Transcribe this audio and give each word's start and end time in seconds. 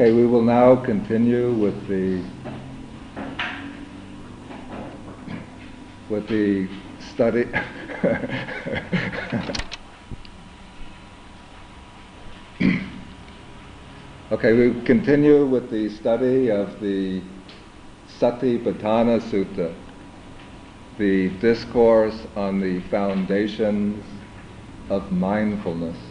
Okay, 0.00 0.12
we 0.12 0.26
will 0.26 0.42
now 0.42 0.76
continue 0.76 1.50
with 1.54 1.88
the 1.88 2.22
with 6.08 6.28
the 6.28 6.68
study. 7.00 7.46
okay, 14.30 14.52
we 14.52 14.80
continue 14.82 15.44
with 15.44 15.68
the 15.68 15.88
study 15.88 16.52
of 16.52 16.78
the 16.78 17.20
Satipatthana 18.20 19.20
Sutta, 19.20 19.74
the 20.96 21.30
discourse 21.40 22.24
on 22.36 22.60
the 22.60 22.78
foundations 22.82 24.04
of 24.90 25.10
mindfulness. 25.10 26.07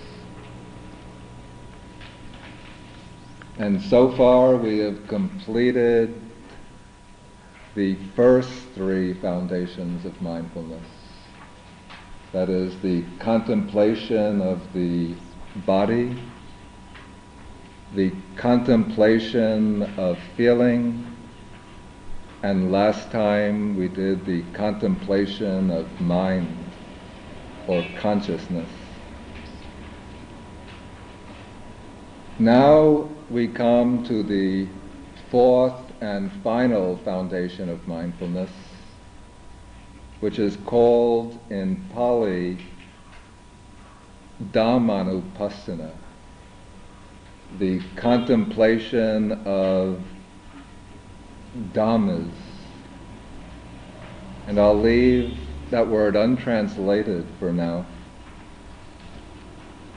And 3.59 3.81
so 3.81 4.11
far 4.11 4.55
we 4.55 4.77
have 4.79 5.07
completed 5.07 6.13
the 7.73 7.95
first 8.15 8.51
three 8.75 9.15
foundations 9.15 10.05
of 10.05 10.21
mindfulness. 10.21 10.85
That 12.33 12.49
is 12.49 12.79
the 12.81 13.03
contemplation 13.17 14.41
of 14.41 14.61
the 14.73 15.15
body, 15.65 16.15
the 17.95 18.11
contemplation 18.35 19.81
of 19.97 20.19
feeling, 20.35 21.15
and 22.43 22.71
last 22.71 23.09
time 23.11 23.75
we 23.75 23.87
did 23.87 24.23
the 24.23 24.43
contemplation 24.53 25.71
of 25.71 25.99
mind 25.99 26.47
or 27.67 27.83
consciousness. 27.97 28.69
Now 32.37 33.16
we 33.29 33.47
come 33.47 34.03
to 34.05 34.23
the 34.23 34.67
fourth 35.29 35.73
and 35.99 36.31
final 36.43 36.97
foundation 36.97 37.67
of 37.67 37.85
mindfulness, 37.87 38.49
which 40.21 40.39
is 40.39 40.57
called 40.65 41.37
in 41.49 41.83
Pali 41.93 42.57
Dhammanupassana, 44.51 45.91
the 47.59 47.81
contemplation 47.97 49.33
of 49.45 50.01
Dhammas. 51.73 52.31
And 54.47 54.57
I'll 54.57 54.79
leave 54.79 55.37
that 55.71 55.85
word 55.85 56.15
untranslated 56.15 57.27
for 57.39 57.51
now. 57.51 57.85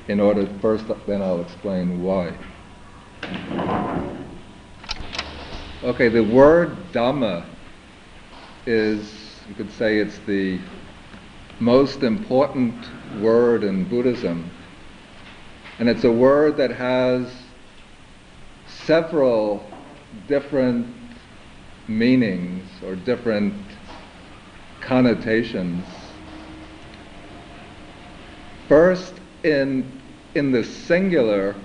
In 0.08 0.18
order, 0.18 0.48
first, 0.60 0.86
then 1.06 1.22
I'll 1.22 1.40
explain 1.40 2.02
why. 2.02 2.34
Okay, 5.82 6.08
the 6.08 6.22
word 6.22 6.76
Dhamma 6.92 7.44
is, 8.66 9.40
you 9.48 9.54
could 9.54 9.72
say, 9.72 9.98
it's 9.98 10.18
the 10.20 10.58
most 11.58 12.02
important 12.02 12.74
word 13.20 13.64
in 13.64 13.84
Buddhism. 13.84 14.50
And 15.78 15.88
it's 15.88 16.04
a 16.04 16.12
word 16.12 16.56
that 16.58 16.70
has 16.70 17.32
several 18.66 19.64
different 20.28 20.86
meanings 21.88 22.68
or 22.84 22.94
different 22.96 23.54
connotations. 24.80 25.84
First, 28.68 29.14
in, 29.42 30.00
in 30.34 30.52
the 30.52 30.62
singular, 30.62 31.56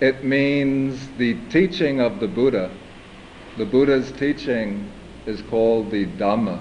it 0.00 0.24
means 0.24 1.08
the 1.16 1.34
teaching 1.48 2.00
of 2.00 2.20
the 2.20 2.28
Buddha. 2.28 2.70
The 3.56 3.64
Buddha's 3.64 4.12
teaching 4.12 4.90
is 5.26 5.40
called 5.42 5.90
the 5.90 6.04
Dhamma. 6.04 6.60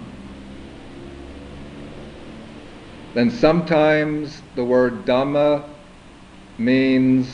Then 3.13 3.29
sometimes 3.29 4.41
the 4.55 4.63
word 4.63 5.05
Dhamma 5.05 5.63
means 6.57 7.27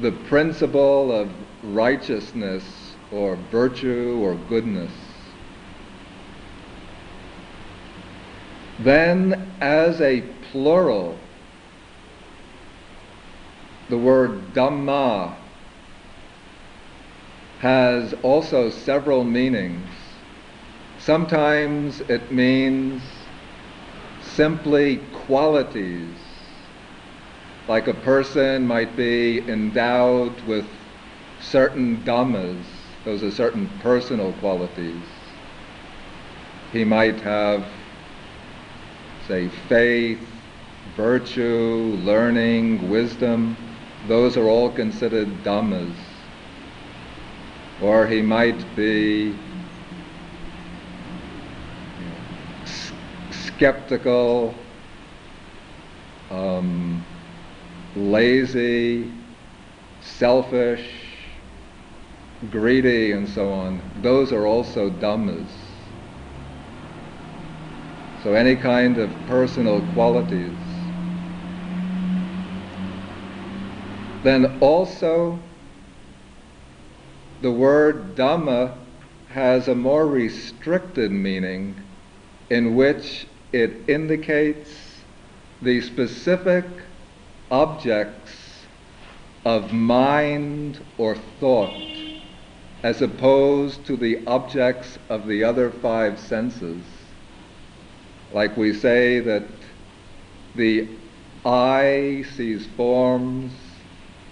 the 0.00 0.12
principle 0.28 1.10
of 1.10 1.28
righteousness 1.62 2.94
or 3.10 3.36
virtue 3.50 4.18
or 4.20 4.34
goodness. 4.48 4.92
Then, 8.78 9.52
as 9.60 10.00
a 10.00 10.20
plural, 10.52 11.18
the 13.88 13.98
word 13.98 14.52
Dhamma 14.52 15.34
has 17.60 18.14
also 18.22 18.70
several 18.70 19.24
meanings. 19.24 19.88
Sometimes 20.98 22.00
it 22.02 22.32
means 22.32 23.00
simply 24.22 24.98
qualities, 25.26 26.08
like 27.68 27.88
a 27.88 27.94
person 27.94 28.66
might 28.66 28.96
be 28.96 29.38
endowed 29.38 30.38
with 30.42 30.66
certain 31.40 31.96
dhammas, 32.04 32.62
those 33.04 33.22
are 33.22 33.30
certain 33.30 33.68
personal 33.80 34.32
qualities. 34.34 35.02
He 36.72 36.84
might 36.84 37.20
have, 37.20 37.64
say, 39.28 39.48
faith, 39.68 40.20
virtue, 40.96 41.96
learning, 42.04 42.90
wisdom. 42.90 43.56
Those 44.08 44.36
are 44.36 44.48
all 44.48 44.70
considered 44.70 45.28
dhammas. 45.42 45.92
Or 47.82 48.06
he 48.06 48.22
might 48.22 48.76
be 48.76 49.34
skeptical, 53.30 54.54
um, 56.30 57.04
lazy, 57.96 59.10
selfish, 60.00 60.88
greedy, 62.50 63.12
and 63.12 63.28
so 63.28 63.50
on. 63.52 63.80
Those 64.02 64.32
are 64.32 64.46
also 64.46 64.90
dhammas. 64.90 65.48
So 68.22 68.34
any 68.34 68.56
kind 68.56 68.98
of 68.98 69.10
personal 69.26 69.80
qualities. 69.94 70.65
Then 74.26 74.58
also, 74.60 75.38
the 77.42 77.52
word 77.52 78.16
Dhamma 78.16 78.74
has 79.28 79.68
a 79.68 79.74
more 79.76 80.04
restricted 80.04 81.12
meaning 81.12 81.80
in 82.50 82.74
which 82.74 83.28
it 83.52 83.88
indicates 83.88 84.68
the 85.62 85.80
specific 85.80 86.64
objects 87.52 88.66
of 89.44 89.72
mind 89.72 90.84
or 90.98 91.14
thought 91.38 91.72
as 92.82 93.02
opposed 93.02 93.86
to 93.86 93.96
the 93.96 94.26
objects 94.26 94.98
of 95.08 95.28
the 95.28 95.44
other 95.44 95.70
five 95.70 96.18
senses. 96.18 96.82
Like 98.32 98.56
we 98.56 98.72
say 98.72 99.20
that 99.20 99.46
the 100.56 100.88
eye 101.44 102.24
sees 102.34 102.66
forms, 102.76 103.52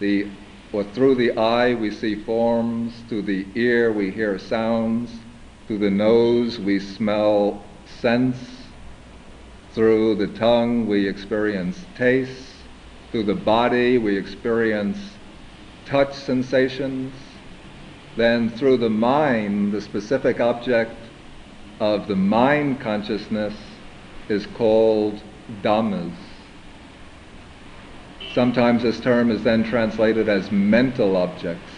the 0.05 0.27
or 0.73 0.85
through 0.85 1.15
the 1.15 1.33
eye 1.39 1.73
we 1.73 1.91
see 1.91 2.15
forms, 2.25 2.93
through 3.09 3.23
the 3.23 3.47
ear 3.55 3.93
we 3.93 4.11
hear 4.11 4.39
sounds, 4.39 5.11
through 5.67 5.79
the 5.79 5.91
nose 5.91 6.59
we 6.59 6.79
smell 6.79 7.65
scents, 8.01 8.39
through 9.71 10.17
the 10.17 10.27
tongue 10.39 10.87
we 10.87 11.09
experience 11.09 11.79
taste, 11.97 12.53
through 13.13 13.23
the 13.23 13.35
body 13.35 13.97
we 13.97 14.17
experience 14.17 14.99
touch 15.87 16.13
sensations, 16.13 17.15
then 18.17 18.51
through 18.51 18.77
the 18.77 18.91
mind, 18.91 19.73
the 19.73 19.81
specific 19.81 20.41
object 20.41 20.97
of 21.81 22.09
the 22.09 22.17
mind 22.17 22.81
consciousness 22.81 23.55
is 24.29 24.45
called 24.59 25.23
dhammas. 25.63 26.24
Sometimes 28.35 28.83
this 28.83 28.99
term 28.99 29.31
is 29.31 29.45
then 29.45 29.63
translated 29.63 30.29
as 30.29 30.51
mental 30.51 31.17
objects. 31.17 31.71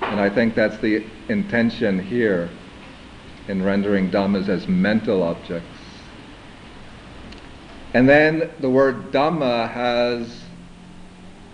And 0.00 0.18
I 0.18 0.28
think 0.28 0.56
that's 0.56 0.76
the 0.78 1.06
intention 1.28 2.00
here 2.00 2.50
in 3.46 3.62
rendering 3.62 4.10
dhammas 4.10 4.48
as 4.48 4.66
mental 4.66 5.22
objects. 5.22 5.68
And 7.94 8.08
then 8.08 8.50
the 8.58 8.68
word 8.68 9.12
dhamma 9.12 9.70
has 9.70 10.42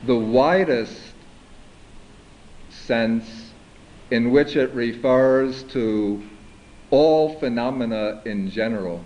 the 0.06 0.16
widest 0.16 1.12
sense 2.70 3.52
in 4.10 4.30
which 4.30 4.56
it 4.56 4.72
refers 4.72 5.64
to 5.64 6.22
all 6.90 7.38
phenomena 7.38 8.22
in 8.24 8.50
general, 8.50 9.04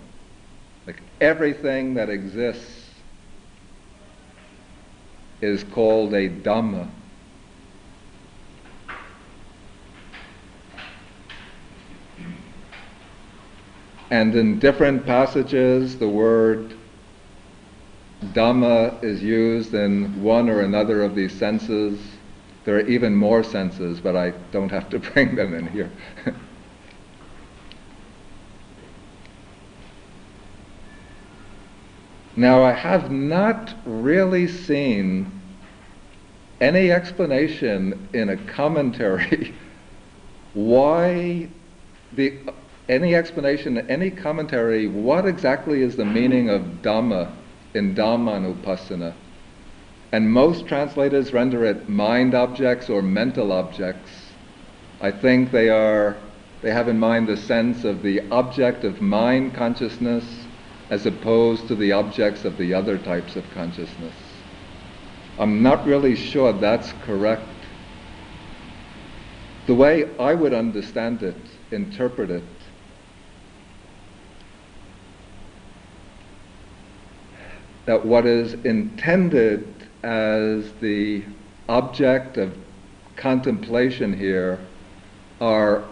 like 0.87 1.01
everything 1.19 1.95
that 1.95 2.09
exists 2.09 2.78
is 5.41 5.63
called 5.63 6.13
a 6.13 6.29
Dhamma. 6.29 6.89
And 14.11 14.35
in 14.35 14.59
different 14.59 15.05
passages, 15.05 15.97
the 15.97 16.09
word 16.09 16.73
Dhamma 18.33 19.01
is 19.03 19.21
used 19.21 19.73
in 19.73 20.21
one 20.21 20.49
or 20.49 20.61
another 20.61 21.03
of 21.03 21.15
these 21.15 21.31
senses. 21.31 21.99
There 22.65 22.75
are 22.75 22.87
even 22.87 23.15
more 23.15 23.43
senses, 23.43 23.99
but 24.01 24.15
I 24.15 24.31
don't 24.51 24.69
have 24.69 24.89
to 24.89 24.99
bring 25.13 25.35
them 25.35 25.53
in 25.53 25.67
here. 25.67 25.91
Now, 32.39 32.63
I 32.63 32.71
have 32.71 33.11
not 33.11 33.73
really 33.85 34.47
seen 34.47 35.29
any 36.61 36.89
explanation 36.89 38.07
in 38.13 38.29
a 38.29 38.37
commentary 38.37 39.53
why 40.53 41.49
the 42.13 42.37
any 42.87 43.13
explanation, 43.13 43.77
any 43.89 44.09
commentary, 44.09 44.87
what 44.87 45.25
exactly 45.25 45.81
is 45.81 45.97
the 45.97 46.05
meaning 46.05 46.49
of 46.49 46.61
Dhamma 46.81 47.29
in 47.73 47.93
Dhammanupassana? 47.93 49.13
And 50.13 50.31
most 50.31 50.65
translators 50.65 51.33
render 51.33 51.65
it 51.65 51.89
mind 51.89 52.33
objects 52.33 52.89
or 52.89 53.01
mental 53.01 53.51
objects. 53.51 54.11
I 55.01 55.11
think 55.11 55.51
they 55.51 55.69
are 55.69 56.15
they 56.61 56.71
have 56.71 56.87
in 56.87 56.99
mind 56.99 57.27
the 57.27 57.35
sense 57.35 57.83
of 57.83 58.01
the 58.01 58.21
object 58.31 58.85
of 58.85 59.01
mind 59.01 59.55
consciousness 59.55 60.23
as 60.89 61.05
opposed 61.05 61.67
to 61.67 61.75
the 61.75 61.91
objects 61.91 62.45
of 62.45 62.57
the 62.57 62.73
other 62.73 62.97
types 62.97 63.35
of 63.35 63.49
consciousness. 63.53 64.13
I'm 65.37 65.61
not 65.61 65.85
really 65.85 66.15
sure 66.15 66.51
that's 66.51 66.91
correct. 67.03 67.47
The 69.67 69.75
way 69.75 70.09
I 70.17 70.33
would 70.33 70.53
understand 70.53 71.21
it, 71.21 71.35
interpret 71.71 72.31
it, 72.31 72.43
that 77.85 78.05
what 78.05 78.25
is 78.25 78.53
intended 78.65 79.67
as 80.03 80.71
the 80.73 81.23
object 81.67 82.37
of 82.37 82.57
contemplation 83.15 84.17
here 84.17 84.59
are 85.41 85.83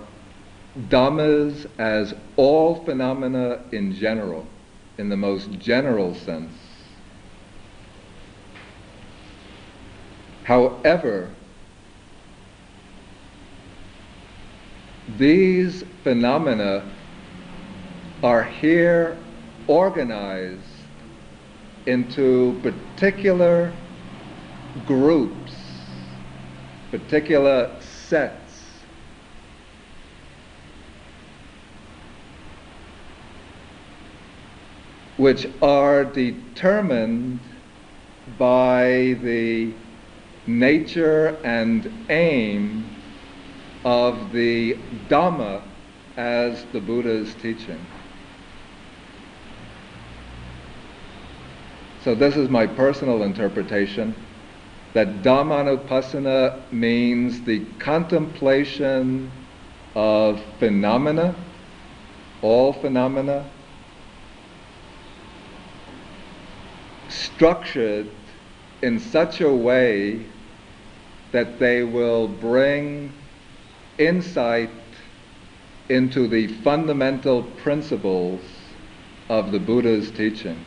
dhammas 0.89 1.67
as 1.77 2.13
all 2.35 2.83
phenomena 2.83 3.63
in 3.71 3.93
general, 3.93 4.45
in 4.97 5.09
the 5.09 5.17
most 5.17 5.51
general 5.59 6.13
sense. 6.15 6.53
However, 10.43 11.29
these 15.17 15.83
phenomena 16.03 16.83
are 18.23 18.43
here 18.43 19.17
organized 19.67 20.63
into 21.85 22.59
particular 22.63 23.73
groups, 24.85 25.53
particular 26.91 27.75
sets. 27.81 28.46
Which 35.17 35.47
are 35.61 36.05
determined 36.05 37.39
by 38.37 39.17
the 39.21 39.73
nature 40.45 41.39
and 41.43 42.05
aim 42.09 42.87
of 43.83 44.31
the 44.31 44.75
Dhamma 45.09 45.61
as 46.17 46.63
the 46.71 46.79
Buddha's 46.79 47.33
teaching. 47.35 47.79
So 52.03 52.15
this 52.15 52.37
is 52.37 52.49
my 52.49 52.67
personal 52.67 53.23
interpretation 53.23 54.15
that 54.93 55.23
Dhammanupassana 55.23 56.71
means 56.71 57.41
the 57.41 57.59
contemplation 57.79 59.29
of 59.95 60.41
phenomena, 60.59 61.35
all 62.41 62.71
phenomena, 62.71 63.45
structured 67.09 68.09
in 68.81 68.99
such 68.99 69.41
a 69.41 69.53
way 69.53 70.25
that 71.31 71.59
they 71.59 71.83
will 71.83 72.27
bring 72.27 73.11
insight 73.97 74.69
into 75.89 76.27
the 76.27 76.47
fundamental 76.47 77.43
principles 77.63 78.41
of 79.29 79.51
the 79.51 79.59
Buddha's 79.59 80.11
teaching. 80.11 80.57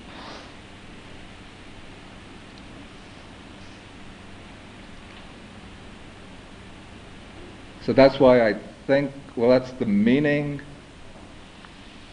So 7.82 7.92
that's 7.92 8.20
why 8.20 8.46
I 8.48 8.54
think, 8.86 9.10
well, 9.36 9.50
that's 9.50 9.72
the 9.72 9.86
meaning 9.86 10.60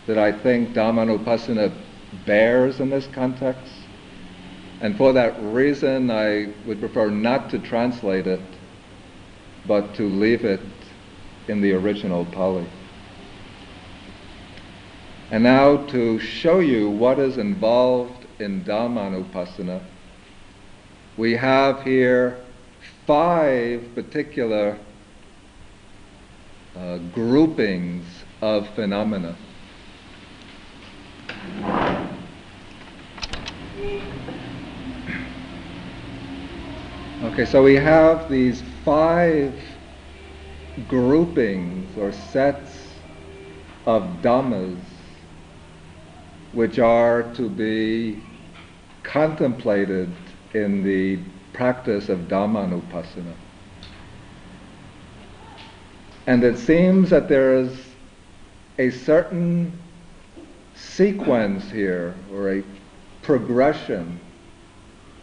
that 0.05 0.17
I 0.17 0.31
think 0.31 0.69
Dhammanupassana 0.69 1.71
bears 2.25 2.79
in 2.79 2.89
this 2.89 3.07
context. 3.07 3.73
And 4.79 4.95
for 4.95 5.13
that 5.13 5.35
reason, 5.41 6.11
I 6.11 6.53
would 6.65 6.79
prefer 6.79 7.09
not 7.09 7.49
to 7.49 7.59
translate 7.59 8.27
it, 8.27 8.41
but 9.65 9.95
to 9.95 10.07
leave 10.07 10.45
it 10.45 10.61
in 11.47 11.61
the 11.61 11.73
original 11.73 12.25
Pali. 12.25 12.67
And 15.31 15.43
now 15.43 15.77
to 15.87 16.19
show 16.19 16.59
you 16.59 16.89
what 16.89 17.19
is 17.19 17.37
involved 17.37 18.25
in 18.39 18.63
Dhammanupassana, 18.63 19.81
we 21.17 21.33
have 21.33 21.81
here 21.81 22.39
five 23.05 23.83
particular 23.95 24.77
uh, 26.75 26.97
groupings 27.13 28.05
of 28.41 28.69
phenomena. 28.75 29.35
Okay, 37.37 37.45
so 37.45 37.61
we 37.61 37.75
have 37.75 38.31
these 38.31 38.63
five 38.83 39.53
groupings 40.87 41.95
or 41.95 42.11
sets 42.11 42.75
of 43.85 44.01
dhammas 44.23 44.79
which 46.53 46.79
are 46.79 47.21
to 47.35 47.47
be 47.47 48.23
contemplated 49.03 50.11
in 50.55 50.81
the 50.81 51.19
practice 51.53 52.09
of 52.09 52.21
Dhammanupassana. 52.21 53.35
And 56.25 56.43
it 56.43 56.57
seems 56.57 57.11
that 57.11 57.29
there 57.29 57.53
is 57.53 57.77
a 58.79 58.89
certain 58.89 59.77
sequence 60.73 61.69
here, 61.69 62.15
or 62.33 62.51
a 62.51 62.63
progression, 63.21 64.19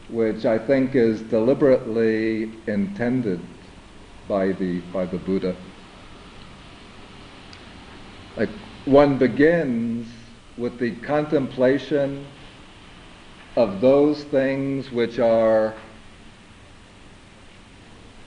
which 0.08 0.44
I 0.44 0.58
think 0.58 0.94
is 0.94 1.22
deliberately 1.22 2.50
intended 2.66 3.40
by 4.28 4.52
the, 4.52 4.80
by 4.92 5.06
the 5.06 5.18
Buddha. 5.18 5.56
Like 8.36 8.50
one 8.84 9.18
begins 9.18 10.08
with 10.56 10.78
the 10.78 10.92
contemplation 10.96 12.26
of 13.56 13.80
those 13.80 14.24
things 14.24 14.90
which 14.90 15.18
are 15.18 15.74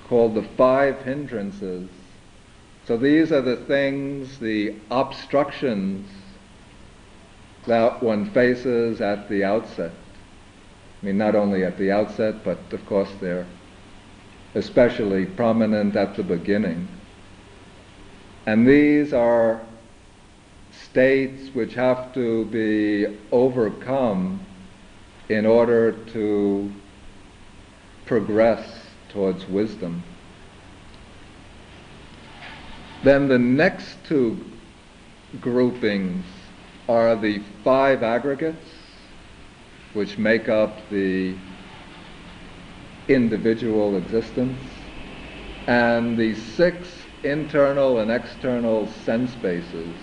called 0.08 0.36
the 0.36 0.44
five 0.56 1.02
hindrances 1.04 1.90
so 2.88 2.96
these 2.96 3.34
are 3.34 3.42
the 3.42 3.58
things, 3.58 4.40
the 4.40 4.74
obstructions 4.90 6.10
that 7.66 8.02
one 8.02 8.32
faces 8.32 9.02
at 9.02 9.28
the 9.28 9.44
outset. 9.44 9.92
Mean, 11.08 11.18
not 11.18 11.36
only 11.36 11.64
at 11.64 11.78
the 11.78 11.90
outset, 11.90 12.44
but 12.44 12.58
of 12.74 12.86
course 12.86 13.10
they're 13.22 13.48
especially 14.56 15.26
prominent 15.26 15.96
at 15.96 16.18
the 16.18 16.24
beginning. 16.24 16.86
And 18.46 18.68
these 18.68 19.14
are 19.14 19.62
states 20.74 21.56
which 21.56 21.76
have 21.76 22.14
to 22.16 22.44
be 22.48 23.06
overcome 23.32 24.46
in 25.30 25.46
order 25.46 25.94
to 25.94 26.70
progress 28.06 28.68
towards 29.08 29.48
wisdom. 29.48 30.04
Then 33.06 33.30
the 33.30 33.40
next 33.40 33.96
two 34.04 34.44
groupings 35.40 36.26
are 36.90 37.16
the 37.16 37.42
five 37.64 38.04
aggregates, 38.04 38.77
which 39.98 40.20
make 40.20 40.48
up 40.48 40.89
the 40.92 41.36
individual 43.08 43.98
existence, 43.98 44.62
and 45.66 46.16
the 46.16 46.36
six 46.36 46.88
internal 47.24 47.98
and 47.98 48.12
external 48.12 48.86
sense 48.88 49.34
bases, 49.34 50.00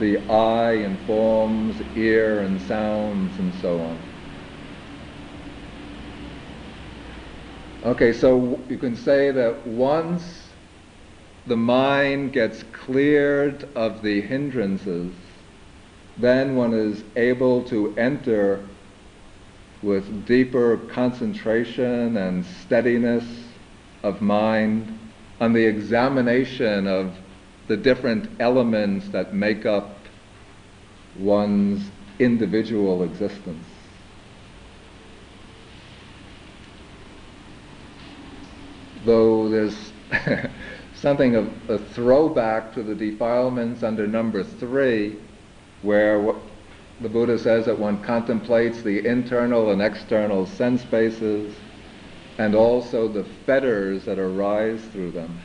the 0.00 0.18
eye 0.28 0.72
informs 0.72 1.80
ear 1.96 2.40
and 2.40 2.60
sounds 2.62 3.38
and 3.38 3.54
so 3.62 3.80
on. 3.80 3.98
Okay, 7.84 8.12
so 8.12 8.58
you 8.68 8.76
can 8.76 8.96
say 8.96 9.30
that 9.30 9.64
once 9.68 10.48
the 11.46 11.56
mind 11.56 12.32
gets 12.32 12.64
cleared 12.72 13.68
of 13.76 14.02
the 14.02 14.20
hindrances, 14.22 15.12
then 16.18 16.54
one 16.56 16.72
is 16.72 17.02
able 17.16 17.64
to 17.64 17.94
enter 17.96 18.64
with 19.82 20.26
deeper 20.26 20.78
concentration 20.88 22.16
and 22.16 22.44
steadiness 22.44 23.24
of 24.02 24.20
mind 24.22 24.98
on 25.40 25.52
the 25.52 25.64
examination 25.64 26.86
of 26.86 27.14
the 27.66 27.76
different 27.76 28.28
elements 28.40 29.08
that 29.08 29.34
make 29.34 29.66
up 29.66 29.98
one's 31.18 31.90
individual 32.18 33.02
existence. 33.02 33.64
Though 39.04 39.48
there's 39.48 39.92
something 40.94 41.34
of 41.36 41.52
a 41.68 41.78
throwback 41.78 42.72
to 42.74 42.82
the 42.82 42.94
defilements 42.94 43.82
under 43.82 44.06
number 44.06 44.42
three, 44.42 45.16
where 45.84 46.34
the 47.00 47.08
Buddha 47.08 47.38
says 47.38 47.66
that 47.66 47.78
one 47.78 48.02
contemplates 48.02 48.82
the 48.82 49.06
internal 49.06 49.70
and 49.70 49.82
external 49.82 50.46
sense 50.46 50.82
bases 50.84 51.54
and 52.38 52.54
also 52.54 53.06
the 53.06 53.24
fetters 53.46 54.04
that 54.04 54.18
arise 54.18 54.80
through 54.86 55.12
them. 55.12 55.38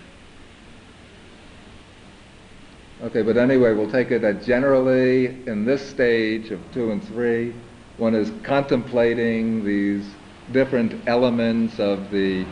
Okay, 3.01 3.22
but 3.22 3.38
anyway, 3.38 3.74
we'll 3.74 3.91
take 3.91 4.12
it 4.12 4.22
that 4.22 4.43
generally 4.43 5.27
in 5.48 5.65
this 5.65 5.88
stage 5.88 6.51
of 6.51 6.60
two 6.74 6.91
and 6.91 7.03
three, 7.03 7.53
one 7.98 8.15
is 8.15 8.31
contemplating 8.43 9.63
these 9.63 10.05
different 10.51 11.08
elements 11.08 11.79
of 11.79 12.12
the 12.12 12.46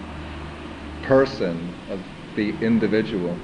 person, 1.03 1.74
of 1.89 2.00
the 2.36 2.50
individual. 2.65 3.38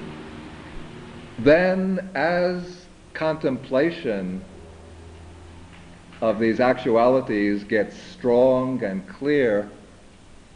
Then, 1.39 2.09
as 2.13 2.82
contemplation 3.13 4.43
of 6.21 6.39
these 6.39 6.59
actualities 6.59 7.63
gets 7.63 7.95
strong 7.95 8.83
and 8.83 9.07
clear, 9.07 9.69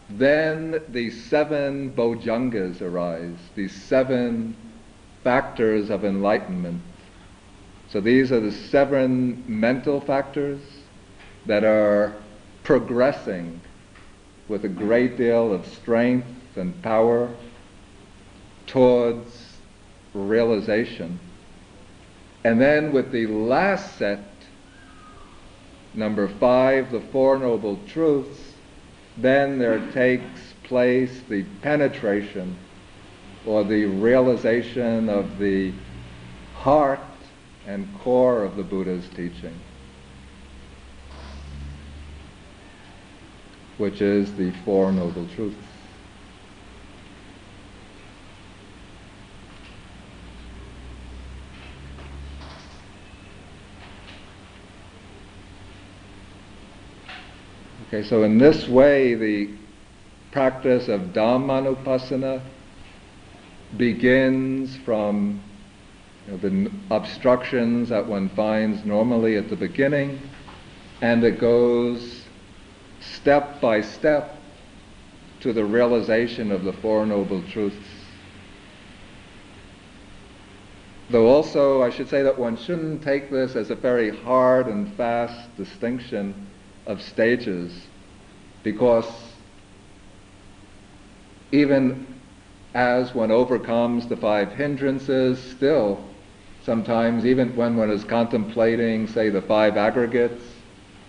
then 0.10 0.82
the 0.90 1.10
seven 1.10 1.92
bojjhangas 1.92 2.82
arise, 2.82 3.38
these 3.56 3.74
seven 3.74 4.56
factors 5.24 5.90
of 5.90 6.06
enlightenment. 6.06 6.82
So 7.90 8.00
these 8.00 8.32
are 8.32 8.40
the 8.40 8.52
seven 8.52 9.44
mental 9.48 10.00
factors 10.00 10.62
that 11.46 11.64
are 11.64 12.14
progressing 12.64 13.60
with 14.48 14.64
a 14.64 14.70
great 14.70 15.18
deal 15.18 15.54
of 15.54 15.66
strength 15.66 16.28
and 16.56 16.82
power 16.82 17.30
towards 18.68 19.58
realization. 20.14 21.20
And 22.48 22.62
then 22.62 22.94
with 22.94 23.12
the 23.12 23.28
last 23.28 23.98
set, 23.98 24.24
number 25.94 26.30
five, 26.30 26.94
the 26.94 27.02
Four 27.02 27.38
Noble 27.40 27.78
Truths, 27.90 28.54
then 29.18 29.60
there 29.60 29.86
takes 29.92 30.54
place 30.64 31.24
the 31.28 31.44
penetration 31.62 32.56
or 33.46 33.66
the 33.66 33.84
realization 33.84 35.10
of 35.10 35.40
the 35.40 35.74
heart 36.56 37.02
and 37.66 37.86
core 38.00 38.46
of 38.46 38.56
the 38.56 38.64
Buddha's 38.64 39.10
teaching, 39.10 39.60
which 43.78 44.02
is 44.02 44.34
the 44.36 44.52
Four 44.64 44.94
Noble 44.94 45.28
Truths. 45.36 45.67
Okay, 57.88 58.04
so 58.06 58.24
in 58.24 58.38
this 58.38 58.68
way, 58.68 59.14
the 59.14 59.50
practice 60.34 60.90
of 60.90 61.14
Dhammanupassana 61.14 62.42
begins 63.78 64.76
from 64.76 65.42
you 66.26 66.34
know, 66.34 66.38
the 66.38 66.72
obstructions 66.92 67.88
that 67.88 68.06
one 68.06 68.28
finds 68.28 68.84
normally 68.84 69.38
at 69.38 69.50
the 69.50 69.56
beginning, 69.56 70.20
and 71.02 71.24
it 71.24 71.40
goes 71.40 72.24
step 73.00 73.62
by 73.62 73.80
step 73.80 74.38
to 75.40 75.54
the 75.54 75.64
realization 75.64 76.52
of 76.52 76.66
the 76.66 76.74
Four 76.74 77.06
Noble 77.06 77.42
Truths. 77.44 77.88
Though 81.10 81.28
also, 81.28 81.84
I 81.84 81.90
should 81.90 82.10
say 82.10 82.22
that 82.24 82.38
one 82.38 82.58
shouldn't 82.58 83.02
take 83.02 83.32
this 83.32 83.56
as 83.56 83.70
a 83.70 83.76
very 83.76 84.10
hard 84.10 84.68
and 84.68 84.94
fast 84.96 85.56
distinction 85.56 86.47
of 86.88 87.02
stages 87.02 87.72
because 88.64 89.06
even 91.52 92.06
as 92.74 93.14
one 93.14 93.32
overcomes 93.32 94.08
the 94.08 94.18
five 94.18 94.52
hindrances, 94.52 95.40
still, 95.40 96.04
sometimes, 96.64 97.26
even 97.26 97.56
when 97.56 97.78
one 97.78 97.90
is 97.90 98.04
contemplating, 98.04 99.08
say, 99.08 99.30
the 99.30 99.42
five 99.42 99.78
aggregates, 99.78 100.44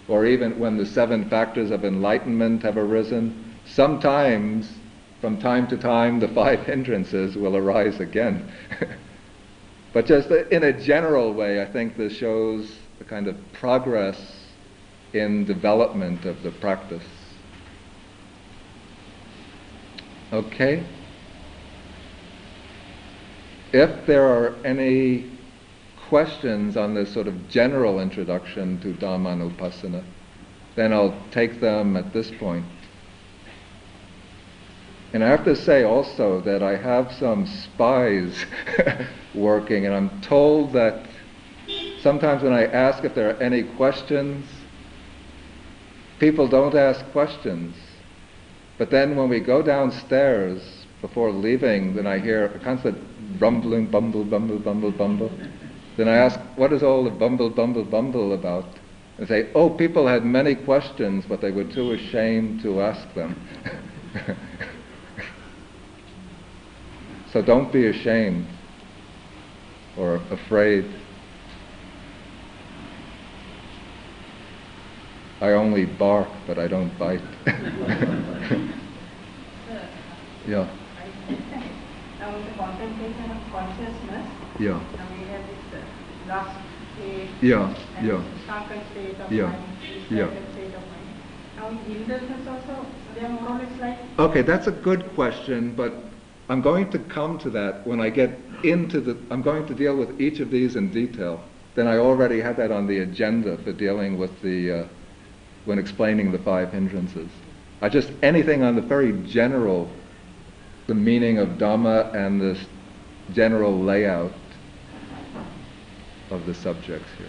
or 0.09 0.25
even 0.25 0.59
when 0.59 0.77
the 0.77 0.87
seven 0.87 1.29
factors 1.29 1.71
of 1.71 1.85
enlightenment 1.85 2.63
have 2.63 2.77
arisen, 2.77 3.55
sometimes, 3.67 4.71
from 5.21 5.39
time 5.41 5.67
to 5.67 5.77
time, 5.77 6.21
the 6.21 6.29
five 6.29 6.61
hindrances 6.65 7.37
will 7.37 7.57
arise 7.57 8.01
again. 8.01 8.51
but 9.93 10.07
just 10.07 10.31
in 10.31 10.65
a 10.65 10.73
general 10.73 11.35
way, 11.35 11.61
I 11.61 11.67
think 11.67 11.97
this 11.97 12.17
shows 12.17 12.73
the 12.99 13.05
kind 13.05 13.27
of 13.27 13.37
progress 13.53 14.38
in 15.13 15.45
development 15.45 16.25
of 16.25 16.43
the 16.43 16.51
practice. 16.51 17.05
Okay? 20.33 20.85
If 23.73 24.07
there 24.07 24.27
are 24.27 24.55
any 24.65 25.31
questions 26.09 26.77
on 26.77 26.95
this 26.95 27.13
sort 27.13 27.27
of 27.27 27.49
general 27.49 28.01
introduction 28.01 28.81
to 28.81 28.95
Dhammanupassana, 28.95 30.03
then 30.75 30.93
I'll 30.93 31.17
take 31.31 31.61
them 31.61 31.97
at 31.97 32.13
this 32.13 32.31
point. 32.39 32.65
And 35.13 35.25
I 35.25 35.29
have 35.29 35.45
to 35.45 35.57
say 35.57 35.85
also 35.85 36.41
that 36.43 36.63
I 36.63 36.77
have 36.77 37.13
some 37.13 37.47
spies 37.47 38.45
working, 39.35 39.87
and 39.87 39.95
I'm 39.95 40.21
told 40.21 40.73
that 40.75 41.07
sometimes 42.01 42.43
when 42.43 42.53
I 42.53 42.65
ask 42.67 43.05
if 43.05 43.15
there 43.15 43.31
are 43.31 43.43
any 43.43 43.63
questions, 43.63 44.47
people 46.19 46.49
don't 46.49 46.75
ask 46.75 47.05
questions. 47.13 47.77
But 48.79 48.91
then 48.91 49.17
when 49.17 49.29
we 49.29 49.41
go 49.41 49.63
downstairs 49.63 50.87
before 51.01 51.33
leaving, 51.33 51.95
then 51.95 52.07
I 52.07 52.19
hear 52.19 52.47
a 52.47 52.59
constant 52.61 52.99
rumbling, 53.41 53.91
bumble, 53.91 54.25
bumble, 54.25 54.59
bumble, 54.59 54.93
bumble. 54.93 55.31
Then 55.97 56.09
I 56.09 56.17
ask, 56.17 56.39
what 56.57 56.73
is 56.73 56.83
all 56.83 57.05
the 57.05 57.11
bumble, 57.11 57.51
bumble, 57.51 57.85
bumble 57.85 58.33
about? 58.33 58.67
And 59.19 59.27
say, 59.27 59.51
oh, 59.55 59.69
people 59.71 60.07
had 60.07 60.25
many 60.25 60.55
questions, 60.55 61.25
but 61.29 61.41
they 61.41 61.51
were 61.51 61.65
too 61.65 61.93
ashamed 61.93 62.63
to 62.63 62.81
ask 62.81 63.13
them. 63.15 63.35
so 67.33 67.43
don't 67.43 67.73
be 67.73 67.87
ashamed 67.89 68.47
or 69.97 70.17
afraid. 70.31 70.85
I 75.41 75.53
only 75.53 75.85
bark, 75.85 76.29
but 76.47 76.59
I 76.59 76.67
don't 76.67 76.97
bite. 76.99 77.23
yeah. 80.49 80.67
Now, 82.19 82.33
the 82.33 82.51
contemplation 82.59 83.31
of 83.31 83.53
consciousness, 83.53 84.27
Yeah. 84.59 84.81
now 84.97 85.07
we 85.17 85.25
have 85.31 85.47
this 85.47 85.63
uh, 85.73 86.29
last 86.29 86.59
state, 86.95 87.31
Yeah. 87.41 87.73
and 87.97 88.07
Yeah. 88.07 88.21
second 88.47 88.83
state 88.91 89.21
of 89.21 89.31
Yeah. 89.31 89.45
mind, 89.45 89.63
Yeah. 90.11 90.27
state 90.53 90.75
of 90.75 90.83
mind. 90.91 91.07
Now, 91.57 91.69
indulgence 91.87 92.49
also, 92.49 92.85
they 93.15 93.21
are 93.25 93.29
more 93.29 93.51
or 93.51 93.59
less 93.59 93.81
like, 93.81 93.99
Okay, 94.19 94.43
that's 94.43 94.67
a 94.67 94.73
good 94.73 95.15
question, 95.15 95.75
but 95.77 95.93
I'm 96.49 96.63
going 96.63 96.91
to 96.91 96.99
come 96.99 97.39
to 97.39 97.51
that 97.51 97.87
when 97.87 98.01
I 98.01 98.11
get 98.11 98.31
into 98.65 99.01
the. 99.01 99.17
I'm 99.31 99.43
going 99.43 99.67
to 99.67 99.75
deal 99.75 99.95
with 99.97 100.21
each 100.21 100.41
of 100.41 100.51
these 100.51 100.75
in 100.75 100.91
detail. 100.91 101.45
Then 101.77 101.87
I 101.87 101.99
already 101.99 102.41
had 102.41 102.57
that 102.57 102.73
on 102.73 102.89
the 102.89 102.99
agenda 102.99 103.57
for 103.59 103.73
dealing 103.73 104.19
with 104.19 104.43
the. 104.43 104.73
Uh, 104.73 104.85
when 105.69 105.79
explaining 105.79 106.33
the 106.33 106.39
five 106.39 106.73
hindrances. 106.73 107.29
I 107.83 107.91
just 107.91 108.11
anything 108.23 108.63
on 108.63 108.75
the 108.75 108.81
very 108.81 109.13
general, 109.27 109.91
the 110.87 110.95
meaning 110.95 111.37
of 111.37 111.59
Dhamma 111.59 112.15
and 112.15 112.41
this 112.41 112.59
general 113.35 113.79
layout. 113.79 114.33
of 116.31 116.45
the 116.45 116.53
subjects 116.53 117.09
here. 117.17 117.27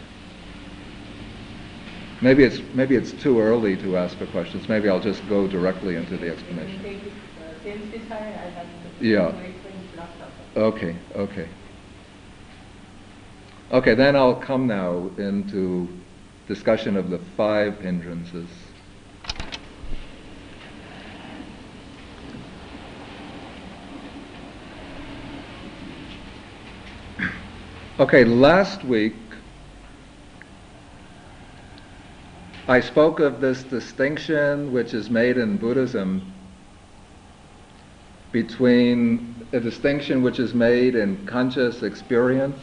Maybe 2.21 2.43
it's, 2.43 2.59
maybe 2.73 2.97
it's 2.97 3.13
too 3.13 3.39
early 3.39 3.77
to 3.77 3.95
ask 3.95 4.17
for 4.17 4.25
questions. 4.25 4.67
Maybe 4.67 4.89
I'll 4.89 4.99
just 4.99 5.25
go 5.29 5.47
directly 5.47 5.95
into 5.95 6.17
the 6.17 6.29
explanation. 6.29 6.81
Uh, 6.85 7.63
since 7.63 7.91
this 7.91 8.01
time, 8.09 8.23
I 8.23 8.25
have 8.25 8.67
to 8.99 9.05
Yeah. 9.05 9.31
to 9.31 9.37
explain 9.37 9.73
last 9.95 10.09
chapter. 10.19 10.59
Okay, 10.61 10.95
okay. 11.15 11.47
Okay, 13.71 13.93
then 13.95 14.17
I'll 14.17 14.35
come 14.35 14.67
now 14.67 15.09
into 15.17 15.87
discussion 16.49 16.97
of 16.97 17.11
the 17.11 17.19
five 17.37 17.79
hindrances. 17.79 18.49
Okay, 27.99 28.23
last 28.23 28.83
week 28.83 29.13
I 32.67 32.79
spoke 32.79 33.19
of 33.19 33.41
this 33.41 33.61
distinction 33.61 34.73
which 34.73 34.95
is 34.95 35.11
made 35.11 35.37
in 35.37 35.57
Buddhism 35.57 36.33
between 38.31 39.47
a 39.53 39.59
distinction 39.59 40.23
which 40.23 40.39
is 40.39 40.55
made 40.55 40.95
in 40.95 41.27
conscious 41.27 41.83
experience 41.83 42.59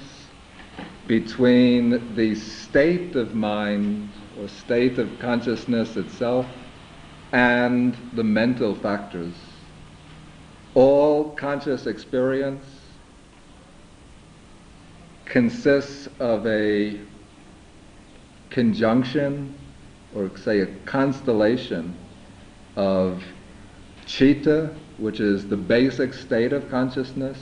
between 1.06 2.14
the 2.16 2.34
state 2.34 3.14
of 3.14 3.34
mind 3.34 4.10
or 4.40 4.48
state 4.48 4.98
of 4.98 5.18
consciousness 5.18 5.96
itself 5.96 6.46
and 7.32 7.96
the 8.14 8.24
mental 8.24 8.74
factors. 8.74 9.34
All 10.74 11.30
conscious 11.30 11.86
experience 11.86 12.64
consists 15.24 16.08
of 16.18 16.46
a 16.46 16.98
conjunction 18.50 19.54
or 20.14 20.30
say 20.36 20.60
a 20.60 20.66
constellation 20.86 21.94
of 22.76 23.22
chitta, 24.06 24.74
which 24.98 25.20
is 25.20 25.48
the 25.48 25.56
basic 25.56 26.14
state 26.14 26.52
of 26.52 26.70
consciousness, 26.70 27.38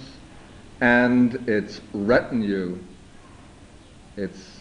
and 0.81 1.49
its 1.49 1.81
retinue, 1.93 2.79
its 4.17 4.61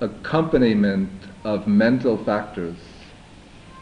accompaniment 0.00 1.10
of 1.44 1.66
mental 1.66 2.16
factors. 2.24 2.76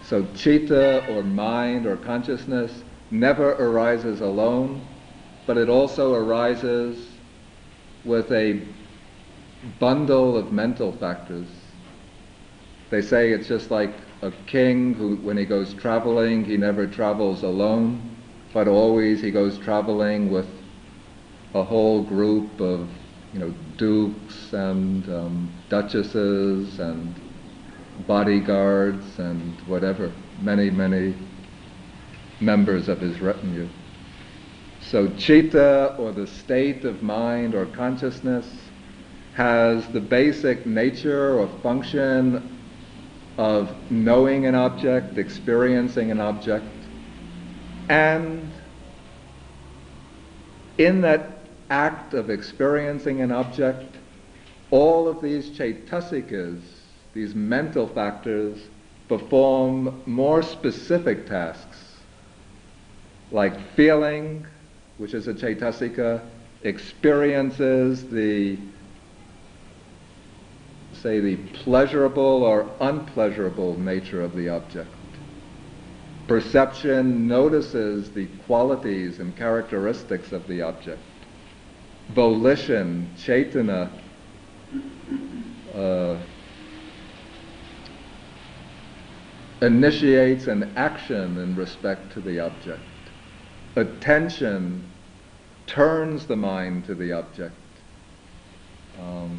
So 0.02 0.26
chitta 0.35 1.07
or 1.07 1.23
mind 1.23 1.87
or 1.87 1.97
consciousness 1.97 2.85
never 3.11 3.52
arises 3.52 4.21
alone, 4.21 4.87
but 5.47 5.57
it 5.57 5.69
also 5.69 6.14
arises 6.14 7.09
with 8.04 8.31
a 8.33 8.61
bundle 9.78 10.37
of 10.37 10.52
mental 10.52 10.92
factors. 10.92 11.47
They 12.90 13.00
say 13.00 13.31
it's 13.31 13.49
just 13.49 13.71
like 13.71 13.95
a 14.23 14.31
king 14.47 14.95
who, 14.95 15.16
when 15.16 15.37
he 15.37 15.45
goes 15.45 15.73
traveling, 15.75 16.45
he 16.45 16.57
never 16.57 16.87
travels 16.87 17.42
alone, 17.42 18.16
but 18.52 18.69
always 18.69 19.23
he 19.23 19.31
goes 19.31 19.57
traveling 19.59 20.31
with 20.31 20.62
a 21.55 21.63
whole 21.63 22.03
group 22.03 22.61
of, 22.61 22.88
you 23.33 23.38
know, 23.38 23.55
dukes 23.77 24.53
and 24.53 25.09
um, 25.09 25.53
duchesses 25.69 26.81
and 26.81 27.15
bodyguards 28.07 29.19
and 29.19 29.61
whatever, 29.62 30.12
many, 30.41 30.71
many 30.71 31.15
members 32.41 32.88
of 32.88 33.01
his 33.01 33.21
retinue. 33.21 33.69
So 34.81 35.09
chitta, 35.17 35.95
or 35.99 36.12
the 36.12 36.27
state 36.27 36.85
of 36.85 37.03
mind 37.03 37.55
or 37.55 37.67
consciousness, 37.67 38.47
has 39.35 39.87
the 39.88 40.01
basic 40.01 40.67
nature 40.67 41.38
or 41.38 41.49
function 41.62 42.59
of 43.38 43.71
knowing 43.91 44.47
an 44.47 44.55
object, 44.55 45.17
experiencing 45.19 46.11
an 46.11 46.21
object, 46.21 46.67
and 47.88 48.51
in 50.79 51.01
that 51.03 51.41
act 51.73 52.13
of 52.13 52.29
experiencing 52.29 53.23
an 53.23 53.33
object, 53.33 53.97
all 54.71 55.09
of 55.09 55.23
these 55.23 55.49
chaitasikas, 55.49 56.61
these 57.15 57.35
mental 57.35 57.89
factors, 57.89 58.59
perform 59.09 60.03
more 60.05 60.43
specific 60.43 61.27
tasks, 61.27 61.97
like 63.31 63.59
feeling, 63.75 64.47
which 64.99 65.15
is 65.15 65.29
a 65.29 65.33
chaitasika, 65.33 66.21
experiences 66.63 68.09
the 68.11 68.59
say 70.93 71.21
the 71.21 71.37
pleasurable 71.65 72.45
or 72.45 72.71
unpleasurable 72.81 73.79
nature 73.81 74.21
of 74.21 74.37
the 74.37 74.49
object. 74.51 74.91
Perception 76.29 77.27
notices 77.27 78.11
the 78.11 78.27
qualities 78.47 79.19
and 79.19 79.35
characteristics 79.37 80.33
of 80.33 80.47
the 80.47 80.61
object. 80.61 81.01
Volition, 82.14 83.11
chaitana, 83.16 83.90
uh, 85.75 86.16
initiates 89.62 90.46
an 90.46 90.72
action 90.77 91.38
in 91.38 91.55
respect 91.55 92.12
to 92.12 92.20
the 92.20 92.40
object. 92.40 92.83
Attention 93.77 94.85
turns 95.66 96.27
the 96.27 96.37
mind 96.37 96.85
to 96.85 96.94
the 96.94 97.12
object. 97.12 97.55
Um, 99.01 99.38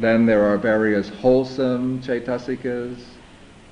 then 0.00 0.26
there 0.26 0.44
are 0.44 0.56
various 0.56 1.08
wholesome 1.08 2.00
chaitasikas, 2.00 2.98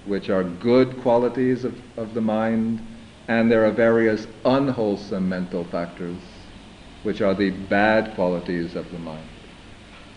which 0.04 0.30
are 0.30 0.44
good 0.44 1.00
qualities 1.00 1.64
of, 1.64 1.74
of 1.98 2.14
the 2.14 2.20
mind, 2.20 2.86
and 3.30 3.48
there 3.48 3.64
are 3.64 3.70
various 3.70 4.26
unwholesome 4.44 5.28
mental 5.28 5.62
factors, 5.62 6.18
which 7.04 7.20
are 7.20 7.32
the 7.32 7.50
bad 7.50 8.12
qualities 8.16 8.74
of 8.74 8.90
the 8.90 8.98
mind. 8.98 9.24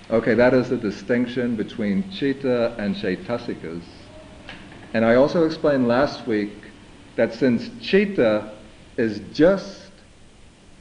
Okay, 0.09 0.33
that 0.33 0.55
is 0.55 0.69
the 0.69 0.77
distinction 0.77 1.55
between 1.55 2.09
chitta 2.09 2.75
and 2.79 2.95
chaitasikas. 2.95 3.83
And 4.95 5.05
I 5.05 5.13
also 5.13 5.45
explained 5.45 5.87
last 5.87 6.25
week 6.25 6.53
that 7.15 7.35
since 7.35 7.69
chitta 7.79 8.51
is 8.97 9.21
just 9.31 9.91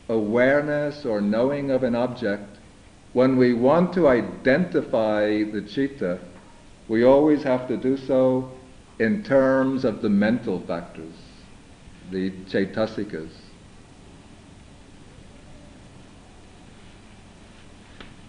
awareness 0.09 1.05
or 1.05 1.21
knowing 1.21 1.71
of 1.71 1.83
an 1.83 1.95
object, 1.95 2.57
when 3.12 3.37
we 3.37 3.53
want 3.53 3.92
to 3.92 4.09
identify 4.09 5.42
the 5.45 5.61
chitta, 5.61 6.18
we 6.88 7.05
always 7.05 7.42
have 7.42 7.68
to 7.68 7.77
do 7.77 7.99
so 7.99 8.51
in 8.99 9.23
terms 9.23 9.85
of 9.85 10.01
the 10.01 10.09
mental 10.09 10.61
factors, 10.61 11.12
the 12.12 12.31
chaitasikas. 12.51 13.31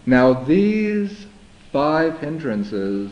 Now, 0.05 0.33
these 0.33 1.27
five 1.71 2.19
hindrances 2.19 3.11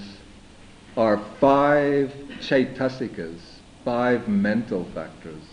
are 0.97 1.17
five 1.39 2.13
chaitasikas, 2.39 3.39
five 3.85 4.27
mental 4.27 4.85
factors. 4.93 5.43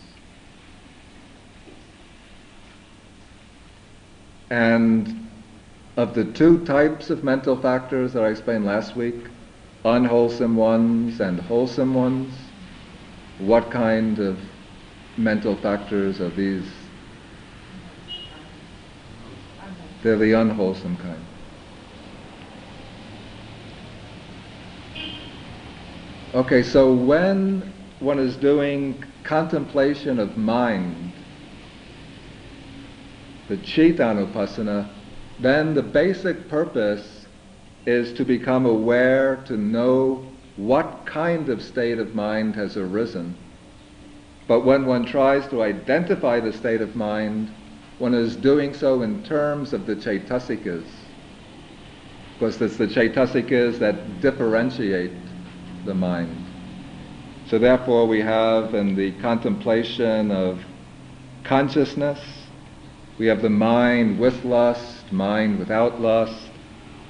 And 4.51 5.29
of 5.97 6.15
the 6.15 6.25
two 6.25 6.65
types 6.65 7.11
of 7.11 7.23
mental 7.23 7.57
factors 7.61 8.13
that 8.15 8.25
I 8.25 8.29
explained 8.29 8.65
last 8.65 8.97
week, 8.97 9.27
unwholesome 9.85 10.57
ones 10.57 11.21
and 11.21 11.39
wholesome 11.41 11.95
ones, 11.95 12.35
what 13.39 13.71
kind 13.71 14.19
of 14.19 14.39
mental 15.19 15.57
factors 15.57 16.21
are 16.21 16.31
these? 16.31 16.67
They're 20.03 20.17
the 20.17 20.33
unwholesome 20.33 20.97
kind. 20.97 21.25
Okay, 26.35 26.63
so 26.63 26.93
when 26.93 27.73
one 28.01 28.19
is 28.19 28.37
doing 28.37 29.03
contemplation 29.25 30.21
of 30.21 30.37
mind, 30.37 31.13
the 33.49 33.57
Chittanupassana, 33.57 34.89
then 35.41 35.75
the 35.75 35.83
basic 35.83 36.49
purpose 36.49 37.27
is 37.87 38.13
to 38.13 38.25
become 38.25 38.67
aware, 38.67 39.37
to 39.47 39.57
know 39.57 40.25
what 40.57 41.07
kind 41.07 41.49
of 41.49 41.63
state 41.63 41.99
of 41.99 42.15
mind 42.15 42.55
has 42.55 42.77
arisen. 42.77 43.35
But 44.49 44.65
when 44.65 44.87
one 44.87 45.05
tries 45.05 45.47
to 45.49 45.63
identify 45.63 46.41
the 46.41 46.53
state 46.53 46.81
of 46.81 46.97
mind, 46.97 47.51
one 47.99 48.15
is 48.15 48.35
doing 48.35 48.75
so 48.75 49.03
in 49.03 49.23
terms 49.23 49.75
of 49.75 49.87
the 49.87 49.95
chaitasikas, 49.95 50.87
because 52.33 52.61
it's 52.63 52.79
the 52.79 52.87
chaitasikas 52.87 53.79
that 53.79 54.21
differentiate 54.23 55.13
the 55.85 55.95
mind. 55.95 56.35
So 57.47 57.59
therefore 57.59 58.07
we 58.07 58.21
have 58.21 58.75
in 58.75 58.97
the 58.97 59.13
contemplation 59.21 60.31
of 60.31 60.65
consciousness, 61.45 62.21
We 63.19 63.27
have 63.27 63.43
the 63.43 63.51
mind 63.51 64.21
with 64.21 64.45
lust, 64.45 65.13
mind 65.13 65.59
without 65.59 66.01
lust, 66.01 66.51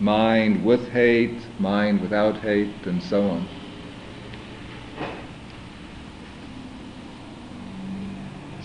mind 0.01 0.64
with 0.64 0.90
hate, 0.90 1.46
mind 1.61 2.01
without 2.01 2.38
hate, 2.38 2.87
and 2.87 3.03
so 3.03 3.20
on. 3.29 3.57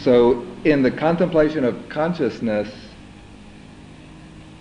So, 0.03 0.45
in 0.65 0.83
the 0.83 0.91
contemplation 0.91 1.63
of 1.63 1.87
consciousness, 1.87 2.69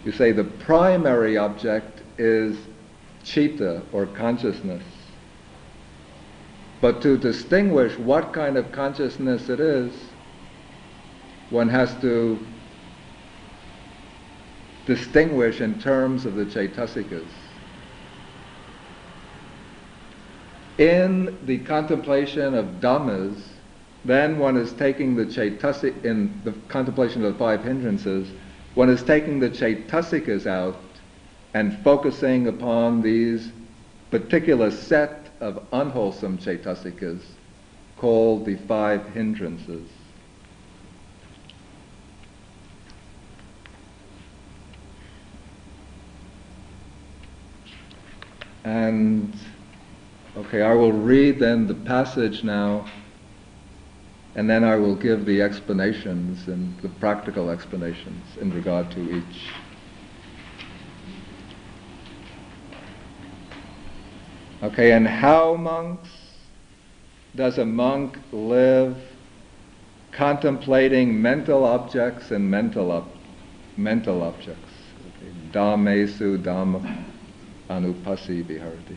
you 0.05 0.13
say 0.13 0.31
the 0.31 0.45
primary 0.45 1.37
object 1.37 2.01
is 2.17 2.57
chitta 3.25 3.83
or 3.93 4.07
consciousness. 4.07 4.85
But 6.81 7.03
to 7.03 7.19
distinguish 7.19 7.99
what 7.99 8.33
kind 8.33 8.57
of 8.57 8.71
consciousness 8.71 9.49
it 9.49 9.59
is, 9.59 9.93
one 11.51 11.69
has 11.69 11.93
to 12.03 12.39
distinguish 14.87 15.61
in 15.61 15.81
terms 15.81 16.25
of 16.25 16.37
the 16.37 16.45
Chaitasikas. 16.45 17.29
In 20.79 21.37
the 21.47 21.59
contemplation 21.59 22.55
of 22.55 22.67
Dhammas, 22.81 23.52
then 24.05 24.39
one 24.39 24.57
is 24.57 24.73
taking 24.73 25.15
the 25.15 25.25
Chaitasik, 25.25 26.05
in 26.05 26.41
the 26.45 26.53
contemplation 26.69 27.25
of 27.25 27.33
the 27.33 27.39
five 27.39 27.63
hindrances, 27.63 28.29
one 28.75 28.89
is 28.89 29.03
taking 29.03 29.39
the 29.39 29.51
Chaitasikas 29.51 30.47
out 30.47 30.77
and 31.55 31.79
focusing 31.85 32.49
upon 32.49 33.03
these 33.03 33.53
particular 34.11 34.71
set 34.71 35.31
of 35.41 35.65
unwholesome 35.73 36.39
Chaitasikas 36.39 37.23
called 37.97 38.45
the 38.45 38.57
five 38.57 39.07
hindrances. 39.11 39.89
And, 48.65 49.35
okay, 50.37 50.63
I 50.63 50.75
will 50.75 50.93
read 50.93 51.39
then 51.39 51.67
the 51.67 51.75
passage 51.75 52.45
now, 52.45 52.87
and 54.35 54.49
then 54.49 54.65
I 54.65 54.77
will 54.77 54.95
give 54.95 55.27
the 55.27 55.43
explanations 55.43 56.49
and 56.49 56.79
the 56.81 56.89
practical 56.89 57.51
explanations 57.51 58.25
in 58.41 58.53
regard 58.53 58.91
to 58.93 59.19
each. 59.19 59.51
Okay, 64.63 64.93
and 64.93 65.07
how, 65.07 65.57
monks, 65.57 66.09
does 67.35 67.59
a 67.59 67.65
monk 67.65 68.19
live 68.31 68.97
contemplating 70.13 71.21
mental 71.21 71.65
objects 71.65 72.31
and 72.31 72.51
mental, 72.51 72.93
ob- 72.93 73.11
mental 73.77 74.23
objects? 74.23 74.71
Dhammesu 75.51 76.43
Dhamma 76.43 77.05
Anupasi 77.69 78.45
Viharati. 78.45 78.97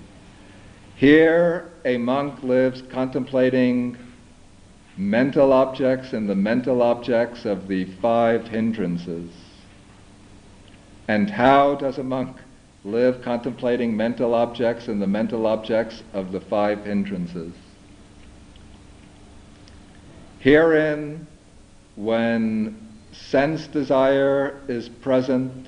Here, 0.95 1.71
a 1.83 1.97
monk 1.97 2.43
lives 2.43 2.81
contemplating 2.83 3.97
mental 4.97 5.51
objects 5.51 6.13
and 6.13 6.29
the 6.29 6.36
mental 6.36 6.81
objects 6.81 7.45
of 7.45 7.67
the 7.67 7.86
five 8.01 8.47
hindrances. 8.47 9.31
And 11.08 11.29
how 11.29 11.75
does 11.75 11.97
a 11.97 12.03
monk 12.03 12.38
live 12.84 13.21
contemplating 13.21 13.95
mental 13.95 14.34
objects 14.34 14.88
and 14.88 15.01
the 15.01 15.08
mental 15.08 15.45
objects 15.45 16.03
of 16.13 16.31
the 16.31 16.39
five 16.39 16.86
hindrances? 16.86 17.53
Herein, 20.39 21.27
when 21.95 22.77
sense 23.12 23.67
desire 23.67 24.62
is 24.67 24.88
present, 24.89 25.67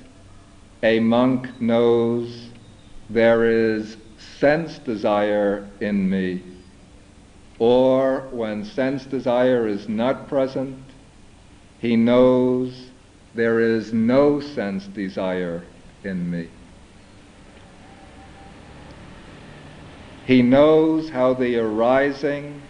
a 0.82 1.00
monk 1.00 1.60
knows 1.60 2.48
there 3.10 3.44
is 3.44 3.96
sense 4.38 4.78
desire 4.78 5.68
in 5.80 6.08
me. 6.08 6.42
Or 7.58 8.28
when 8.30 8.64
sense 8.64 9.04
desire 9.04 9.66
is 9.66 9.88
not 9.88 10.28
present, 10.28 10.76
he 11.80 11.96
knows 11.96 12.90
there 13.34 13.60
is 13.60 13.92
no 13.92 14.40
sense 14.40 14.86
desire 14.86 15.64
in 16.04 16.30
me. 16.30 16.48
He 20.26 20.42
knows 20.42 21.08
how 21.08 21.34
the 21.34 21.56
arising 21.56 22.60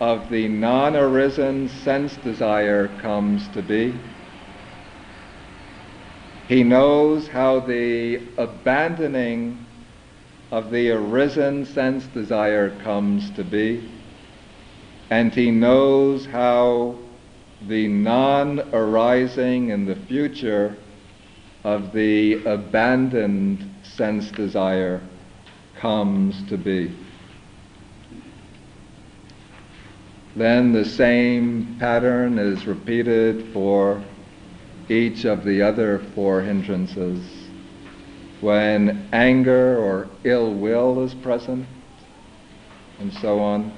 of 0.00 0.28
the 0.30 0.48
non 0.48 0.96
arisen 0.96 1.68
sense 1.68 2.16
desire 2.16 2.88
comes 2.98 3.46
to 3.48 3.62
be. 3.62 3.94
He 6.48 6.62
knows 6.62 7.28
how 7.28 7.60
the 7.60 8.20
abandoning 8.36 9.63
of 10.54 10.70
the 10.70 10.88
arisen 10.88 11.66
sense 11.66 12.06
desire 12.06 12.70
comes 12.84 13.28
to 13.32 13.42
be. 13.42 13.90
And 15.10 15.34
he 15.34 15.50
knows 15.50 16.26
how 16.26 16.94
the 17.66 17.88
non 17.88 18.60
arising 18.72 19.70
in 19.70 19.84
the 19.84 19.96
future 19.96 20.76
of 21.64 21.92
the 21.92 22.34
abandoned 22.44 23.68
sense 23.82 24.30
desire 24.30 25.00
comes 25.80 26.40
to 26.48 26.56
be. 26.56 26.96
Then 30.36 30.72
the 30.72 30.84
same 30.84 31.78
pattern 31.80 32.38
is 32.38 32.64
repeated 32.64 33.52
for 33.52 34.00
each 34.88 35.24
of 35.24 35.42
the 35.42 35.62
other 35.62 35.98
four 36.14 36.42
hindrances. 36.42 37.33
When 38.44 39.08
anger 39.10 39.78
or 39.78 40.06
ill 40.22 40.52
will 40.52 41.02
is 41.02 41.14
present, 41.14 41.66
and 43.00 43.10
so 43.10 43.40
on. 43.40 43.72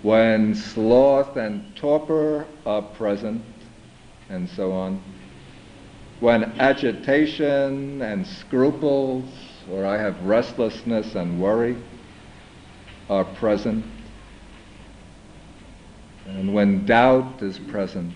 When 0.00 0.54
sloth 0.54 1.36
and 1.36 1.76
torpor 1.76 2.46
are 2.64 2.80
present, 2.80 3.44
and 4.30 4.48
so 4.48 4.72
on. 4.72 5.02
When 6.20 6.42
agitation 6.58 8.00
and 8.00 8.26
scruples, 8.26 9.26
or 9.70 9.84
I 9.84 9.98
have 9.98 10.24
restlessness 10.24 11.14
and 11.14 11.38
worry, 11.38 11.76
are 13.10 13.26
present. 13.26 13.84
And 16.26 16.54
when 16.54 16.86
doubt 16.86 17.42
is 17.42 17.58
present, 17.58 18.14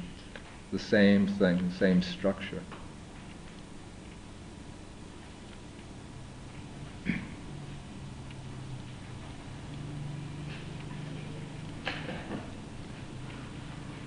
the 0.72 0.78
same 0.78 1.26
thing, 1.26 1.70
same 1.78 2.00
structure. 2.00 2.62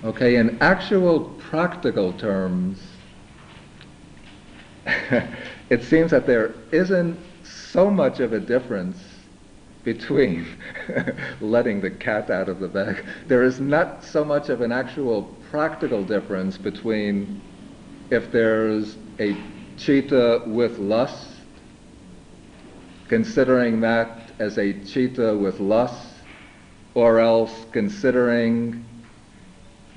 Okay, 0.02 0.36
in 0.36 0.56
actual 0.62 1.20
practical 1.38 2.14
terms, 2.14 2.80
it 5.68 5.84
seems 5.84 6.10
that 6.10 6.26
there 6.26 6.54
isn't 6.72 7.18
so 7.44 7.90
much 7.90 8.18
of 8.20 8.32
a 8.32 8.40
difference 8.40 8.96
between 9.84 10.46
letting 11.42 11.82
the 11.82 11.90
cat 11.90 12.30
out 12.30 12.48
of 12.48 12.60
the 12.60 12.68
bag. 12.68 13.04
There 13.26 13.42
is 13.42 13.60
not 13.60 14.02
so 14.02 14.24
much 14.24 14.48
of 14.48 14.62
an 14.62 14.72
actual 14.72 15.24
practical 15.50 16.02
difference 16.02 16.56
between 16.56 17.42
if 18.10 18.32
there's 18.32 18.96
a 19.18 19.36
cheetah 19.76 20.44
with 20.46 20.78
lust, 20.78 21.28
considering 23.08 23.80
that 23.80 24.32
as 24.38 24.56
a 24.56 24.72
cheetah 24.84 25.36
with 25.36 25.60
lust, 25.60 26.14
or 26.94 27.20
else 27.20 27.66
considering 27.72 28.84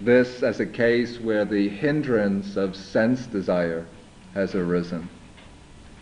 this 0.04 0.44
as 0.44 0.60
a 0.60 0.66
case 0.66 1.20
where 1.20 1.46
the 1.46 1.70
hindrance 1.70 2.56
of 2.56 2.76
sense 2.76 3.26
desire 3.28 3.86
has 4.34 4.56
arisen, 4.56 5.10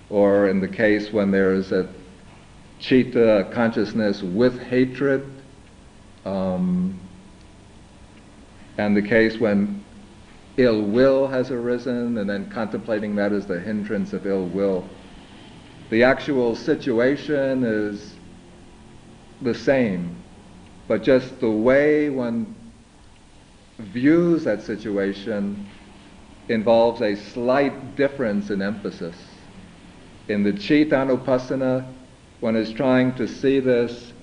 or 0.09 0.47
in 0.47 0.59
the 0.59 0.67
case 0.67 1.11
when 1.11 1.31
there 1.31 1.53
is 1.53 1.71
a 1.71 1.87
chitta 2.79 3.47
consciousness 3.51 4.23
with 4.23 4.59
hatred, 4.59 5.29
um, 6.25 6.99
and 8.77 8.97
the 8.97 9.01
case 9.01 9.39
when 9.39 9.83
ill 10.57 10.81
will 10.81 11.27
has 11.27 11.51
arisen, 11.51 12.17
and 12.17 12.29
then 12.29 12.49
contemplating 12.49 13.15
that 13.15 13.31
as 13.31 13.45
the 13.45 13.59
hindrance 13.59 14.13
of 14.13 14.25
ill 14.25 14.45
will. 14.47 14.87
The 15.89 16.03
actual 16.03 16.55
situation 16.55 17.63
is 17.63 18.13
the 19.41 19.53
same, 19.53 20.15
but 20.87 21.03
just 21.03 21.39
the 21.39 21.49
way 21.49 22.09
one 22.09 22.55
views 23.81 24.43
that 24.43 24.61
situation 24.61 25.67
involves 26.49 27.01
a 27.01 27.15
slight 27.15 27.95
difference 27.95 28.49
in 28.49 28.61
emphasis. 28.61 29.15
In 30.27 30.43
the 30.43 30.53
Chittanupassana, 30.53 31.85
one 32.39 32.55
is 32.55 32.71
trying 32.71 33.13
to 33.15 33.27
see 33.27 33.59
this 33.59 34.13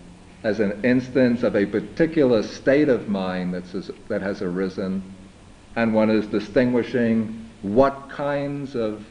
as 0.44 0.60
an 0.60 0.84
instance 0.84 1.42
of 1.42 1.56
a 1.56 1.66
particular 1.66 2.42
state 2.42 2.88
of 2.88 3.08
mind 3.08 3.54
that's, 3.54 3.90
that 4.08 4.22
has 4.22 4.42
arisen, 4.42 5.02
and 5.76 5.92
one 5.92 6.10
is 6.10 6.26
distinguishing 6.26 7.50
what 7.62 8.08
kinds 8.08 8.74
of 8.76 9.04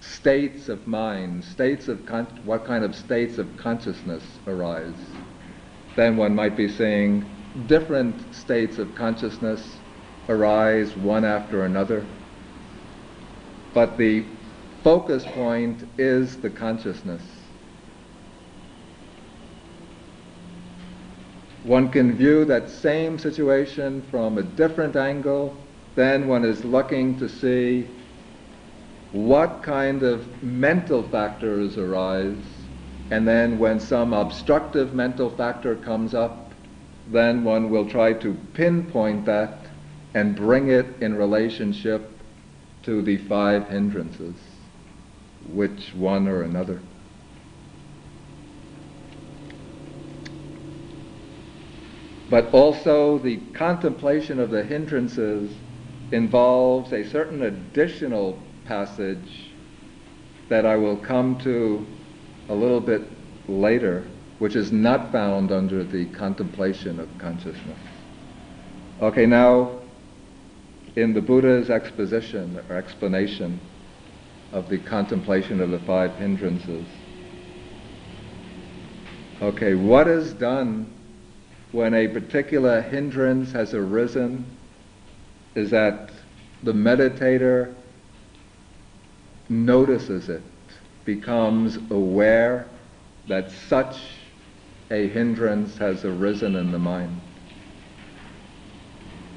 states 0.00 0.68
of 0.68 0.86
mind, 0.86 1.44
states 1.44 1.88
of 1.88 2.06
con- 2.06 2.26
what 2.44 2.64
kind 2.64 2.84
of 2.84 2.94
states 2.94 3.38
of 3.38 3.56
consciousness 3.56 4.22
arise. 4.46 4.94
Then 5.96 6.16
one 6.16 6.34
might 6.34 6.56
be 6.56 6.68
seeing 6.68 7.28
different 7.66 8.34
states 8.34 8.78
of 8.78 8.94
consciousness 8.94 9.79
arise 10.28 10.96
one 10.96 11.24
after 11.24 11.64
another. 11.64 12.04
But 13.74 13.96
the 13.96 14.24
focus 14.82 15.24
point 15.24 15.86
is 15.98 16.36
the 16.36 16.50
consciousness. 16.50 17.22
One 21.64 21.90
can 21.90 22.16
view 22.16 22.44
that 22.46 22.70
same 22.70 23.18
situation 23.18 24.02
from 24.10 24.38
a 24.38 24.42
different 24.42 24.96
angle, 24.96 25.56
then 25.94 26.26
one 26.26 26.44
is 26.44 26.64
looking 26.64 27.18
to 27.18 27.28
see 27.28 27.86
what 29.12 29.62
kind 29.62 30.02
of 30.02 30.42
mental 30.42 31.02
factors 31.02 31.76
arise, 31.76 32.42
and 33.10 33.26
then 33.26 33.58
when 33.58 33.78
some 33.78 34.14
obstructive 34.14 34.94
mental 34.94 35.28
factor 35.28 35.74
comes 35.76 36.14
up, 36.14 36.52
then 37.10 37.44
one 37.44 37.70
will 37.70 37.88
try 37.88 38.12
to 38.14 38.34
pinpoint 38.54 39.26
that 39.26 39.69
and 40.14 40.34
bring 40.34 40.68
it 40.68 40.86
in 41.00 41.14
relationship 41.14 42.10
to 42.82 43.02
the 43.02 43.16
five 43.16 43.68
hindrances, 43.68 44.34
which 45.52 45.94
one 45.94 46.26
or 46.26 46.42
another. 46.42 46.80
But 52.28 52.52
also 52.54 53.18
the 53.18 53.38
contemplation 53.54 54.38
of 54.38 54.50
the 54.50 54.62
hindrances 54.62 55.52
involves 56.12 56.92
a 56.92 57.04
certain 57.04 57.42
additional 57.42 58.38
passage 58.64 59.50
that 60.48 60.64
I 60.64 60.76
will 60.76 60.96
come 60.96 61.38
to 61.40 61.86
a 62.48 62.54
little 62.54 62.80
bit 62.80 63.02
later, 63.48 64.06
which 64.38 64.56
is 64.56 64.72
not 64.72 65.12
found 65.12 65.52
under 65.52 65.84
the 65.84 66.06
contemplation 66.06 66.98
of 66.98 67.08
consciousness. 67.18 67.78
Okay, 69.00 69.26
now 69.26 69.79
in 71.00 71.14
the 71.14 71.20
Buddha's 71.20 71.70
exposition 71.70 72.60
or 72.68 72.76
explanation 72.76 73.60
of 74.52 74.68
the 74.68 74.78
contemplation 74.78 75.60
of 75.60 75.70
the 75.70 75.78
five 75.80 76.16
hindrances. 76.16 76.86
Okay, 79.40 79.74
what 79.74 80.08
is 80.08 80.32
done 80.34 80.92
when 81.72 81.94
a 81.94 82.08
particular 82.08 82.82
hindrance 82.82 83.52
has 83.52 83.72
arisen 83.74 84.44
is 85.54 85.70
that 85.70 86.10
the 86.62 86.72
meditator 86.72 87.74
notices 89.48 90.28
it, 90.28 90.42
becomes 91.04 91.76
aware 91.90 92.68
that 93.28 93.50
such 93.50 93.96
a 94.90 95.08
hindrance 95.08 95.78
has 95.78 96.04
arisen 96.04 96.56
in 96.56 96.70
the 96.70 96.78
mind. 96.78 97.20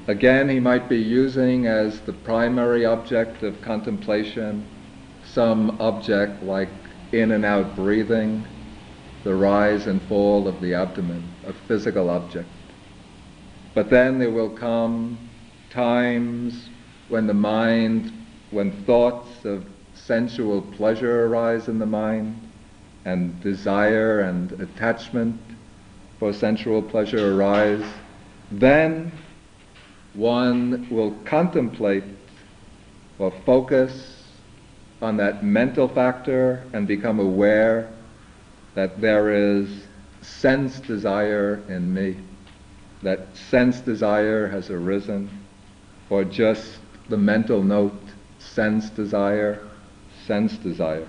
Again, 0.06 0.50
he 0.50 0.60
might 0.60 0.88
be 0.88 0.98
using 0.98 1.66
as 1.66 2.00
the 2.00 2.12
primary 2.12 2.84
object 2.84 3.42
of 3.42 3.62
contemplation 3.62 4.66
some 5.24 5.80
object 5.80 6.42
like 6.42 6.68
in 7.12 7.30
and 7.30 7.44
out 7.44 7.74
breathing, 7.74 8.46
the 9.22 9.34
rise 9.34 9.86
and 9.86 10.02
fall 10.02 10.46
of 10.46 10.60
the 10.60 10.74
abdomen, 10.74 11.24
a 11.46 11.54
physical 11.54 12.10
object. 12.10 12.48
But 13.74 13.88
then 13.88 14.18
there 14.18 14.30
will 14.30 14.50
come 14.50 15.30
times 15.70 16.68
when 17.08 17.26
the 17.26 17.34
mind, 17.34 18.12
when 18.50 18.72
thoughts 18.84 19.46
of 19.46 19.64
sensual 19.94 20.60
pleasure 20.60 21.24
arise 21.26 21.68
in 21.68 21.78
the 21.78 21.86
mind, 21.86 22.36
and 23.06 23.40
desire 23.40 24.20
and 24.20 24.52
attachment 24.60 25.40
for 26.18 26.32
sensual 26.34 26.82
pleasure 26.82 27.34
arise, 27.34 27.84
then 28.50 29.10
one 30.14 30.88
will 30.90 31.12
contemplate 31.24 32.04
or 33.18 33.32
focus 33.44 34.22
on 35.02 35.16
that 35.16 35.44
mental 35.44 35.88
factor 35.88 36.62
and 36.72 36.86
become 36.86 37.20
aware 37.20 37.90
that 38.74 39.00
there 39.00 39.32
is 39.34 39.68
sense 40.22 40.80
desire 40.80 41.62
in 41.68 41.92
me, 41.92 42.16
that 43.02 43.36
sense 43.36 43.80
desire 43.80 44.48
has 44.48 44.70
arisen, 44.70 45.28
or 46.10 46.24
just 46.24 46.78
the 47.08 47.16
mental 47.16 47.62
note, 47.62 48.00
sense 48.38 48.90
desire, 48.90 49.60
sense 50.26 50.56
desire. 50.56 51.08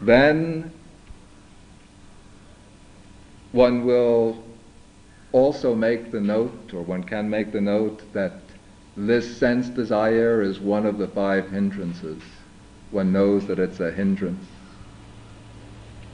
Then 0.00 0.70
one 3.52 3.84
will 3.84 4.44
also 5.38 5.74
make 5.74 6.10
the 6.10 6.20
note, 6.20 6.74
or 6.74 6.82
one 6.82 7.04
can 7.04 7.30
make 7.30 7.52
the 7.52 7.60
note, 7.60 8.02
that 8.12 8.32
this 8.96 9.36
sense 9.38 9.68
desire 9.68 10.42
is 10.42 10.58
one 10.58 10.84
of 10.84 10.98
the 10.98 11.06
five 11.08 11.50
hindrances. 11.50 12.20
One 12.90 13.12
knows 13.12 13.46
that 13.46 13.58
it's 13.58 13.78
a 13.78 13.92
hindrance. 13.92 14.44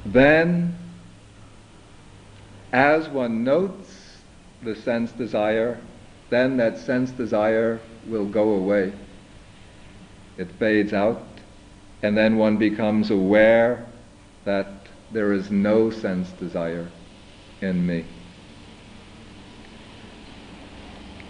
Then, 0.04 0.76
as 2.72 3.08
one 3.08 3.44
notes 3.44 4.18
the 4.62 4.76
sense 4.76 5.12
desire, 5.12 5.80
then 6.28 6.58
that 6.58 6.78
sense 6.78 7.10
desire 7.10 7.80
will 8.06 8.26
go 8.26 8.54
away. 8.54 8.92
It 10.36 10.50
fades 10.58 10.92
out, 10.92 11.22
and 12.02 12.16
then 12.16 12.36
one 12.36 12.58
becomes 12.58 13.10
aware 13.10 13.86
that 14.44 14.68
there 15.12 15.32
is 15.32 15.50
no 15.50 15.90
sense 15.90 16.28
desire 16.32 16.90
in 17.62 17.86
me. 17.86 18.04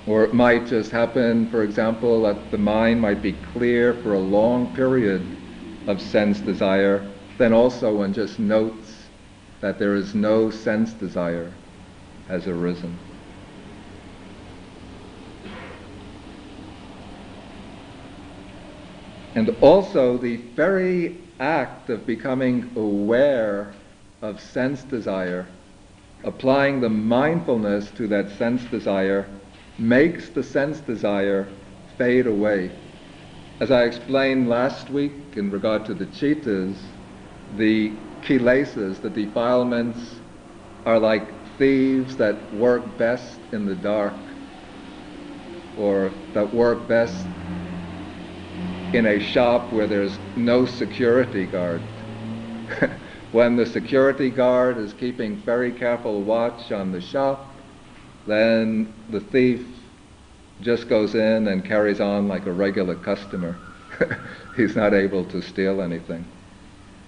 Or 0.06 0.24
it 0.24 0.34
might 0.34 0.66
just 0.66 0.90
happen, 0.90 1.48
for 1.50 1.62
example, 1.62 2.22
that 2.22 2.50
the 2.50 2.58
mind 2.58 3.00
might 3.00 3.22
be 3.22 3.32
clear 3.32 3.94
for 3.94 4.12
a 4.12 4.18
long 4.18 4.74
period 4.74 5.26
of 5.86 6.00
sense 6.00 6.40
desire. 6.40 7.10
Then 7.38 7.52
also 7.52 7.96
one 7.96 8.12
just 8.12 8.38
notes 8.38 9.08
that 9.60 9.78
there 9.78 9.94
is 9.94 10.14
no 10.14 10.50
sense 10.50 10.92
desire 10.92 11.54
has 12.28 12.46
arisen. 12.46 12.98
And 19.34 19.50
also 19.60 20.18
the 20.18 20.36
very 20.36 21.16
act 21.40 21.90
of 21.90 22.06
becoming 22.06 22.70
aware 22.76 23.74
of 24.22 24.40
sense 24.40 24.82
desire, 24.82 25.46
applying 26.22 26.80
the 26.80 26.90
mindfulness 26.90 27.90
to 27.92 28.06
that 28.08 28.30
sense 28.38 28.62
desire, 28.64 29.26
makes 29.78 30.28
the 30.30 30.42
sense 30.42 30.80
desire 30.80 31.48
fade 31.98 32.26
away. 32.26 32.70
As 33.60 33.70
I 33.70 33.84
explained 33.84 34.48
last 34.48 34.90
week 34.90 35.12
in 35.36 35.50
regard 35.50 35.84
to 35.86 35.94
the 35.94 36.06
chittas, 36.06 36.76
the 37.56 37.90
kilesas, 38.22 39.00
the 39.00 39.10
defilements, 39.10 40.20
are 40.86 40.98
like 40.98 41.22
thieves 41.58 42.16
that 42.16 42.52
work 42.54 42.98
best 42.98 43.38
in 43.52 43.64
the 43.64 43.74
dark 43.74 44.14
or 45.78 46.12
that 46.34 46.52
work 46.52 46.88
best 46.88 47.26
in 48.94 49.06
a 49.06 49.18
shop 49.18 49.72
where 49.72 49.86
there's 49.86 50.18
no 50.36 50.64
security 50.66 51.46
guard. 51.46 51.80
when 53.32 53.56
the 53.56 53.66
security 53.66 54.30
guard 54.30 54.78
is 54.78 54.92
keeping 54.94 55.36
very 55.36 55.72
careful 55.72 56.22
watch 56.22 56.70
on 56.70 56.92
the 56.92 57.00
shop, 57.00 57.53
then 58.26 58.92
the 59.10 59.20
thief 59.20 59.66
just 60.60 60.88
goes 60.88 61.14
in 61.14 61.48
and 61.48 61.64
carries 61.64 62.00
on 62.00 62.28
like 62.28 62.46
a 62.46 62.52
regular 62.52 62.94
customer. 62.94 63.56
He's 64.56 64.76
not 64.76 64.94
able 64.94 65.24
to 65.26 65.42
steal 65.42 65.82
anything. 65.82 66.24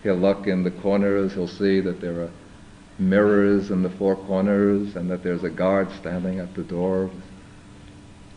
He'll 0.02 0.16
look 0.16 0.46
in 0.46 0.62
the 0.62 0.70
corners, 0.70 1.32
he'll 1.32 1.48
see 1.48 1.80
that 1.80 2.00
there 2.00 2.22
are 2.22 2.30
mirrors 2.98 3.70
in 3.70 3.82
the 3.82 3.90
four 3.90 4.16
corners 4.16 4.96
and 4.96 5.10
that 5.10 5.22
there's 5.22 5.44
a 5.44 5.50
guard 5.50 5.90
standing 5.92 6.38
at 6.38 6.54
the 6.54 6.62
door 6.62 7.06
with 7.06 7.24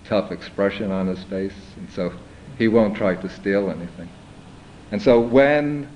tough 0.06 0.32
expression 0.32 0.92
on 0.92 1.08
his 1.08 1.24
face, 1.26 1.54
and 1.78 1.90
so 1.92 2.12
he 2.58 2.68
won't 2.68 2.96
try 2.98 3.16
to 3.16 3.30
steal 3.30 3.70
anything. 3.70 4.10
And 4.92 5.02
so 5.02 5.20
when 5.20 5.88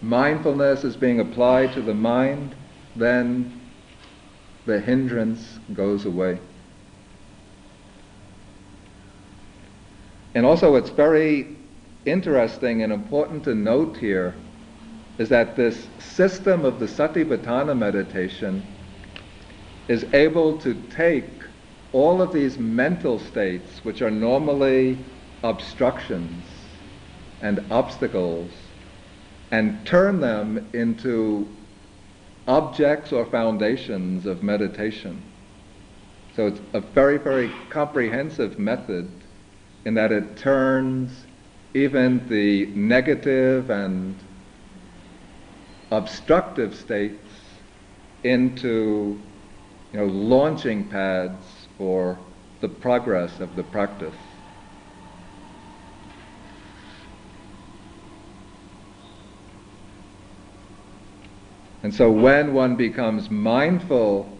mindfulness 0.00 0.84
is 0.84 0.96
being 0.96 1.20
applied 1.20 1.74
to 1.74 1.82
the 1.82 1.94
mind, 1.94 2.54
then 2.96 3.60
the 4.64 4.80
hindrance 4.80 5.58
goes 5.74 6.04
away. 6.04 6.38
And 10.34 10.46
also, 10.46 10.76
it's 10.76 10.90
very 10.90 11.56
interesting 12.06 12.82
and 12.82 12.92
important 12.92 13.44
to 13.44 13.54
note 13.54 13.96
here 13.96 14.34
is 15.18 15.28
that 15.28 15.56
this 15.56 15.88
system 15.98 16.64
of 16.64 16.80
the 16.80 16.86
Satipatthana 16.86 17.76
meditation 17.76 18.64
is 19.88 20.04
able 20.14 20.58
to 20.58 20.74
take 20.90 21.28
all 21.92 22.22
of 22.22 22.32
these 22.32 22.58
mental 22.58 23.18
states, 23.18 23.84
which 23.84 24.00
are 24.00 24.10
normally 24.10 24.96
obstructions 25.42 26.44
and 27.42 27.60
obstacles, 27.70 28.50
and 29.50 29.84
turn 29.86 30.20
them 30.20 30.70
into 30.72 31.46
objects 32.48 33.12
or 33.12 33.26
foundations 33.26 34.24
of 34.24 34.42
meditation. 34.42 35.31
So 36.34 36.46
it's 36.46 36.60
a 36.72 36.80
very, 36.80 37.18
very 37.18 37.50
comprehensive 37.68 38.58
method 38.58 39.24
in 39.84 39.94
that 39.94 40.12
it 40.12 40.36
turns 40.36 41.26
even 41.74 42.26
the 42.28 42.66
negative 42.74 43.68
and 43.70 44.22
obstructive 45.90 46.74
states 46.74 47.28
into 48.24 49.20
you 49.92 50.00
know, 50.00 50.06
launching 50.06 50.88
pads 50.88 51.68
for 51.76 52.18
the 52.60 52.68
progress 52.68 53.40
of 53.40 53.54
the 53.54 53.62
practice. 53.62 54.16
And 61.82 61.92
so 61.92 62.10
when 62.10 62.54
one 62.54 62.76
becomes 62.76 63.28
mindful 63.28 64.31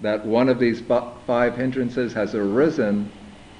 that 0.00 0.24
one 0.24 0.48
of 0.48 0.58
these 0.58 0.80
five 1.26 1.56
hindrances 1.56 2.12
has 2.14 2.34
arisen, 2.34 3.10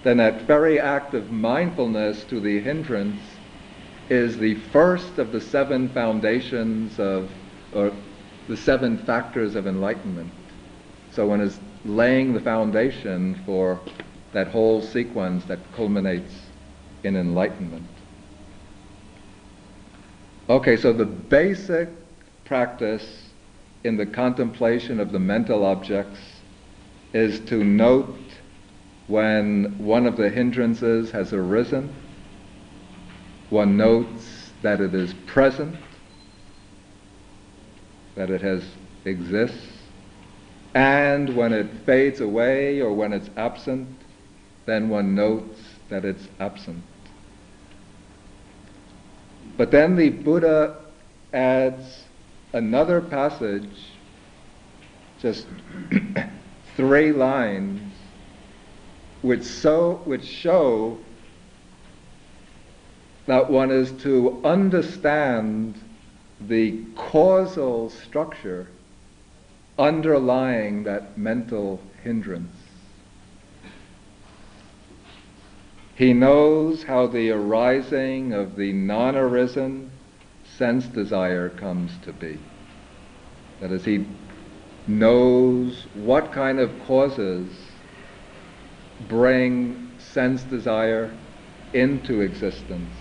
then 0.03 0.17
that 0.17 0.43
very 0.43 0.81
act 0.81 1.15
of 1.15 1.31
mindfulness 1.31 2.25
to 2.25 2.41
the 2.41 2.61
hindrance 2.61 3.21
is 4.09 4.39
the 4.39 4.55
first 4.55 5.19
of 5.19 5.33
the 5.33 5.41
seven 5.41 5.89
foundations 5.91 6.99
of, 6.99 7.31
or 7.75 7.93
the 8.49 8.57
seven 8.57 8.99
factors 8.99 9.55
of 9.55 9.67
enlightenment. 9.67 10.33
So 11.13 11.27
one 11.27 11.41
is 11.41 11.59
laying 11.85 12.33
the 12.33 12.41
foundation 12.41 13.41
for 13.45 13.81
that 14.33 14.49
whole 14.49 14.81
sequence 14.81 15.45
that 15.45 15.59
culminates 15.75 16.33
in 17.05 17.17
enlightenment. 17.17 17.87
Okay, 20.49 20.77
so 20.77 20.93
the 20.93 21.05
basic 21.05 21.89
practice 22.45 23.31
in 23.85 23.97
the 23.97 24.07
contemplation 24.07 25.01
of 25.01 25.13
the 25.13 25.19
mental 25.19 25.65
objects 25.65 26.19
is 27.13 27.41
to 27.41 27.65
note 27.65 28.17
when 29.07 29.77
one 29.79 30.07
of 30.07 30.17
the 30.17 30.31
hindrances 30.31 31.11
has 31.11 31.33
arisen. 31.33 31.95
One 33.51 33.77
notes 33.77 34.53
that 34.63 34.81
it 34.81 34.95
is 34.95 35.13
present, 35.27 35.77
that 38.15 38.31
it 38.31 38.41
has 38.43 38.63
exists, 39.05 39.67
and 40.75 41.35
when 41.35 41.53
it 41.53 41.67
fades 41.85 42.21
away 42.21 42.81
or 42.81 42.93
when 42.93 43.13
it's 43.13 43.29
absent, 43.37 43.89
then 44.67 44.89
one 44.89 45.15
notes 45.17 45.61
that 45.89 46.05
it's 46.05 46.29
absent. 46.39 46.85
But 49.57 49.73
then 49.73 49.97
the 49.97 50.11
Buddha 50.11 50.77
adds 51.33 52.05
another 52.53 53.01
passage, 53.01 53.69
just 55.21 55.47
three 56.77 57.13
lines, 57.13 57.81
which, 59.23 59.43
so, 59.43 60.01
which 60.05 60.25
show 60.25 60.99
that 63.27 63.51
one 63.51 63.71
is 63.71 63.93
to 64.03 64.41
understand 64.45 65.75
the 66.41 66.85
causal 66.97 67.91
structure 67.91 68.67
underlying 69.79 70.85
that 70.85 71.17
mental 71.17 71.81
hindrance. 72.03 72.57
He 75.95 76.13
knows 76.13 76.83
how 76.83 77.07
the 77.09 77.31
arising 77.31 78.33
of 78.33 78.57
the 78.57 78.73
non 78.73 79.17
arisen 79.17 79.91
sense 80.57 80.87
desire 80.87 81.51
comes 81.51 81.93
to 82.05 82.13
be. 82.13 82.39
That 83.61 83.71
is, 83.71 83.85
he 83.85 84.07
knows 84.87 85.87
what 85.95 86.33
kind 86.33 86.59
of 86.59 86.71
causes 86.87 87.49
bring 89.09 89.91
sense 89.99 90.43
desire 90.43 91.17
into 91.73 92.21
existence, 92.21 92.95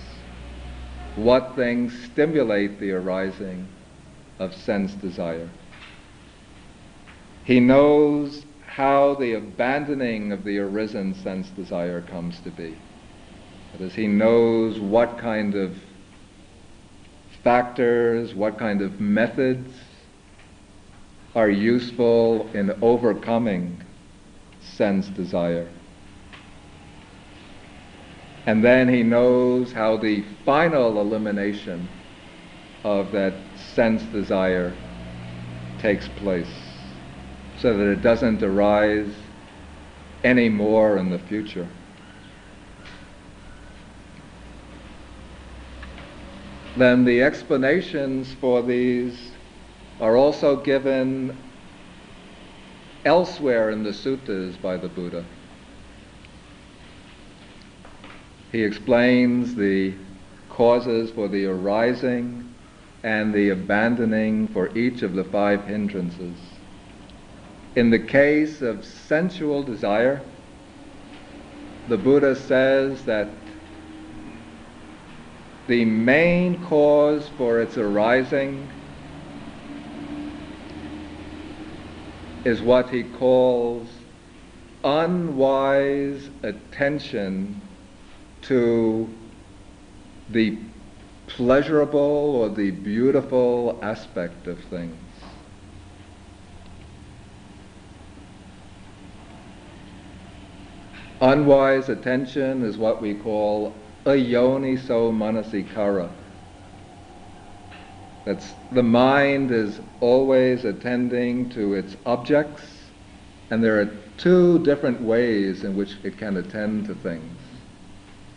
what 1.15 1.55
things 1.55 1.93
stimulate 2.05 2.79
the 2.79 2.91
arising 2.91 3.67
of 4.39 4.53
sense 4.55 4.93
desire. 4.93 5.49
He 7.43 7.59
knows 7.59 8.45
how 8.65 9.15
the 9.15 9.33
abandoning 9.33 10.31
of 10.31 10.43
the 10.43 10.59
arisen 10.59 11.15
sense 11.15 11.49
desire 11.49 12.01
comes 12.01 12.39
to 12.41 12.51
be. 12.51 12.75
That 13.71 13.81
is, 13.81 13.93
he 13.93 14.07
knows 14.07 14.79
what 14.79 15.17
kind 15.17 15.55
of 15.55 15.75
factors, 17.43 18.35
what 18.35 18.57
kind 18.57 18.81
of 18.81 18.99
methods 18.99 19.73
are 21.35 21.49
useful 21.49 22.49
in 22.53 22.71
overcoming 22.81 23.81
sense 24.61 25.07
desire. 25.07 25.67
And 28.45 28.63
then 28.63 28.87
he 28.87 29.03
knows 29.03 29.71
how 29.71 29.97
the 29.97 30.23
final 30.45 30.99
elimination 30.99 31.87
of 32.83 33.11
that 33.11 33.33
sense 33.55 34.01
desire 34.03 34.75
takes 35.77 36.07
place 36.07 36.51
so 37.57 37.77
that 37.77 37.91
it 37.91 38.01
doesn't 38.01 38.41
arise 38.41 39.13
anymore 40.23 40.97
in 40.97 41.09
the 41.09 41.19
future. 41.19 41.67
then 46.79 47.03
the 47.03 47.21
explanations 47.21 48.33
for 48.35 48.61
these 48.61 49.28
are 49.99 50.15
also 50.15 50.55
given 50.55 51.37
elsewhere 53.05 53.69
in 53.69 53.83
the 53.83 53.93
suttas 53.93 54.61
by 54.61 54.77
the 54.77 54.87
Buddha. 54.87 55.25
He 58.51 58.63
explains 58.63 59.55
the 59.55 59.93
causes 60.49 61.11
for 61.11 61.27
the 61.27 61.45
arising 61.45 62.53
and 63.03 63.33
the 63.33 63.49
abandoning 63.49 64.47
for 64.47 64.75
each 64.77 65.03
of 65.03 65.13
the 65.13 65.23
five 65.23 65.65
hindrances. 65.65 66.37
In 67.75 67.89
the 67.89 67.99
case 67.99 68.61
of 68.61 68.83
sensual 68.83 69.63
desire, 69.63 70.21
the 71.87 71.97
Buddha 71.97 72.35
says 72.35 73.05
that 73.05 73.29
the 75.67 75.85
main 75.85 76.63
cause 76.63 77.29
for 77.37 77.61
its 77.61 77.77
arising 77.77 78.71
is 82.45 82.61
what 82.61 82.89
he 82.89 83.03
calls 83.03 83.87
unwise 84.83 86.29
attention 86.43 87.61
to 88.41 89.09
the 90.29 90.57
pleasurable 91.27 91.99
or 91.99 92.49
the 92.49 92.71
beautiful 92.71 93.77
aspect 93.81 94.47
of 94.47 94.59
things. 94.65 94.95
Unwise 101.21 101.89
attention 101.89 102.63
is 102.63 102.77
what 102.77 103.01
we 103.01 103.13
call 103.13 103.73
ayoniso 104.05 105.11
manasikara. 105.11 106.09
The 108.71 108.83
mind 108.83 109.51
is 109.51 109.79
always 110.01 110.63
attending 110.63 111.49
to 111.51 111.73
its 111.73 111.95
objects, 112.05 112.63
and 113.49 113.63
there 113.63 113.79
are 113.81 113.89
two 114.17 114.63
different 114.63 115.01
ways 115.01 115.63
in 115.63 115.75
which 115.75 115.95
it 116.03 116.17
can 116.17 116.37
attend 116.37 116.85
to 116.85 116.95
things. 116.95 117.37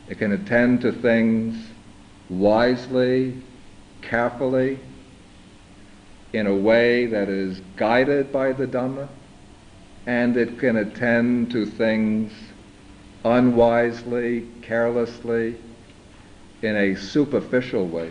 It 0.08 0.18
can 0.18 0.32
attend 0.32 0.80
to 0.82 0.92
things 0.92 1.68
wisely, 2.30 3.34
carefully, 4.00 4.78
in 6.32 6.46
a 6.46 6.54
way 6.54 7.06
that 7.06 7.28
is 7.28 7.60
guided 7.76 8.32
by 8.32 8.52
the 8.52 8.66
Dhamma, 8.66 9.08
and 10.06 10.36
it 10.36 10.58
can 10.58 10.76
attend 10.76 11.50
to 11.50 11.66
things 11.66 12.32
unwisely, 13.24 14.46
carelessly, 14.62 15.56
in 16.62 16.76
a 16.76 16.94
superficial 16.94 17.86
way. 17.86 18.10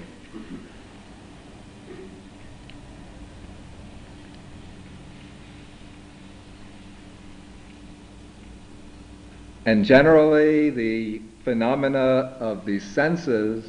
And 9.65 9.85
generally, 9.85 10.71
the 10.71 11.21
phenomena 11.43 12.35
of 12.39 12.65
the 12.65 12.79
senses 12.79 13.65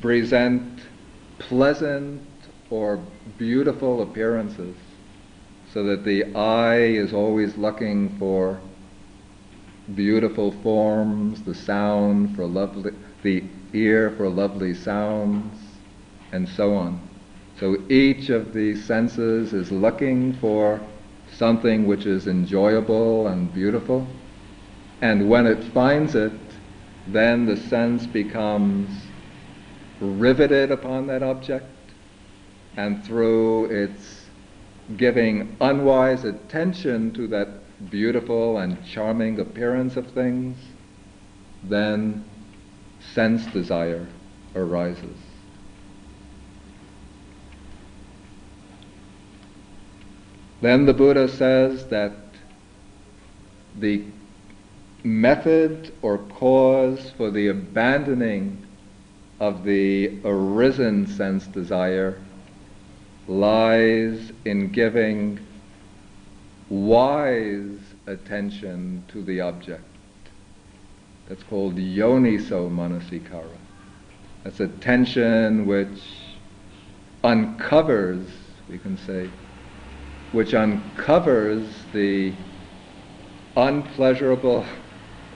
present 0.00 0.80
pleasant 1.38 2.20
or 2.68 3.02
beautiful 3.38 4.02
appearances, 4.02 4.76
so 5.72 5.82
that 5.84 6.04
the 6.04 6.24
eye 6.34 6.76
is 6.76 7.12
always 7.12 7.56
looking 7.56 8.10
for 8.18 8.60
beautiful 9.94 10.52
forms, 10.62 11.42
the 11.42 11.54
sound 11.54 12.36
for 12.36 12.44
lovely, 12.44 12.92
the 13.22 13.42
ear 13.72 14.10
for 14.16 14.28
lovely 14.28 14.74
sounds, 14.74 15.54
and 16.32 16.48
so 16.48 16.74
on. 16.74 17.00
So 17.58 17.76
each 17.88 18.28
of 18.30 18.52
these 18.52 18.84
senses 18.84 19.52
is 19.52 19.72
looking 19.72 20.34
for 20.34 20.80
something 21.32 21.86
which 21.86 22.06
is 22.06 22.26
enjoyable 22.26 23.26
and 23.28 23.52
beautiful. 23.52 24.06
And 25.02 25.28
when 25.28 25.46
it 25.46 25.64
finds 25.72 26.14
it, 26.14 26.32
then 27.06 27.46
the 27.46 27.56
sense 27.56 28.06
becomes 28.06 28.90
riveted 30.00 30.70
upon 30.70 31.06
that 31.06 31.22
object, 31.22 31.66
and 32.76 33.04
through 33.04 33.66
its 33.66 34.26
giving 34.96 35.56
unwise 35.60 36.24
attention 36.24 37.12
to 37.12 37.26
that 37.28 37.48
beautiful 37.90 38.58
and 38.58 38.84
charming 38.84 39.38
appearance 39.40 39.96
of 39.96 40.06
things, 40.08 40.56
then 41.64 42.24
sense 43.14 43.46
desire 43.46 44.06
arises. 44.54 45.16
Then 50.60 50.84
the 50.84 50.92
Buddha 50.92 51.26
says 51.28 51.86
that 51.86 52.12
the 53.78 54.04
method 55.04 55.92
or 56.02 56.18
cause 56.18 57.12
for 57.16 57.30
the 57.30 57.48
abandoning 57.48 58.66
of 59.38 59.64
the 59.64 60.18
arisen 60.24 61.06
sense 61.06 61.46
desire 61.46 62.20
lies 63.26 64.32
in 64.44 64.70
giving 64.70 65.38
wise 66.68 67.78
attention 68.06 69.04
to 69.08 69.22
the 69.22 69.40
object. 69.40 69.82
That's 71.28 71.42
called 71.44 71.76
yoniso 71.76 72.70
manasikara. 72.70 73.56
That's 74.44 74.60
attention 74.60 75.66
which 75.66 76.02
uncovers, 77.22 78.26
we 78.68 78.78
can 78.78 78.96
say, 78.98 79.30
which 80.32 80.54
uncovers 80.54 81.68
the 81.92 82.32
unpleasurable 83.56 84.64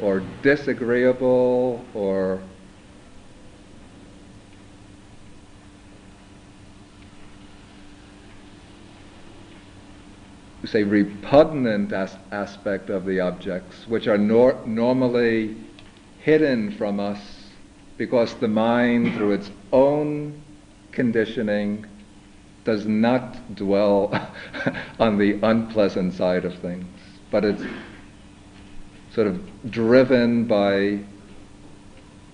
or 0.01 0.20
disagreeable 0.42 1.84
or 1.95 2.40
say 10.66 10.82
repugnant 10.82 11.92
as- 11.92 12.16
aspect 12.32 12.90
of 12.90 13.05
the 13.05 13.20
objects, 13.20 13.86
which 13.86 14.09
are 14.09 14.18
nor- 14.18 14.59
normally 14.66 15.57
hidden 16.18 16.70
from 16.72 16.99
us 16.99 17.51
because 17.97 18.34
the 18.34 18.49
mind, 18.49 19.14
through 19.14 19.32
its 19.32 19.51
own 19.72 20.42
conditioning, 20.90 21.86
does 22.64 22.86
not 22.86 23.55
dwell 23.55 24.12
on 24.99 25.18
the 25.18 25.38
unpleasant 25.42 26.12
side 26.14 26.45
of 26.45 26.55
things, 26.59 26.86
but 27.30 27.45
it's 27.45 27.62
sort 29.14 29.26
of 29.26 29.70
driven 29.70 30.44
by 30.44 30.98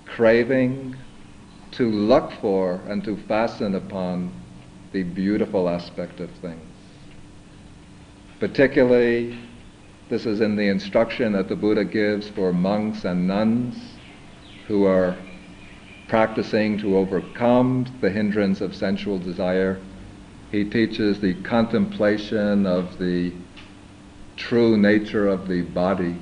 craving 0.06 0.96
to 1.72 1.90
look 1.90 2.32
for 2.40 2.80
and 2.88 3.04
to 3.04 3.16
fasten 3.28 3.74
upon 3.74 4.32
the 4.92 5.02
beautiful 5.02 5.68
aspect 5.68 6.20
of 6.20 6.30
things. 6.42 6.60
Particularly, 8.40 9.38
this 10.08 10.26
is 10.26 10.40
in 10.40 10.56
the 10.56 10.68
instruction 10.68 11.32
that 11.32 11.48
the 11.48 11.54
Buddha 11.54 11.84
gives 11.84 12.28
for 12.28 12.52
monks 12.52 13.04
and 13.04 13.28
nuns 13.28 13.76
who 14.66 14.84
are 14.84 15.16
practicing 16.08 16.78
to 16.78 16.96
overcome 16.96 17.86
the 18.00 18.10
hindrance 18.10 18.60
of 18.60 18.74
sensual 18.74 19.18
desire 19.18 19.78
he 20.50 20.64
teaches 20.64 21.20
the 21.20 21.34
contemplation 21.42 22.66
of 22.66 22.98
the 22.98 23.32
true 24.36 24.76
nature 24.76 25.28
of 25.28 25.46
the 25.46 25.62
body, 25.62 26.16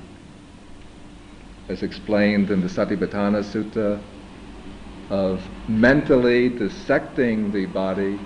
as 1.68 1.82
explained 1.82 2.50
in 2.50 2.60
the 2.60 2.66
Satipatthana 2.66 3.42
Sutta, 3.42 4.00
of 5.10 5.42
mentally 5.68 6.48
dissecting 6.48 7.50
the 7.50 7.66
body 7.66 8.18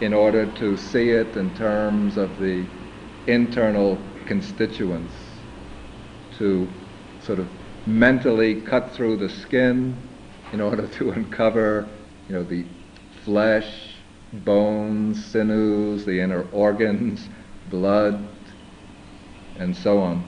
in 0.00 0.12
order 0.12 0.46
to 0.46 0.76
see 0.76 1.10
it 1.10 1.36
in 1.36 1.54
terms 1.54 2.16
of 2.16 2.38
the 2.38 2.66
internal 3.26 3.98
constituents, 4.26 5.14
to 6.38 6.68
sort 7.20 7.38
of 7.38 7.48
mentally 7.86 8.60
cut 8.62 8.90
through 8.92 9.16
the 9.16 9.28
skin 9.28 9.96
in 10.52 10.60
order 10.60 10.86
to 10.86 11.10
uncover, 11.16 11.88
you 12.28 12.34
know, 12.34 12.42
the 12.42 12.64
flesh 13.24 13.94
bones, 14.44 15.24
sinews, 15.24 16.04
the 16.04 16.20
inner 16.20 16.46
organs, 16.52 17.28
blood, 17.70 18.26
and 19.58 19.76
so 19.76 19.98
on. 20.00 20.26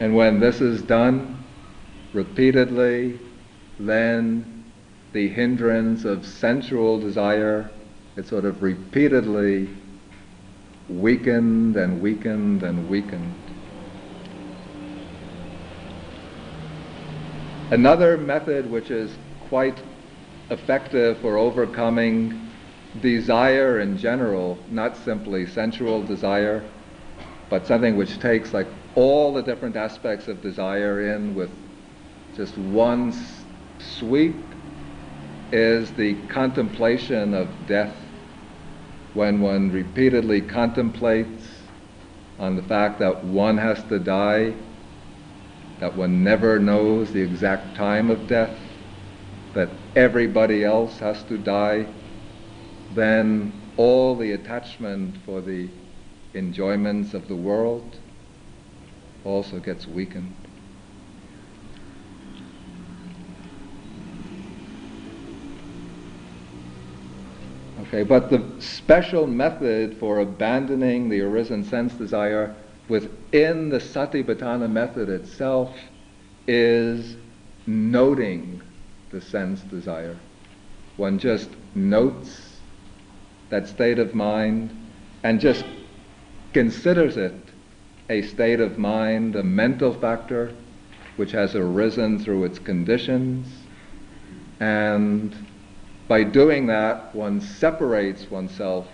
And 0.00 0.14
when 0.14 0.40
this 0.40 0.60
is 0.60 0.82
done 0.82 1.44
repeatedly, 2.12 3.18
then 3.78 4.64
the 5.12 5.28
hindrance 5.28 6.04
of 6.04 6.26
sensual 6.26 6.98
desire 6.98 7.70
is 8.16 8.26
sort 8.26 8.44
of 8.44 8.62
repeatedly 8.62 9.68
weakened 10.88 11.76
and 11.76 12.00
weakened 12.00 12.62
and 12.62 12.88
weakened. 12.88 13.34
Another 17.70 18.16
method 18.16 18.70
which 18.70 18.90
is 18.90 19.16
quite 19.48 19.82
effective 20.50 21.18
for 21.18 21.36
overcoming 21.36 22.52
desire 23.00 23.80
in 23.80 23.98
general, 23.98 24.58
not 24.70 24.96
simply 24.96 25.46
sensual 25.46 26.02
desire, 26.02 26.62
but 27.50 27.66
something 27.66 27.96
which 27.96 28.20
takes 28.20 28.54
like 28.54 28.68
all 28.96 29.34
the 29.34 29.42
different 29.42 29.76
aspects 29.76 30.26
of 30.26 30.42
desire 30.42 31.14
in 31.14 31.34
with 31.34 31.50
just 32.34 32.56
one 32.56 33.14
sweep 33.78 34.34
is 35.52 35.92
the 35.92 36.14
contemplation 36.28 37.34
of 37.34 37.66
death. 37.66 37.94
When 39.12 39.40
one 39.40 39.70
repeatedly 39.70 40.40
contemplates 40.40 41.46
on 42.38 42.56
the 42.56 42.62
fact 42.62 42.98
that 42.98 43.22
one 43.24 43.58
has 43.58 43.82
to 43.84 43.98
die, 43.98 44.54
that 45.78 45.94
one 45.94 46.24
never 46.24 46.58
knows 46.58 47.12
the 47.12 47.20
exact 47.20 47.76
time 47.76 48.10
of 48.10 48.26
death, 48.26 48.58
that 49.52 49.70
everybody 49.94 50.64
else 50.64 50.98
has 50.98 51.22
to 51.24 51.38
die, 51.38 51.86
then 52.94 53.52
all 53.76 54.16
the 54.16 54.32
attachment 54.32 55.16
for 55.24 55.40
the 55.42 55.68
enjoyments 56.34 57.14
of 57.14 57.28
the 57.28 57.34
world 57.34 57.98
also 59.26 59.58
gets 59.58 59.86
weakened. 59.86 60.34
Okay, 67.80 68.04
but 68.04 68.30
the 68.30 68.42
special 68.58 69.26
method 69.26 69.96
for 69.98 70.20
abandoning 70.20 71.08
the 71.08 71.20
arisen 71.20 71.64
sense 71.64 71.92
desire 71.94 72.54
within 72.88 73.68
the 73.68 73.78
Satipatthana 73.78 74.70
method 74.70 75.08
itself 75.08 75.76
is 76.46 77.16
noting 77.66 78.62
the 79.10 79.20
sense 79.20 79.60
desire. 79.62 80.16
One 80.96 81.18
just 81.18 81.50
notes 81.74 82.58
that 83.50 83.66
state 83.68 83.98
of 83.98 84.14
mind 84.14 84.70
and 85.22 85.40
just 85.40 85.64
considers 86.52 87.16
it 87.16 87.45
a 88.08 88.22
state 88.22 88.60
of 88.60 88.78
mind, 88.78 89.36
a 89.36 89.42
mental 89.42 89.92
factor 89.92 90.52
which 91.16 91.32
has 91.32 91.54
arisen 91.54 92.18
through 92.18 92.44
its 92.44 92.58
conditions. 92.58 93.46
And 94.60 95.34
by 96.08 96.22
doing 96.24 96.66
that, 96.66 97.14
one 97.14 97.40
separates 97.40 98.30
oneself 98.30 98.86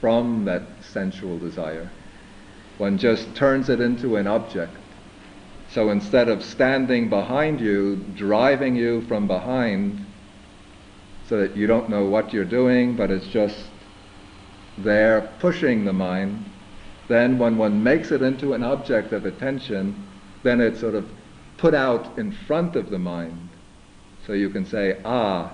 from 0.00 0.44
that 0.46 0.62
sensual 0.80 1.38
desire. 1.38 1.90
One 2.78 2.98
just 2.98 3.34
turns 3.34 3.68
it 3.68 3.80
into 3.80 4.16
an 4.16 4.26
object 4.26 4.76
so 5.72 5.88
instead 5.88 6.28
of 6.28 6.44
standing 6.44 7.08
behind 7.08 7.58
you, 7.58 7.96
driving 8.14 8.76
you 8.76 9.00
from 9.02 9.26
behind, 9.26 10.04
so 11.26 11.40
that 11.40 11.56
you 11.56 11.66
don't 11.66 11.88
know 11.88 12.04
what 12.04 12.32
you're 12.32 12.44
doing, 12.44 12.94
but 12.94 13.10
it's 13.10 13.26
just 13.28 13.56
there 14.76 15.30
pushing 15.38 15.86
the 15.86 15.92
mind, 15.92 16.44
then 17.08 17.38
when 17.38 17.56
one 17.56 17.82
makes 17.82 18.10
it 18.10 18.22
into 18.22 18.54
an 18.54 18.62
object 18.62 19.12
of 19.12 19.26
attention, 19.26 20.06
then 20.42 20.60
it's 20.60 20.80
sort 20.80 20.94
of 20.94 21.08
put 21.56 21.74
out 21.74 22.18
in 22.18 22.32
front 22.32 22.76
of 22.76 22.90
the 22.90 22.98
mind. 22.98 23.48
So 24.26 24.32
you 24.32 24.50
can 24.50 24.64
say, 24.64 24.98
ah, 25.04 25.52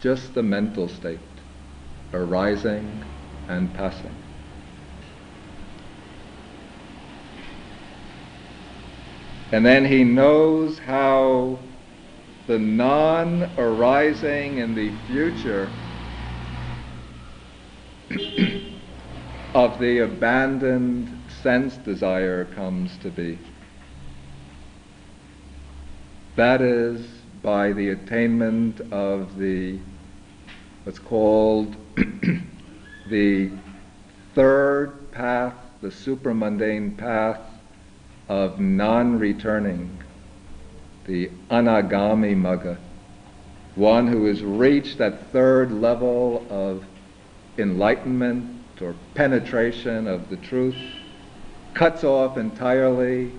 just 0.00 0.34
the 0.34 0.42
mental 0.42 0.88
state, 0.88 1.18
arising 2.12 3.04
and 3.48 3.72
passing. 3.74 4.14
And 9.50 9.64
then 9.64 9.84
he 9.84 10.04
knows 10.04 10.78
how 10.78 11.58
the 12.46 12.58
non 12.58 13.50
arising 13.56 14.58
in 14.58 14.74
the 14.74 14.90
future 15.06 15.72
of 19.58 19.80
the 19.80 19.98
abandoned 19.98 21.08
sense 21.42 21.76
desire 21.78 22.44
comes 22.44 22.96
to 22.98 23.10
be. 23.10 23.36
That 26.36 26.62
is 26.62 27.04
by 27.42 27.72
the 27.72 27.88
attainment 27.88 28.80
of 28.92 29.36
the 29.36 29.80
what's 30.84 31.00
called 31.00 31.74
the 33.08 33.50
third 34.36 35.10
path, 35.10 35.54
the 35.80 35.88
supramundane 35.88 36.96
path 36.96 37.40
of 38.28 38.60
non 38.60 39.18
returning, 39.18 40.00
the 41.04 41.32
anagami 41.50 42.36
magga, 42.36 42.78
one 43.74 44.06
who 44.06 44.26
has 44.26 44.40
reached 44.40 44.98
that 44.98 45.32
third 45.32 45.72
level 45.72 46.46
of 46.48 46.84
enlightenment 47.58 48.57
or 48.80 48.94
penetration 49.14 50.06
of 50.06 50.28
the 50.30 50.36
truth, 50.36 50.76
cuts 51.74 52.04
off 52.04 52.36
entirely 52.36 53.32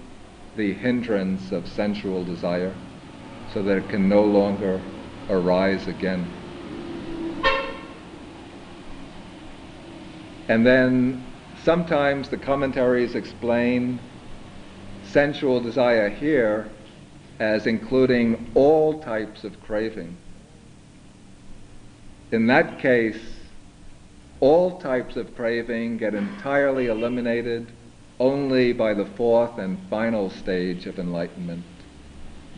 the 0.56 0.74
hindrance 0.74 1.52
of 1.52 1.68
sensual 1.68 2.24
desire 2.24 2.74
so 3.54 3.64
that 3.64 3.78
it 3.78 3.90
can 3.90 4.08
no 4.10 4.24
longer 4.24 4.82
arise 5.30 5.88
again. 5.88 6.28
And 10.48 10.66
then 10.66 11.24
sometimes 11.64 12.30
the 12.30 12.38
commentaries 12.38 13.16
explain 13.16 14.00
sensual 15.04 15.60
desire 15.60 16.10
here 16.10 16.70
as 17.40 17.68
including 17.68 18.52
all 18.56 19.00
types 19.00 19.44
of 19.44 19.62
craving. 19.64 20.18
In 22.32 22.48
that 22.48 22.80
case, 22.80 23.39
all 24.40 24.80
types 24.80 25.16
of 25.16 25.36
craving 25.36 25.98
get 25.98 26.14
entirely 26.14 26.88
eliminated 26.88 27.72
only 28.20 28.74
by 28.74 28.94
the 28.94 29.06
fourth 29.06 29.58
and 29.58 29.78
final 29.90 30.30
stage 30.30 30.86
of 30.86 31.00
enlightenment, 31.00 31.64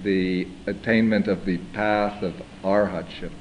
the 0.03 0.47
attainment 0.67 1.27
of 1.27 1.45
the 1.45 1.57
path 1.73 2.21
of 2.23 2.33
arhatship. 2.63 3.31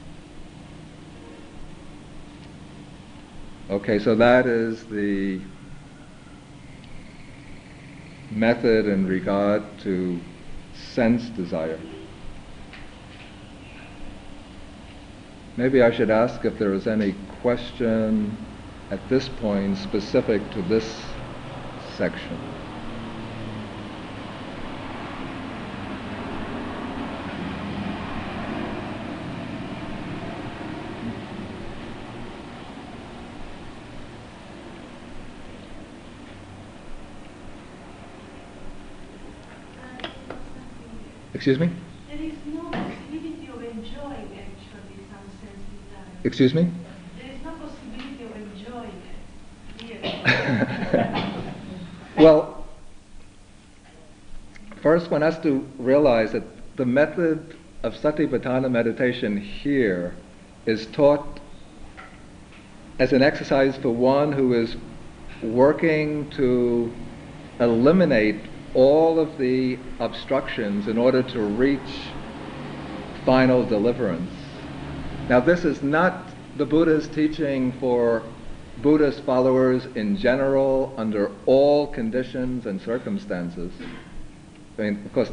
Okay, 3.71 3.99
so 3.99 4.15
that 4.17 4.47
is 4.47 4.85
the 4.87 5.41
method 8.31 8.87
in 8.87 9.07
regard 9.07 9.63
to 9.81 10.21
sense 10.75 11.29
desire. 11.31 11.79
Maybe 15.57 15.83
I 15.83 15.91
should 15.91 16.11
ask 16.11 16.45
if 16.45 16.59
there 16.59 16.73
is 16.73 16.87
any 16.87 17.15
question 17.43 18.37
at 18.91 19.09
this 19.09 19.29
point 19.29 19.77
specific 19.79 20.51
to 20.51 20.63
this 20.63 21.05
section. 21.97 22.39
Excuse 41.41 41.59
me? 41.59 41.71
There 42.11 42.19
is 42.21 42.35
no 42.53 42.65
possibility 42.65 43.49
of 43.49 43.63
enjoying 43.63 44.29
actually 44.37 45.07
some 45.09 45.25
sense. 45.41 45.65
Excuse 46.23 46.53
me? 46.53 46.69
There 47.17 47.33
is 47.33 47.43
no 47.43 47.53
possibility 47.53 48.25
of 48.25 48.37
enjoying 48.37 49.01
it. 49.09 50.03
Really. 50.03 50.21
Well, 52.21 52.67
first 54.83 55.11
one 55.11 55.23
has 55.23 55.39
to 55.39 55.67
realize 55.79 56.33
that 56.33 56.43
the 56.77 56.85
method 56.85 57.57
of 57.83 57.95
satipatthana 57.95 58.71
meditation 58.71 59.39
here 59.39 60.15
is 60.67 60.85
taught 60.89 61.41
as 62.99 63.15
an 63.15 63.23
exercise 63.23 63.75
for 63.79 63.89
one 63.89 64.33
who 64.33 64.53
is 64.53 64.77
working 65.43 66.29
to 66.33 66.93
eliminate 67.59 68.43
all 68.75 69.19
of 69.19 69.39
the 69.39 69.79
obstructions 69.99 70.89
in 70.89 70.99
order 70.99 71.23
to 71.23 71.41
reach 71.41 72.03
final 73.25 73.65
deliverance. 73.65 74.31
Now, 75.31 75.41
this 75.41 75.65
is 75.65 75.83
not 75.83 76.29
the 76.59 76.67
Buddha's 76.67 77.09
teaching 77.09 77.73
for 77.81 78.23
Buddhist 78.83 79.25
followers 79.25 79.87
in 79.95 80.17
general 80.17 80.95
under 80.97 81.31
all 81.47 81.87
conditions 81.87 82.67
and 82.67 82.81
circumstances. 82.81 83.73
I 84.79 84.83
mean, 84.83 85.03
of 85.05 85.13
course, 85.13 85.31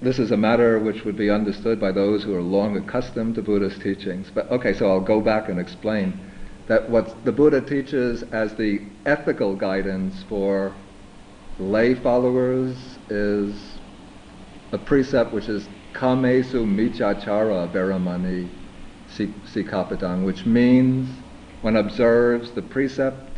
this 0.00 0.18
is 0.18 0.30
a 0.30 0.36
matter 0.36 0.78
which 0.78 1.04
would 1.04 1.16
be 1.16 1.30
understood 1.30 1.80
by 1.80 1.92
those 1.92 2.22
who 2.22 2.34
are 2.34 2.42
long 2.42 2.76
accustomed 2.76 3.34
to 3.34 3.42
Buddhist 3.42 3.80
teachings. 3.80 4.30
But 4.32 4.50
okay, 4.50 4.72
so 4.72 4.88
I'll 4.88 5.00
go 5.00 5.20
back 5.20 5.48
and 5.48 5.58
explain 5.58 6.20
that 6.66 6.88
what 6.90 7.24
the 7.24 7.32
Buddha 7.32 7.60
teaches 7.60 8.22
as 8.24 8.54
the 8.54 8.80
ethical 9.04 9.54
guidance 9.54 10.22
for 10.28 10.74
lay 11.58 11.94
followers 11.94 12.98
is 13.08 13.78
a 14.72 14.78
precept 14.78 15.32
which 15.32 15.48
is 15.48 15.68
kamesu 15.92 16.66
micchacara 16.66 17.72
veramani 17.72 18.50
sikapadang, 19.08 20.24
which 20.24 20.44
means 20.44 21.08
one 21.62 21.76
observes 21.76 22.50
the 22.52 22.62
precept 22.62 23.30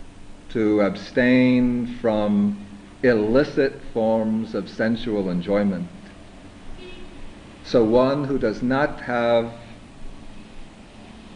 to 0.51 0.81
abstain 0.81 1.87
from 2.01 2.65
illicit 3.03 3.81
forms 3.93 4.55
of 4.55 4.69
sensual 4.69 5.31
enjoyment. 5.31 5.89
So 7.65 7.85
one 7.85 8.25
who 8.25 8.39
does 8.39 8.63
not 8.63 9.01
have 9.03 9.53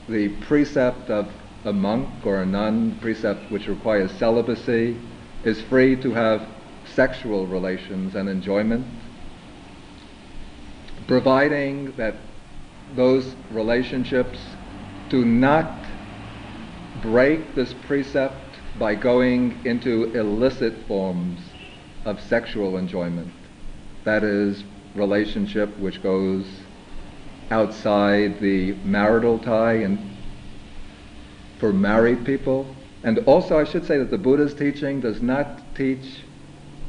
the 0.09 0.29
precept 0.41 1.11
of 1.11 1.31
a 1.65 1.73
monk 1.73 2.09
or 2.25 2.43
a 2.43 2.47
nun, 2.47 2.99
precept 3.01 3.51
which 3.51 3.69
requires 3.69 4.11
celibacy, 4.13 4.97
is 5.45 5.61
free 5.63 5.95
to 5.97 6.13
have 6.13 6.47
sexual 6.95 7.47
relations 7.47 8.15
and 8.15 8.29
enjoyment, 8.29 8.87
providing 11.07 11.93
that 11.93 12.15
those 12.95 13.35
relationships 13.51 14.39
do 15.09 15.25
not 15.25 15.82
break 17.03 17.55
this 17.55 17.75
precept 17.87 18.57
by 18.79 18.95
going 18.95 19.61
into 19.67 20.05
illicit 20.15 20.87
forms 20.87 21.41
of 22.05 22.21
sexual 22.21 22.79
enjoyment. 22.79 23.33
That 24.05 24.25
is, 24.25 24.65
relationship 24.95 25.77
which 25.79 26.03
goes 26.03 26.47
outside 27.51 28.41
the 28.41 28.73
marital 28.85 29.39
tie 29.39 29.75
and 29.75 29.99
for 31.59 31.73
married 31.73 32.25
people. 32.25 32.75
And 33.05 33.19
also, 33.21 33.59
I 33.59 33.65
should 33.65 33.87
say 33.87 33.99
that 33.99 34.11
the 34.11 34.19
Buddha's 34.19 34.55
teaching 34.55 35.01
does 35.01 35.21
not 35.21 35.75
teach, 35.75 36.21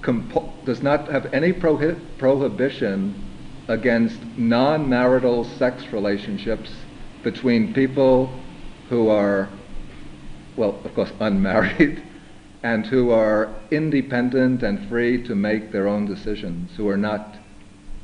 compo- 0.01 0.53
does 0.65 0.81
not 0.81 1.09
have 1.09 1.33
any 1.33 1.53
prohi- 1.53 1.99
prohibition 2.17 3.13
against 3.67 4.19
non 4.37 4.87
marital 4.89 5.43
sex 5.43 5.85
relationships 5.91 6.71
between 7.23 7.73
people 7.73 8.29
who 8.89 9.09
are 9.09 9.49
well, 10.55 10.79
of 10.83 10.93
course, 10.93 11.11
unmarried, 11.19 12.03
and 12.63 12.85
who 12.85 13.11
are 13.11 13.53
independent 13.71 14.63
and 14.63 14.87
free 14.87 15.21
to 15.23 15.35
make 15.35 15.71
their 15.71 15.87
own 15.87 16.05
decisions, 16.05 16.75
who 16.77 16.87
are 16.87 16.97
not, 16.97 17.35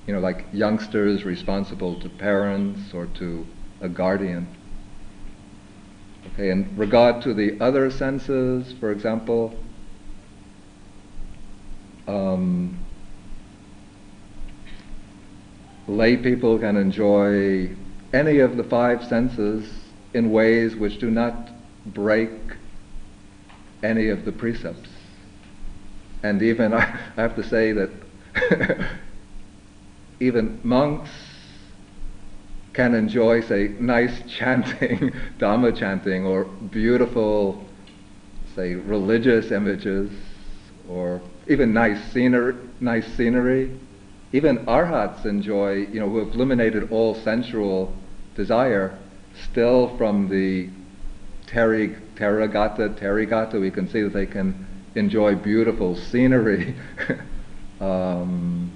you 0.07 0.13
know, 0.13 0.19
like 0.19 0.45
youngsters 0.51 1.23
responsible 1.23 1.99
to 2.01 2.09
parents 2.09 2.93
or 2.93 3.05
to 3.05 3.45
a 3.81 3.89
guardian. 3.89 4.47
Okay, 6.33 6.49
in 6.49 6.75
regard 6.75 7.21
to 7.23 7.33
the 7.33 7.59
other 7.61 7.89
senses, 7.89 8.73
for 8.79 8.91
example, 8.91 9.57
um, 12.07 12.77
lay 15.87 16.17
people 16.17 16.59
can 16.59 16.75
enjoy 16.75 17.69
any 18.13 18.39
of 18.39 18.57
the 18.57 18.63
five 18.63 19.03
senses 19.05 19.71
in 20.13 20.31
ways 20.31 20.75
which 20.75 20.99
do 20.99 21.09
not 21.11 21.49
break 21.93 22.31
any 23.83 24.09
of 24.09 24.25
the 24.25 24.31
precepts. 24.31 24.89
And 26.23 26.41
even, 26.41 26.73
I 26.73 26.85
have 27.15 27.35
to 27.35 27.43
say 27.43 27.71
that 27.73 27.89
even 30.19 30.59
monks 30.63 31.09
can 32.73 32.93
enjoy, 32.93 33.41
say, 33.41 33.69
nice 33.79 34.21
chanting, 34.27 35.11
Dhamma 35.37 35.77
chanting, 35.77 36.25
or 36.25 36.45
beautiful, 36.45 37.65
say, 38.55 38.75
religious 38.75 39.51
images, 39.51 40.11
or 40.87 41.21
even 41.47 41.73
nice 41.73 42.01
scenery, 42.11 42.55
nice 42.79 43.07
scenery. 43.15 43.77
Even 44.31 44.59
arhats 44.67 45.25
enjoy, 45.25 45.87
you 45.91 45.99
know, 45.99 46.07
who 46.07 46.19
have 46.23 46.35
eliminated 46.35 46.91
all 46.91 47.15
sensual 47.15 47.93
desire, 48.35 48.97
still 49.51 49.97
from 49.97 50.29
the 50.29 50.69
teri, 51.49 51.99
theragatha, 52.15 52.97
therigatha, 52.99 53.59
we 53.59 53.71
can 53.71 53.89
see 53.89 54.01
that 54.01 54.13
they 54.13 54.25
can 54.25 54.67
enjoy 54.95 55.35
beautiful 55.35 55.95
scenery. 55.95 56.75
um, 57.81 58.71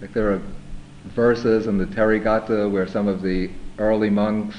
like 0.00 0.12
there 0.12 0.32
are 0.32 0.42
verses 1.14 1.66
in 1.66 1.78
the 1.78 1.86
Therigatha 1.86 2.70
where 2.70 2.86
some 2.86 3.08
of 3.08 3.22
the 3.22 3.50
early 3.78 4.10
monks 4.10 4.56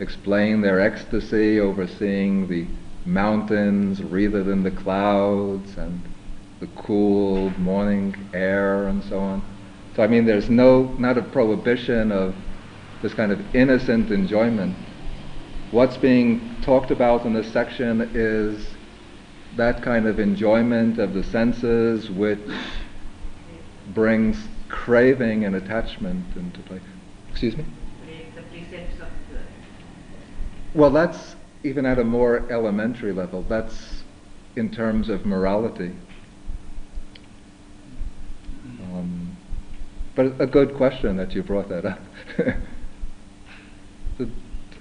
explain 0.00 0.60
their 0.60 0.80
ecstasy 0.80 1.60
over 1.60 1.86
seeing 1.86 2.48
the 2.48 2.66
mountains 3.04 4.02
wreathed 4.02 4.48
in 4.48 4.62
the 4.62 4.70
clouds 4.70 5.76
and 5.76 6.00
the 6.60 6.66
cool 6.68 7.50
morning 7.58 8.14
air 8.32 8.88
and 8.88 9.02
so 9.04 9.18
on. 9.18 9.57
So 9.98 10.04
I 10.04 10.06
mean, 10.06 10.26
there's 10.26 10.48
no 10.48 10.84
not 10.96 11.18
a 11.18 11.22
prohibition 11.22 12.12
of 12.12 12.32
this 13.02 13.14
kind 13.14 13.32
of 13.32 13.52
innocent 13.52 14.12
enjoyment. 14.12 14.76
What's 15.72 15.96
being 15.96 16.54
talked 16.62 16.92
about 16.92 17.26
in 17.26 17.32
this 17.32 17.52
section 17.52 18.08
is 18.14 18.64
that 19.56 19.82
kind 19.82 20.06
of 20.06 20.20
enjoyment 20.20 21.00
of 21.00 21.14
the 21.14 21.24
senses 21.24 22.08
which 22.10 22.38
brings 23.92 24.46
craving 24.68 25.44
and 25.44 25.56
attachment 25.56 26.24
into 26.36 26.60
play. 26.60 26.80
Excuse 27.32 27.56
me? 27.56 27.64
Well, 30.74 30.90
that's 30.90 31.34
even 31.64 31.84
at 31.84 31.98
a 31.98 32.04
more 32.04 32.46
elementary 32.52 33.10
level. 33.10 33.42
That's 33.48 34.04
in 34.54 34.70
terms 34.70 35.08
of 35.08 35.26
morality. 35.26 35.90
Um, 38.94 39.36
but 40.18 40.40
a 40.40 40.48
good 40.48 40.74
question 40.74 41.16
that 41.16 41.30
you 41.32 41.44
brought 41.44 41.68
that 41.68 41.84
up. 41.84 42.00
Did 44.18 44.32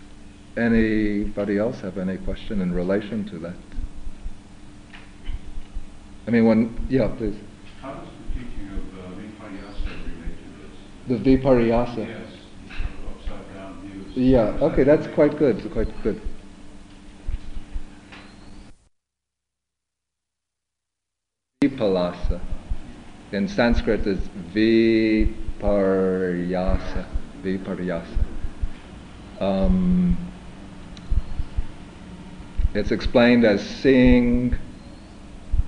anybody 0.57 1.59
else 1.59 1.79
have 1.81 1.99
any 1.99 2.17
question 2.17 2.59
in 2.59 2.73
relation 2.73 3.23
to 3.29 3.37
that? 3.37 3.55
I 6.25 6.31
mean, 6.31 6.47
when, 6.47 6.87
yeah, 6.89 7.13
please. 7.15 7.35
How 7.83 7.93
does 7.93 8.07
the 8.07 8.33
teaching 8.33 8.67
of 8.69 8.77
uh, 8.97 9.13
Viparyasa 9.13 9.85
relate 10.07 10.37
to 10.41 11.13
this? 11.13 11.23
The 11.23 11.37
Viparyasa. 11.37 12.07
Yes, 12.07 12.31
upside 13.07 13.53
down 13.53 13.79
views. 13.81 14.17
Yeah, 14.17 14.57
okay, 14.59 14.83
that's 14.83 15.05
quite 15.13 15.37
good, 15.37 15.71
quite 15.71 15.93
good. 16.01 16.19
Vipallasa. 21.63 22.56
In 23.31 23.47
Sanskrit 23.49 24.07
is 24.07 24.19
Viparyasa. 24.55 25.25
Viparyasa. 27.43 28.25
Um, 29.39 30.17
it's 32.73 32.91
explained 32.91 33.43
as 33.43 33.61
seeing 33.61 34.55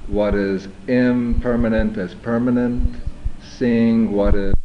what 0.08 0.36
is 0.36 0.68
impermanent 0.88 1.98
as 1.98 2.16
permanent, 2.16 2.96
seeing 3.42 4.12
what 4.12 4.36
is 4.36 4.56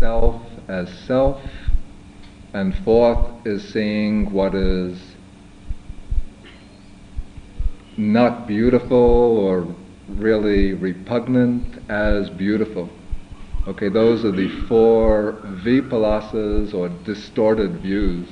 self 0.00 0.40
as 0.68 0.88
self, 1.06 1.40
and 2.52 2.74
fourth 2.84 3.46
is 3.46 3.66
seeing 3.72 4.32
what 4.32 4.54
is 4.54 4.98
not 7.96 8.46
beautiful 8.46 9.38
or 9.38 9.74
really 10.08 10.72
repugnant 10.74 11.78
as 11.90 12.28
beautiful. 12.30 12.88
Okay, 13.66 13.88
those 13.88 14.24
are 14.24 14.30
the 14.30 14.48
four 14.68 15.40
vipallasas 15.64 16.72
or 16.72 16.88
distorted 17.04 17.80
views. 17.80 18.28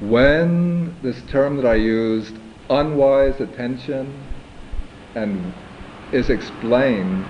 When 0.00 0.96
this 1.02 1.20
term 1.28 1.56
that 1.56 1.66
I 1.66 1.74
used, 1.74 2.34
unwise 2.70 3.40
attention, 3.40 4.24
and 5.14 5.52
is 6.12 6.30
explained, 6.30 7.26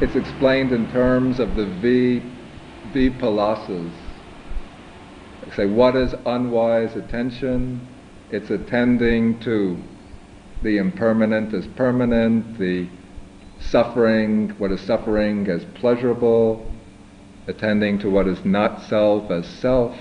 it's 0.00 0.16
explained 0.16 0.72
in 0.72 0.90
terms 0.92 1.40
of 1.40 1.56
the 1.56 1.66
V, 1.66 2.22
vipallasas. 2.92 3.90
Say, 5.56 5.66
what 5.66 5.96
is 5.96 6.14
unwise 6.24 6.96
attention? 6.96 7.86
It's 8.30 8.50
attending 8.50 9.38
to 9.40 9.76
the 10.62 10.78
impermanent 10.78 11.52
as 11.52 11.66
permanent, 11.76 12.58
the 12.58 12.88
suffering, 13.60 14.50
what 14.58 14.70
is 14.72 14.80
suffering 14.80 15.48
as 15.48 15.64
pleasurable, 15.74 16.70
attending 17.46 17.98
to 17.98 18.08
what 18.08 18.26
is 18.28 18.44
not 18.44 18.82
self 18.82 19.30
as 19.30 19.46
self, 19.46 19.96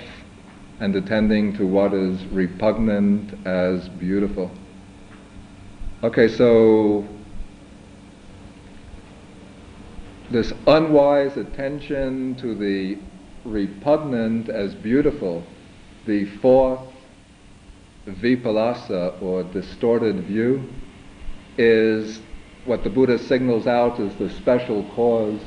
and 0.80 0.96
attending 0.96 1.56
to 1.58 1.66
what 1.66 1.94
is 1.94 2.24
repugnant 2.28 3.46
as 3.46 3.90
beautiful. 3.90 4.52
Okay, 6.04 6.28
so 6.28 7.06
this 10.32 10.54
unwise 10.68 11.36
attention 11.38 12.36
to 12.36 12.56
the 12.56 12.98
repugnant 13.46 14.50
as 14.50 14.74
beautiful, 14.76 15.44
the 16.06 16.26
fourth 16.38 16.80
vipallasa 18.08 19.22
or 19.22 19.44
distorted 19.44 20.24
view, 20.24 20.64
is 21.58 22.22
what 22.66 22.84
the 22.84 22.90
Buddha 22.90 23.18
signals 23.18 23.68
out 23.68 24.00
as 24.00 24.16
the 24.16 24.30
special 24.30 24.84
cause 24.96 25.40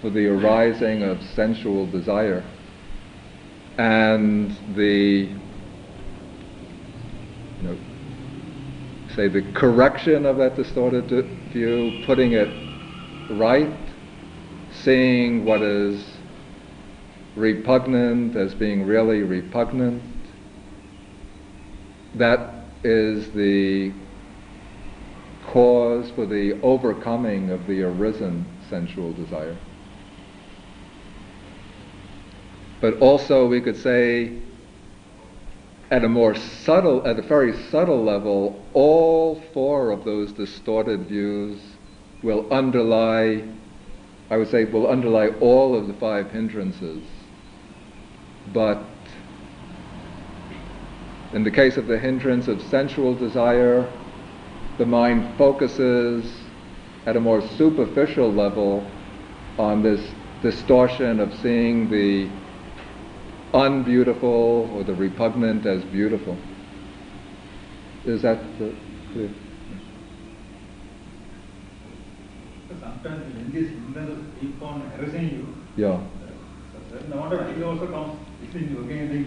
for 0.00 0.10
the 0.10 0.26
arising 0.26 1.02
of 1.02 1.22
sensual 1.34 1.86
desire. 1.86 2.44
And 3.78 4.56
the, 4.74 5.28
you 7.60 7.62
know, 7.62 7.76
say 9.14 9.28
the 9.28 9.42
correction 9.52 10.26
of 10.26 10.36
that 10.36 10.56
distorted 10.56 11.08
view, 11.52 12.02
putting 12.04 12.32
it 12.32 12.48
right, 13.30 13.70
seeing 14.72 15.44
what 15.44 15.62
is 15.62 16.04
repugnant 17.36 18.36
as 18.36 18.54
being 18.54 18.84
really 18.84 19.22
repugnant, 19.22 20.02
that 22.14 22.64
is 22.84 23.30
the 23.32 23.92
cause 25.46 26.10
for 26.12 26.26
the 26.26 26.60
overcoming 26.62 27.50
of 27.50 27.66
the 27.66 27.82
arisen 27.82 28.44
sensual 28.68 29.12
desire. 29.12 29.56
But 32.80 32.98
also, 32.98 33.46
we 33.46 33.60
could 33.60 33.76
say, 33.76 34.38
at 35.90 36.04
a 36.04 36.08
more 36.08 36.34
subtle, 36.34 37.06
at 37.06 37.18
a 37.18 37.22
very 37.22 37.56
subtle 37.70 38.02
level, 38.02 38.64
all 38.72 39.40
four 39.52 39.90
of 39.90 40.04
those 40.04 40.32
distorted 40.32 41.06
views 41.06 41.60
will 42.22 42.52
underlie, 42.52 43.44
I 44.32 44.38
would 44.38 44.48
say, 44.48 44.64
will 44.64 44.86
underlie 44.86 45.28
all 45.40 45.76
of 45.76 45.88
the 45.88 45.92
five 45.92 46.30
hindrances. 46.30 47.02
But 48.54 48.82
in 51.34 51.44
the 51.44 51.50
case 51.50 51.76
of 51.76 51.86
the 51.86 51.98
hindrance 51.98 52.48
of 52.48 52.62
sensual 52.62 53.14
desire, 53.14 53.92
the 54.78 54.86
mind 54.86 55.36
focuses 55.36 56.24
at 57.04 57.14
a 57.14 57.20
more 57.20 57.46
superficial 57.46 58.32
level 58.32 58.90
on 59.58 59.82
this 59.82 60.00
distortion 60.40 61.20
of 61.20 61.34
seeing 61.42 61.90
the 61.90 62.26
unbeautiful 63.52 64.70
or 64.74 64.82
the 64.82 64.94
repugnant 64.94 65.66
as 65.66 65.84
beautiful. 65.84 66.38
Is 68.06 68.22
that 68.22 68.38
the, 68.58 68.74
clear? 69.12 69.28
Sometimes 69.28 69.40
when 72.70 72.80
this 72.80 72.80
hindrances 72.80 72.80
keep 72.80 72.80
on 72.80 72.80
harassing 72.80 72.80
you, 72.80 72.80
Yeah. 72.80 72.88
uh, 72.88 72.91
certain 72.91 72.91
amount 72.91 72.91
of 72.91 72.91
anger 72.91 72.91
also 72.91 72.91
comes 72.91 72.91
within 72.91 72.91
you 72.91 72.91
against 72.91 72.91
the 73.02 73.10
A 73.10 73.66
hindrances. 73.66 74.24
Keep 74.40 74.62
on 74.62 74.80
harassing 74.90 75.30
you, 75.30 75.46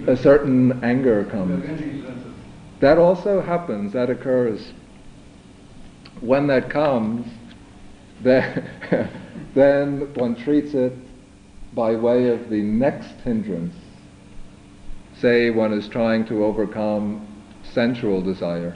uh, 0.07 0.11
a 0.11 0.17
certain 0.17 0.83
anger 0.83 1.25
comes. 1.25 1.63
Against 1.63 1.83
the 1.83 1.89
hindrances. 1.89 2.33
That 2.79 2.97
also 2.97 3.41
happens, 3.41 3.93
that 3.93 4.09
occurs. 4.09 4.73
When 6.21 6.47
that 6.47 6.69
comes, 6.69 7.27
then, 8.21 8.69
then 9.53 10.13
one 10.13 10.35
treats 10.35 10.73
it 10.73 10.93
by 11.73 11.95
way 11.95 12.29
of 12.29 12.49
the 12.49 12.61
next 12.61 13.19
hindrance. 13.23 13.75
say 15.19 15.49
one 15.49 15.73
is 15.73 15.87
trying 15.87 16.25
to 16.25 16.43
overcome 16.45 17.25
sensual 17.63 18.21
desire, 18.21 18.75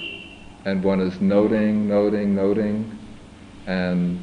and 0.65 0.83
one 0.83 0.99
is 0.99 1.19
noting, 1.21 1.87
noting, 1.87 2.35
noting, 2.35 2.97
and 3.67 4.19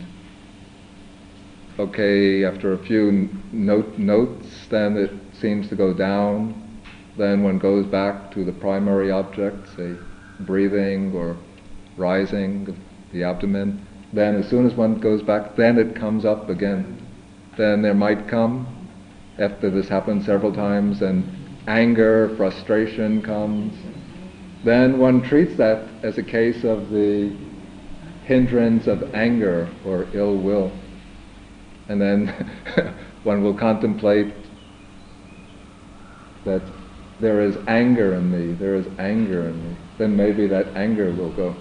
okay, 1.79 2.45
after 2.45 2.72
a 2.72 2.79
few 2.79 3.29
note, 3.53 3.99
notes, 3.99 4.66
then 4.70 4.97
it 4.97 5.11
seems 5.41 5.68
to 5.68 5.77
go 5.77 5.93
down. 5.93 6.81
Then 7.16 7.43
one 7.43 7.59
goes 7.59 7.87
back 7.87 8.31
to 8.33 8.45
the 8.45 8.53
primary 8.53 9.11
object, 9.11 9.68
say 9.77 9.95
breathing 10.41 11.14
or 11.14 11.37
rising 11.97 12.68
of 12.68 12.77
the 13.12 13.24
abdomen. 13.24 13.87
Then, 14.12 14.37
as 14.37 14.49
soon 14.49 14.66
as 14.66 14.74
one 14.74 15.01
goes 15.01 15.22
back, 15.22 15.57
then 15.57 15.79
it 15.79 15.97
comes 15.97 16.24
up 16.24 16.49
again. 16.49 17.03
Then 17.57 17.83
there 17.83 17.95
might 17.95 18.29
come, 18.29 18.89
after 19.39 19.70
this 19.70 19.89
happens 19.89 20.27
several 20.27 20.53
times, 20.53 21.03
and 21.03 21.24
anger, 21.66 22.35
frustration 22.37 23.22
comes. 23.22 23.74
Then 24.64 24.99
one 24.99 25.22
treats 25.22 25.57
that 25.57 25.89
as 26.03 26.18
a 26.18 26.22
case 26.22 26.64
of 26.64 26.91
the 26.91 27.35
hindrance 28.24 28.87
of 28.87 29.14
anger 29.14 29.68
or 29.85 30.07
ill 30.12 30.37
will. 30.37 30.72
And 31.89 32.01
then 32.01 32.28
one 33.24 33.43
will 33.43 33.55
contemplate 33.55 34.34
that 36.45 36.62
there 37.20 37.41
is 37.41 37.57
anger 37.66 38.14
in 38.14 38.30
me, 38.30 38.55
there 38.55 38.74
is 38.74 38.87
anger 38.99 39.49
in 39.49 39.70
me. 39.70 39.76
Then 39.99 40.16
maybe 40.16 40.47
that 40.49 40.68
anger 40.76 41.11
will 41.12 41.32
go. 41.34 41.55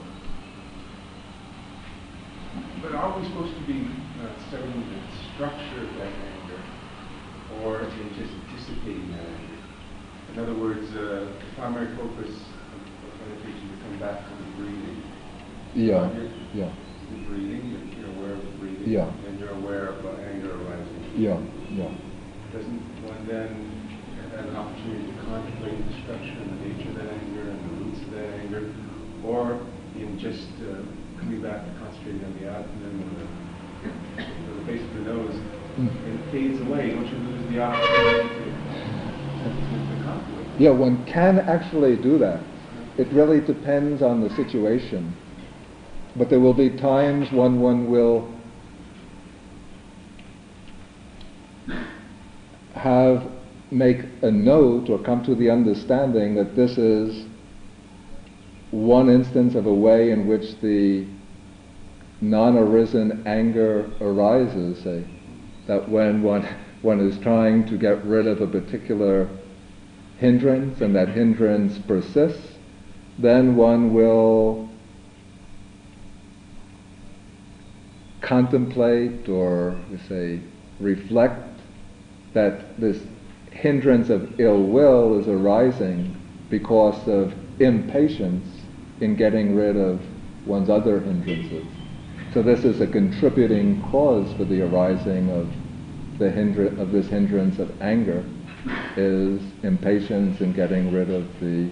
But 2.82 2.94
are 2.94 3.18
we 3.20 3.26
supposed 3.26 3.56
to 3.56 3.62
be 3.66 3.88
uh, 4.22 4.48
studying 4.48 4.84
the 4.90 5.00
structure 5.34 5.82
of 5.82 5.94
that 5.98 6.12
anger, 6.12 6.62
or 7.64 7.80
just 7.82 8.34
anticipating 8.52 9.12
that 9.12 9.26
anger? 9.26 9.60
In 10.34 10.40
other 10.40 10.54
words, 10.54 10.90
uh, 10.92 11.32
the 11.40 11.56
primary 11.56 11.96
focus 11.96 12.30
of 12.30 13.28
meditation 13.28 13.70
to 13.72 13.84
come 13.84 14.00
back 14.00 14.28
to 14.28 14.36
the 14.36 14.50
breathing. 14.58 15.02
Yeah, 15.74 16.12
You're- 16.14 16.32
yeah, 16.54 16.72
The 17.12 17.18
breathing, 17.30 17.70
you're- 17.98 18.06
aware 18.18 18.34
of 18.34 18.44
the 18.46 18.52
breathing. 18.60 18.90
Yeah. 18.92 19.12
And 19.28 19.40
you're 19.40 19.50
aware 19.50 19.88
of 19.88 20.06
uh. 20.06 20.15
Yeah, 21.16 21.40
yeah. 21.72 21.92
Doesn't 22.54 22.82
one 23.08 23.28
then 23.28 23.72
have 24.36 24.46
an 24.48 24.56
opportunity 24.56 25.12
to 25.12 25.18
contemplate 25.26 25.80
the 25.88 25.94
structure 26.04 26.38
and 26.40 26.60
the 26.60 26.68
nature 26.68 26.90
of 26.90 26.96
that 26.96 27.10
anger 27.14 27.50
and 27.50 27.60
the 27.64 27.86
roots 27.86 28.02
of 28.02 28.12
that 28.12 28.30
anger? 28.40 28.74
Or 29.24 29.60
in 29.96 30.20
just 30.20 30.48
uh, 30.62 30.84
coming 31.20 31.42
back 31.42 31.64
and 31.66 31.80
concentrating 31.80 32.24
on 32.26 32.34
the 32.40 32.48
abdomen 32.50 32.94
or 33.02 33.16
the, 33.20 34.60
the 34.60 34.66
base 34.66 34.82
of 34.84 34.94
the 34.96 35.02
nose, 35.14 35.36
Mm. 35.76 35.90
it 36.08 36.32
fades 36.32 36.62
away, 36.62 36.90
don't 36.92 37.06
you 37.06 37.18
lose 37.18 37.52
the 37.52 37.60
opportunity 37.62 38.30
to, 38.40 38.46
to 39.44 40.04
contemplate? 40.06 40.48
Yeah, 40.58 40.70
one 40.70 41.06
can 41.06 41.38
actually 41.40 41.98
do 41.98 42.18
that. 42.20 42.40
It 42.98 43.10
really 43.12 43.42
depends 43.42 44.02
on 44.02 44.22
the 44.22 44.30
situation. 44.38 45.14
But 46.16 46.30
there 46.30 46.40
will 46.40 46.54
be 46.54 46.70
times 46.70 47.30
when 47.34 47.60
one 47.60 47.90
will 47.92 48.34
have 52.86 53.32
make 53.72 53.98
a 54.22 54.30
note 54.30 54.92
or 54.92 55.00
come 55.00 55.24
to 55.24 55.34
the 55.34 55.50
understanding 55.50 56.36
that 56.36 56.56
this 56.56 56.78
is 56.78 57.26
one 58.70 59.10
instance 59.10 59.56
of 59.56 59.66
a 59.66 59.74
way 59.74 60.12
in 60.12 60.28
which 60.28 60.60
the 60.62 61.04
non-arisen 62.22 63.24
anger 63.26 63.90
arises, 64.00 64.84
say, 64.84 65.04
that 65.66 65.90
when 65.90 66.22
one, 66.22 66.48
one 66.84 67.00
is 67.00 67.18
trying 67.24 67.66
to 67.66 67.76
get 67.76 68.06
rid 68.06 68.28
of 68.28 68.40
a 68.40 68.48
particular 68.48 69.28
hindrance 70.20 70.80
and 70.80 70.96
that 70.96 71.10
hindrance 71.10 71.80
persists, 71.88 72.54
then 73.18 73.56
one 73.56 73.96
will 73.96 74.70
contemplate 78.22 79.28
or 79.28 79.76
say 80.08 80.40
reflect 80.80 81.55
that 82.36 82.80
this 82.80 83.02
hindrance 83.52 84.10
of 84.10 84.40
ill 84.40 84.62
will 84.62 85.20
is 85.20 85.28
arising 85.28 86.16
because 86.50 87.08
of 87.08 87.34
impatience 87.60 88.46
in 89.00 89.16
getting 89.16 89.56
rid 89.56 89.78
of 89.78 90.00
one's 90.46 90.70
other 90.70 91.00
hindrances. 91.00 91.66
So 92.34 92.44
this 92.44 92.66
is 92.66 92.82
a 92.82 92.88
contributing 92.88 93.82
cause 93.90 94.32
for 94.34 94.44
the 94.44 94.62
arising 94.62 95.32
of 95.32 95.50
the 96.20 96.26
hindr- 96.26 96.78
of 96.78 96.92
this 96.92 97.08
hindrance 97.08 97.58
of 97.60 97.82
anger 97.82 98.24
is 98.98 99.42
impatience 99.64 100.42
in 100.42 100.52
getting 100.52 100.92
rid 100.92 101.10
of 101.10 101.40
the 101.40 101.70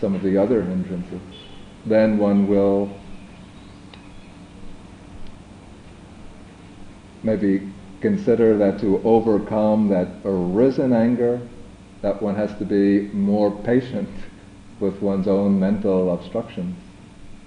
some 0.00 0.14
of 0.14 0.22
the 0.22 0.38
other 0.38 0.62
hindrances. 0.62 1.20
Then 1.84 2.16
one 2.16 2.48
will 2.48 2.90
maybe 7.22 7.73
consider 8.04 8.58
that 8.58 8.78
to 8.78 9.00
overcome 9.02 9.88
that 9.88 10.06
arisen 10.26 10.92
anger, 10.92 11.40
that 12.02 12.20
one 12.20 12.34
has 12.34 12.54
to 12.58 12.64
be 12.66 13.08
more 13.14 13.50
patient 13.62 14.10
with 14.78 15.00
one's 15.00 15.26
own 15.26 15.58
mental 15.58 16.12
obstructions. 16.12 16.76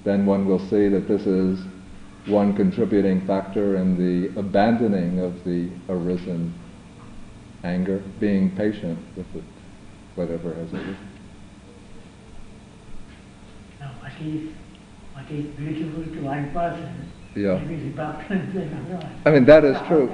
Then 0.04 0.26
one 0.26 0.48
will 0.48 0.58
see 0.58 0.88
that 0.90 1.08
this 1.08 1.28
is 1.28 1.64
one 2.26 2.56
contributing 2.56 3.22
factor 3.28 3.76
in 3.76 4.00
the 4.00 4.40
abandoning 4.40 5.20
of 5.20 5.44
the 5.44 5.70
arisen 5.90 6.56
anger, 7.64 8.02
being 8.20 8.50
patient 8.56 8.98
with 9.16 9.28
it, 9.36 9.44
whatever 10.16 10.56
has 10.56 10.74
arisen. 10.74 10.98
Now, 13.80 13.92
what 14.00 14.12
is, 14.26 14.50
what 15.14 15.30
is 15.30 15.46
beautiful 15.56 16.04
to 16.16 16.22
one 16.22 16.50
person, 16.50 17.12
Yeah. 17.36 17.60
maybe 17.60 17.90
repugnant 17.90 18.54
to 18.54 18.62
another. 18.64 19.10
I 19.24 19.30
mean, 19.30 19.46
that 19.46 19.64
is 19.64 19.78
true. 19.88 20.10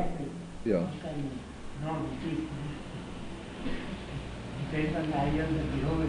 Yeah. 0.66 0.86
How 0.86 1.10
can 1.10 1.30
we 1.82 1.82
know 1.86 2.08
this? 2.24 2.40
Depends 4.72 4.96
on 4.96 5.10
the 5.10 5.18
eye 5.18 5.28
of 5.44 5.50
the 5.54 5.64
beholder. 5.76 6.08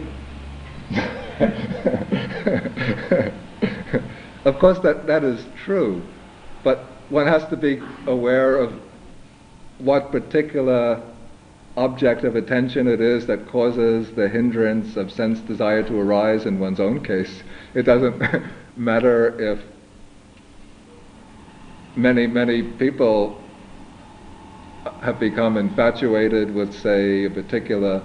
of 4.45 4.59
course, 4.61 4.79
that, 4.81 5.07
that 5.09 5.25
is 5.25 5.45
true, 5.65 6.03
but 6.63 6.79
one 7.09 7.27
has 7.27 7.45
to 7.49 7.57
be 7.57 7.83
aware 8.07 8.57
of 8.57 8.73
what 9.79 10.13
particular 10.13 11.03
object 11.77 12.23
of 12.23 12.37
attention 12.37 12.87
it 12.87 13.01
is 13.01 13.27
that 13.27 13.49
causes 13.49 14.15
the 14.15 14.29
hindrance 14.29 14.97
of 14.97 15.11
sense 15.11 15.41
desire 15.41 15.83
to 15.83 15.99
arise 15.99 16.47
in 16.47 16.61
one's 16.61 16.79
own 16.79 17.03
case. 17.03 17.43
It 17.75 17.83
doesn't 17.83 18.23
matter 18.77 19.37
if 19.41 19.61
many, 21.97 22.29
many 22.29 22.63
people 22.63 23.41
have 25.03 25.19
become 25.19 25.57
infatuated 25.57 26.55
with, 26.55 26.75
say, 26.75 27.25
a 27.25 27.31
particular 27.31 28.03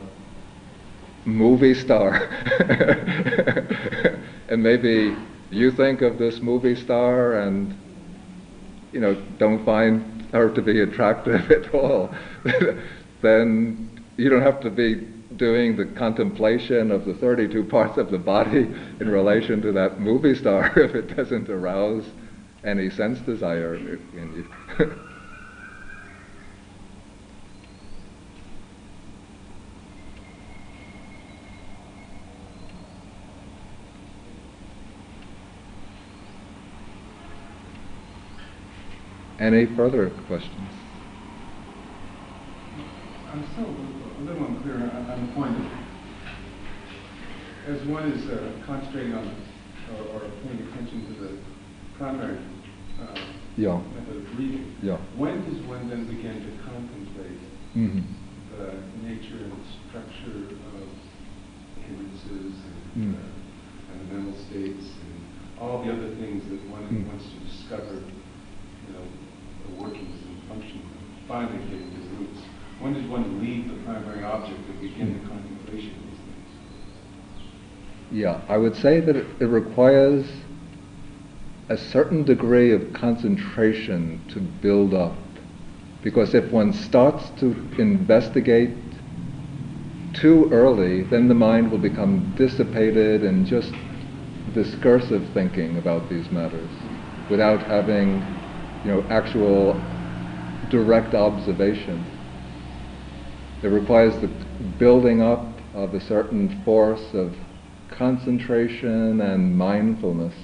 movie 1.25 1.73
star. 1.73 2.15
and 4.49 4.63
maybe 4.63 5.15
you 5.51 5.71
think 5.71 6.01
of 6.01 6.17
this 6.17 6.41
movie 6.41 6.75
star 6.75 7.39
and, 7.39 7.75
you 8.91 8.99
know, 8.99 9.15
don't 9.37 9.65
find 9.65 10.27
her 10.31 10.49
to 10.53 10.61
be 10.61 10.81
attractive 10.81 11.51
at 11.57 11.73
all. 11.73 12.13
then 13.21 13.89
you 14.17 14.29
don't 14.29 14.41
have 14.41 14.61
to 14.61 14.69
be 14.69 15.07
doing 15.35 15.77
the 15.77 15.85
contemplation 15.85 16.91
of 16.91 17.05
the 17.05 17.13
32 17.13 17.63
parts 17.65 17.97
of 17.97 18.11
the 18.11 18.17
body 18.17 18.69
in 18.99 19.09
relation 19.09 19.61
to 19.61 19.71
that 19.71 19.99
movie 19.99 20.35
star 20.35 20.77
if 20.77 20.95
it 20.95 21.15
doesn't 21.15 21.49
arouse 21.49 22.03
any 22.63 22.89
sense 22.89 23.19
desire 23.19 23.75
in 23.75 24.45
you. 24.77 24.99
Any 39.39 39.65
further 39.75 40.09
questions? 40.27 40.69
I'm 43.31 43.45
still 43.53 43.65
a 43.65 44.21
little 44.21 44.45
unclear 44.47 44.91
on, 44.91 45.27
the 45.27 45.33
point 45.33 45.55
as 47.67 47.81
one 47.87 48.11
is 48.11 48.27
uh, 48.29 48.51
concentrating 48.65 49.13
on, 49.13 49.31
or, 49.95 50.19
or 50.19 50.29
paying 50.43 50.59
attention 50.67 51.05
to 51.05 51.21
the 51.21 51.37
primary 51.97 52.37
uh, 53.01 53.15
Yeah. 53.55 53.79
method 53.95 54.17
of 54.17 54.37
reading, 54.39 54.75
Yeah. 54.81 54.97
when 55.15 55.45
does 55.45 55.61
one 55.67 55.87
then 55.89 56.05
begin 56.05 56.41
to 56.43 56.63
contemplate 56.63 57.39
hmm 57.73 57.99
the 58.57 58.73
nature 59.07 59.39
and 59.45 59.53
structure 59.87 60.51
of 60.75 60.89
hindrances 61.85 62.55
Mm. 62.97 63.03
and, 63.03 63.15
uh, 63.15 63.93
and 63.93 64.09
the 64.09 64.13
mental 64.15 64.35
states 64.49 64.85
and 64.99 65.15
all 65.61 65.83
the 65.85 65.91
other 65.93 66.09
things 66.15 66.43
that 66.49 66.59
one 66.69 66.83
Mm. 66.89 67.07
wants 67.07 67.25
to 67.29 67.39
discover, 67.45 67.93
you 67.93 68.93
know, 68.93 69.05
the 69.69 69.83
workings 69.83 70.21
and 70.25 70.49
function, 70.49 70.81
finally 71.27 71.57
getting 71.65 71.91
to 71.91 71.99
the 71.99 72.15
roots. 72.17 72.39
When 72.79 72.93
does 72.93 73.05
one 73.05 73.41
leave 73.41 73.67
the 73.67 73.83
primary 73.83 74.23
object 74.23 74.59
and 74.69 74.81
begin 74.81 75.19
contemplate 75.27 75.29
contemplation 75.29 75.95
of 75.95 76.03
these 76.09 76.19
things. 76.19 76.49
Yeah, 78.11 78.41
I 78.47 78.57
would 78.57 78.75
say 78.75 78.99
that 78.99 79.15
it, 79.15 79.25
it 79.39 79.45
requires 79.45 80.25
a 81.69 81.77
certain 81.77 82.23
degree 82.23 82.71
of 82.71 82.93
concentration 82.93 84.21
to 84.29 84.39
build 84.39 84.93
up. 84.93 85.15
Because 86.01 86.33
if 86.33 86.51
one 86.51 86.73
starts 86.73 87.29
to 87.39 87.51
investigate 87.77 88.75
too 90.13 90.49
early, 90.51 91.03
then 91.03 91.27
the 91.27 91.35
mind 91.35 91.71
will 91.71 91.77
become 91.77 92.33
dissipated 92.35 93.23
and 93.23 93.45
just 93.45 93.73
discursive 94.53 95.29
thinking 95.33 95.77
about 95.77 96.09
these 96.09 96.31
matters 96.31 96.71
without 97.29 97.61
having, 97.63 98.23
you 98.83 98.91
know, 98.91 99.05
actual 99.09 99.81
direct 100.69 101.13
observation. 101.13 102.05
It 103.61 103.67
requires 103.67 104.13
the 104.21 104.27
building 104.77 105.21
up 105.21 105.45
of 105.73 105.93
a 105.93 105.99
certain 105.99 106.61
force 106.63 107.13
of 107.13 107.35
concentration 107.91 109.19
and 109.21 109.57
mindfulness. 109.57 110.35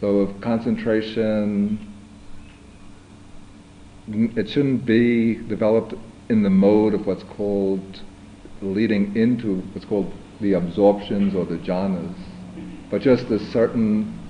So, 0.00 0.18
of 0.18 0.40
concentration, 0.40 1.92
it 4.08 4.48
shouldn't 4.48 4.86
be 4.86 5.34
developed 5.48 5.94
in 6.28 6.42
the 6.42 6.50
mode 6.50 6.94
of 6.94 7.06
what's 7.06 7.24
called 7.24 8.02
leading 8.62 9.16
into 9.16 9.56
what's 9.72 9.84
called 9.84 10.12
the 10.40 10.54
absorptions 10.54 11.34
or 11.34 11.44
the 11.44 11.56
jhanas, 11.58 12.14
but 12.90 13.02
just 13.02 13.24
a 13.26 13.38
certain 13.52 14.25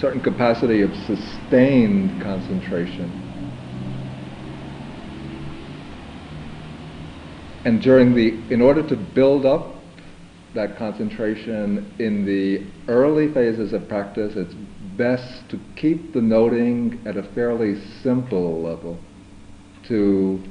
certain 0.00 0.20
capacity 0.20 0.80
of 0.80 0.94
sustained 1.06 2.22
concentration. 2.22 3.30
And 7.66 7.82
during 7.82 8.14
the, 8.14 8.28
in 8.52 8.62
order 8.62 8.82
to 8.88 8.96
build 8.96 9.44
up 9.44 9.74
that 10.54 10.78
concentration 10.78 11.92
in 11.98 12.24
the 12.24 12.62
early 12.88 13.28
phases 13.32 13.74
of 13.74 13.86
practice, 13.88 14.34
it's 14.36 14.54
best 14.96 15.48
to 15.50 15.60
keep 15.76 16.14
the 16.14 16.22
noting 16.22 16.98
at 17.04 17.16
a 17.18 17.22
fairly 17.22 17.78
simple 18.02 18.62
level, 18.62 18.98
to 19.84 20.42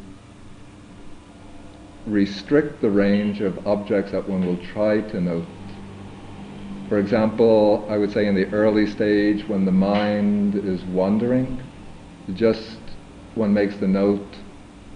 restrict 2.06 2.82
the 2.82 2.90
range 2.90 3.42
of 3.42 3.68
objects 3.68 4.12
that 4.12 4.30
one 4.30 4.46
will 4.46 4.64
try 4.68 5.02
to 5.02 5.20
note. 5.20 5.46
For 6.90 6.98
example, 6.98 7.86
I 7.88 8.00
would 8.00 8.12
say 8.12 8.26
in 8.26 8.34
the 8.34 8.48
early 8.48 8.88
stage 8.88 9.48
when 9.48 9.64
the 9.64 9.72
mind 9.72 10.56
is 10.56 10.84
wandering, 10.86 11.62
just 12.34 12.80
one 13.36 13.54
makes 13.54 13.78
the 13.78 13.88
note 13.88 14.36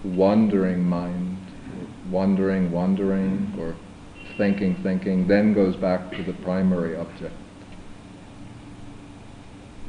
wandering 0.02 0.82
mind, 0.82 1.38
wandering, 2.10 2.72
wandering, 2.72 3.54
or 3.60 3.76
thinking, 4.36 4.74
thinking, 4.82 5.28
then 5.28 5.54
goes 5.54 5.76
back 5.76 6.10
to 6.16 6.24
the 6.24 6.32
primary 6.32 6.96
object. 6.96 7.34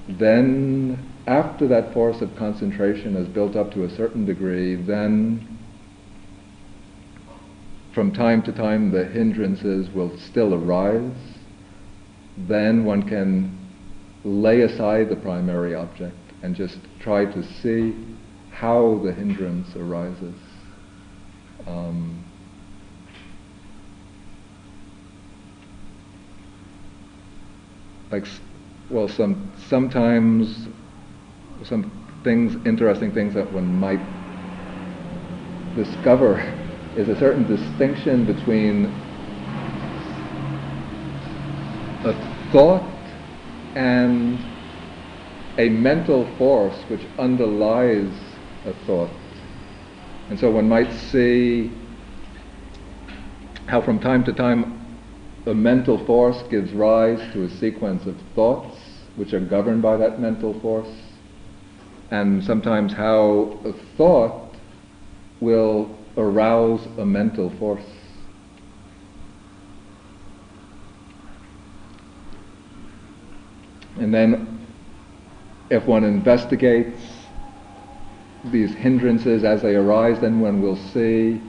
Then, 0.08 1.12
after 1.26 1.68
that 1.68 1.92
force 1.92 2.22
of 2.22 2.36
concentration 2.36 3.16
has 3.16 3.28
built 3.28 3.56
up 3.56 3.74
to 3.74 3.84
a 3.84 3.90
certain 3.90 4.28
degree, 4.28 4.76
then 4.76 5.58
from 7.94 8.12
time 8.12 8.44
to 8.44 8.52
time 8.52 8.92
the 8.92 9.06
hindrances 9.06 9.90
will 9.90 10.16
still 10.20 10.54
arise. 10.54 11.25
Then 12.38 12.84
one 12.86 13.04
can 13.04 13.58
lay 14.24 14.62
aside 14.62 15.10
the 15.10 15.16
primary 15.16 15.76
object 15.76 16.18
and 16.42 16.56
just 16.56 16.78
try 17.00 17.26
to 17.26 17.44
see 17.44 17.96
how 18.52 19.00
the 19.04 19.14
hindrance 19.14 19.76
arises. 19.76 20.36
Um, 21.68 22.24
like, 28.12 28.26
well, 28.90 29.08
some 29.08 29.52
sometimes 29.68 30.68
some 31.64 31.92
things, 32.24 32.56
interesting 32.66 33.14
things 33.14 33.34
that 33.34 33.52
one 33.52 33.80
might 33.80 34.02
discover 35.76 36.38
is 36.96 37.10
a 37.10 37.18
certain 37.18 37.46
distinction 37.48 38.26
between 38.26 39.05
a 42.06 42.14
thought 42.52 42.84
and 43.76 44.40
a 45.58 45.70
mental 45.70 46.28
force 46.38 46.76
which 46.88 47.02
underlies 47.18 48.12
a 48.66 48.74
thought. 48.86 49.10
And 50.30 50.40
so 50.40 50.52
one 50.52 50.70
might 50.70 50.92
see 50.92 51.72
how 53.68 53.82
from 53.82 54.00
time 54.00 54.24
to 54.26 54.34
time 54.34 54.98
a 55.48 55.54
mental 55.54 56.04
force 56.06 56.42
gives 56.50 56.72
rise 56.74 57.20
to 57.34 57.44
a 57.44 57.50
sequence 57.50 58.06
of 58.06 58.16
thoughts 58.36 58.78
which 59.16 59.34
are 59.34 59.40
governed 59.40 59.82
by 59.82 59.98
that 59.98 60.20
mental 60.20 60.60
force, 60.60 60.90
and 62.12 62.44
sometimes 62.44 62.94
how 62.94 63.58
a 63.66 63.74
thought 63.98 64.56
will 65.40 65.90
arouse 66.18 66.86
a 66.98 67.06
mental 67.06 67.50
force. 67.58 67.95
And 73.98 74.14
then, 74.14 74.66
if 75.70 75.86
one 75.86 76.04
investigates 76.04 77.02
these 78.52 78.74
hindrances 78.76 79.44
as 79.44 79.62
they 79.62 79.76
arise, 79.76 80.20
then 80.20 80.40
one 80.40 80.62
will 80.62 80.76
see 80.76 81.42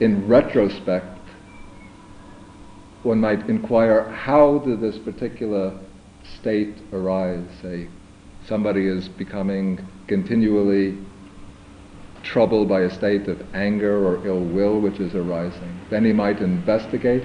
in 0.00 0.28
retrospect, 0.28 1.18
one 3.02 3.20
might 3.20 3.48
inquire 3.48 4.08
how 4.10 4.58
did 4.58 4.80
this 4.80 4.98
particular 4.98 5.78
state 6.40 6.74
arise? 6.92 7.44
Say, 7.62 7.88
somebody 8.46 8.86
is 8.86 9.08
becoming 9.08 9.78
continually 10.06 10.98
troubled 12.22 12.68
by 12.68 12.82
a 12.82 12.90
state 12.90 13.28
of 13.28 13.42
anger 13.54 14.04
or 14.06 14.26
ill 14.26 14.40
will 14.40 14.80
which 14.80 15.00
is 15.00 15.14
arising. 15.14 15.80
Then 15.90 16.04
he 16.04 16.12
might 16.12 16.40
investigate 16.40 17.24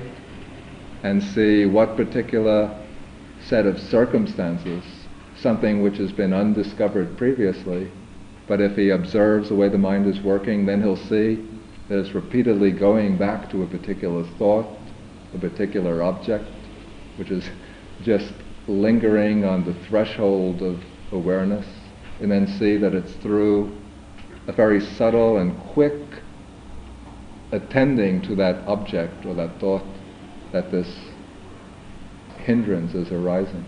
and 1.04 1.22
see 1.22 1.66
what 1.66 1.98
particular 1.98 2.83
set 3.48 3.66
of 3.66 3.80
circumstances, 3.80 4.84
something 5.36 5.82
which 5.82 5.98
has 5.98 6.12
been 6.12 6.34
undiscovered 6.34 7.18
previously, 7.18 7.92
but 8.48 8.62
if 8.62 8.76
he 8.76 8.90
observes 8.90 9.50
the 9.50 9.56
way 9.56 9.70
the 9.70 9.78
mind 9.78 10.06
is 10.08 10.22
working, 10.22 10.66
then 10.66 10.82
he'll 10.82 10.96
see 10.96 11.46
that 11.90 12.00
it's 12.00 12.14
repeatedly 12.16 12.72
going 12.72 13.18
back 13.18 13.50
to 13.50 13.64
a 13.64 13.68
particular 13.68 14.24
thought, 14.38 14.68
a 15.34 15.38
particular 15.38 16.04
object, 16.04 16.50
which 17.18 17.32
is 17.32 17.50
just 18.02 18.34
lingering 18.68 19.44
on 19.44 19.66
the 19.66 19.74
threshold 19.86 20.62
of 20.62 20.82
awareness, 21.12 21.66
and 22.22 22.32
then 22.32 22.48
see 22.48 22.78
that 22.78 22.94
it's 22.94 23.14
through 23.16 23.82
a 24.48 24.52
very 24.54 24.80
subtle 24.82 25.38
and 25.38 25.58
quick 25.74 26.22
attending 27.52 28.22
to 28.22 28.36
that 28.36 28.68
object 28.68 29.26
or 29.26 29.34
that 29.34 29.60
thought 29.60 29.86
that 30.52 30.72
this 30.72 30.88
hindrance 32.44 32.94
is 32.94 33.12
arising. 33.12 33.64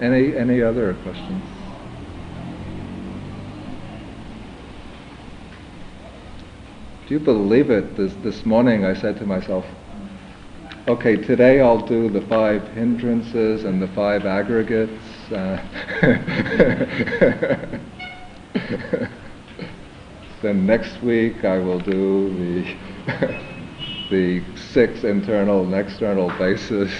Any 0.00 0.36
any 0.36 0.62
other 0.62 0.94
questions? 0.94 1.42
Do 7.06 7.14
you 7.14 7.20
believe 7.20 7.70
it? 7.70 7.96
This 7.96 8.12
this 8.22 8.44
morning 8.44 8.84
I 8.84 8.94
said 8.94 9.16
to 9.18 9.26
myself, 9.26 9.64
okay, 10.88 11.16
today 11.16 11.60
I'll 11.60 11.84
do 11.84 12.08
the 12.08 12.20
five 12.22 12.66
hindrances 12.68 13.64
and 13.64 13.82
the 13.82 13.88
five 13.88 14.24
aggregates. 14.24 14.92
Uh, 15.32 15.60
then 20.42 20.66
next 20.66 21.02
week 21.02 21.44
I 21.44 21.58
will 21.58 21.80
do 21.80 22.32
the 22.38 23.36
the 24.10 24.42
six 24.56 25.02
internal 25.04 25.64
and 25.64 25.74
external 25.74 26.28
bases. 26.38 26.92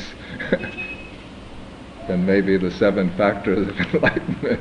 then 2.09 2.27
maybe 2.27 2.57
the 2.57 2.71
seven 2.71 3.11
factors 3.17 3.69
of 3.69 3.79
enlightenment. 3.79 4.61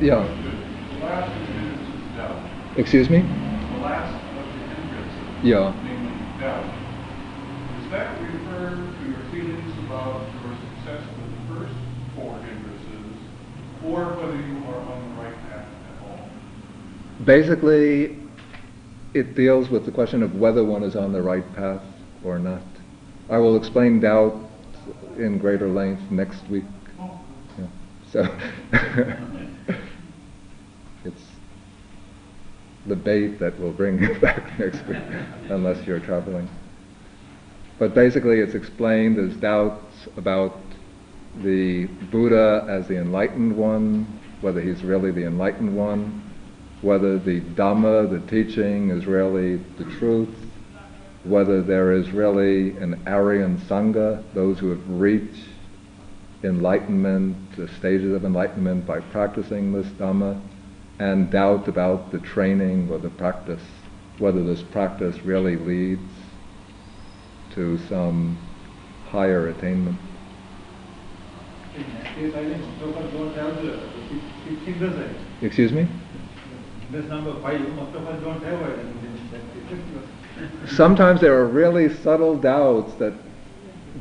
yeah. 0.00 0.26
The 0.92 1.04
last 1.04 1.32
hindrance 1.32 1.88
is 1.88 2.16
doubt. 2.16 2.38
Excuse 2.76 3.10
me? 3.10 3.20
The 3.20 3.78
last 3.80 4.14
of 4.38 4.46
the 4.46 4.60
hindrances, 4.74 5.33
Yeah. 5.44 5.74
Does 7.76 7.90
that 7.90 8.18
refer 8.18 8.70
to 8.70 9.10
your 9.10 9.20
feelings 9.30 9.78
about 9.84 10.26
your 10.42 10.54
success 10.54 11.04
with 11.18 11.30
the 11.30 11.54
first 11.54 11.74
four 12.16 12.38
hindrances? 12.38 12.74
or 13.84 14.06
whether 14.16 14.36
you 14.36 14.56
are 14.68 14.76
on 14.76 15.16
the 15.16 15.22
right 15.22 15.36
path 15.50 15.68
at 15.68 16.08
all. 16.08 16.18
Basically, 17.26 18.16
it 19.12 19.34
deals 19.34 19.68
with 19.68 19.84
the 19.84 19.92
question 19.92 20.22
of 20.22 20.34
whether 20.36 20.64
one 20.64 20.82
is 20.82 20.96
on 20.96 21.12
the 21.12 21.20
right 21.20 21.44
path 21.54 21.82
or 22.24 22.38
not. 22.38 22.62
I 23.28 23.36
will 23.36 23.56
explain 23.56 24.00
doubt 24.00 24.40
in 25.18 25.36
greater 25.38 25.68
length 25.68 26.10
next 26.10 26.48
week. 26.48 26.64
Oh, 26.98 27.20
Yeah. 27.58 27.66
So 28.10 28.38
it's 31.04 31.22
the 32.86 32.96
bait 32.96 33.38
that 33.38 33.58
will 33.58 33.72
bring 33.72 34.02
you 34.02 34.14
back 34.20 34.58
next 34.58 34.86
week, 34.86 35.02
unless 35.48 35.84
you're 35.86 36.00
traveling. 36.00 36.48
But 37.78 37.94
basically, 37.94 38.40
it's 38.40 38.54
explained 38.54 39.18
as 39.18 39.36
doubts 39.36 40.08
about 40.16 40.58
the 41.42 41.86
Buddha 42.10 42.64
as 42.68 42.86
the 42.86 42.96
enlightened 42.96 43.56
one, 43.56 44.20
whether 44.40 44.60
he's 44.60 44.82
really 44.84 45.10
the 45.10 45.26
enlightened 45.26 45.74
one, 45.74 46.22
whether 46.82 47.18
the 47.18 47.40
Dhamma, 47.40 48.08
the 48.08 48.20
teaching, 48.30 48.90
is 48.90 49.06
really 49.06 49.56
the 49.78 49.84
truth, 49.98 50.34
whether 51.24 51.62
there 51.62 51.92
is 51.92 52.10
really 52.10 52.76
an 52.76 53.02
Aryan 53.06 53.58
Sangha, 53.58 54.22
those 54.34 54.58
who 54.58 54.70
have 54.70 54.88
reached 54.88 55.48
enlightenment, 56.44 57.36
the 57.56 57.66
stages 57.68 58.12
of 58.12 58.24
enlightenment 58.24 58.86
by 58.86 59.00
practicing 59.00 59.72
this 59.72 59.86
Dhamma, 59.92 60.40
and 60.98 61.30
doubt 61.30 61.68
about 61.68 62.12
the 62.12 62.18
training 62.18 62.88
or 62.90 62.98
the 62.98 63.10
practice, 63.10 63.62
whether 64.18 64.42
this 64.42 64.62
practice 64.62 65.18
really 65.24 65.56
leads 65.56 66.12
to 67.54 67.78
some 67.88 68.38
higher 69.10 69.48
attainment. 69.48 69.98
Excuse 75.42 75.72
me? 75.72 75.88
Sometimes 80.66 81.20
there 81.20 81.34
are 81.34 81.46
really 81.46 81.92
subtle 81.92 82.36
doubts 82.36 82.94
that 82.94 83.12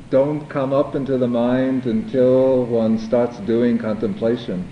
don't 0.10 0.48
come 0.48 0.74
up 0.74 0.96
into 0.96 1.18
the 1.18 1.28
mind 1.28 1.86
until 1.86 2.66
one 2.66 2.98
starts 3.00 3.38
doing 3.39 3.78
contemplation. 3.78 4.68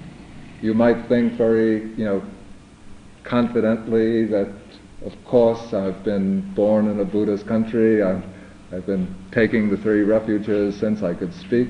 You 0.61 0.75
might 0.75 1.07
think 1.07 1.33
very, 1.33 1.89
you 1.95 2.05
know, 2.05 2.23
confidently 3.23 4.25
that, 4.25 4.51
of 5.03 5.13
course, 5.25 5.73
I've 5.73 6.03
been 6.03 6.53
born 6.53 6.87
in 6.87 6.99
a 6.99 7.05
Buddhist 7.05 7.47
country. 7.47 8.03
I've, 8.03 8.23
I've 8.71 8.85
been 8.85 9.13
taking 9.31 9.71
the 9.71 9.77
three 9.77 10.03
refuges 10.03 10.79
since 10.79 11.01
I 11.01 11.15
could 11.15 11.33
speak. 11.33 11.69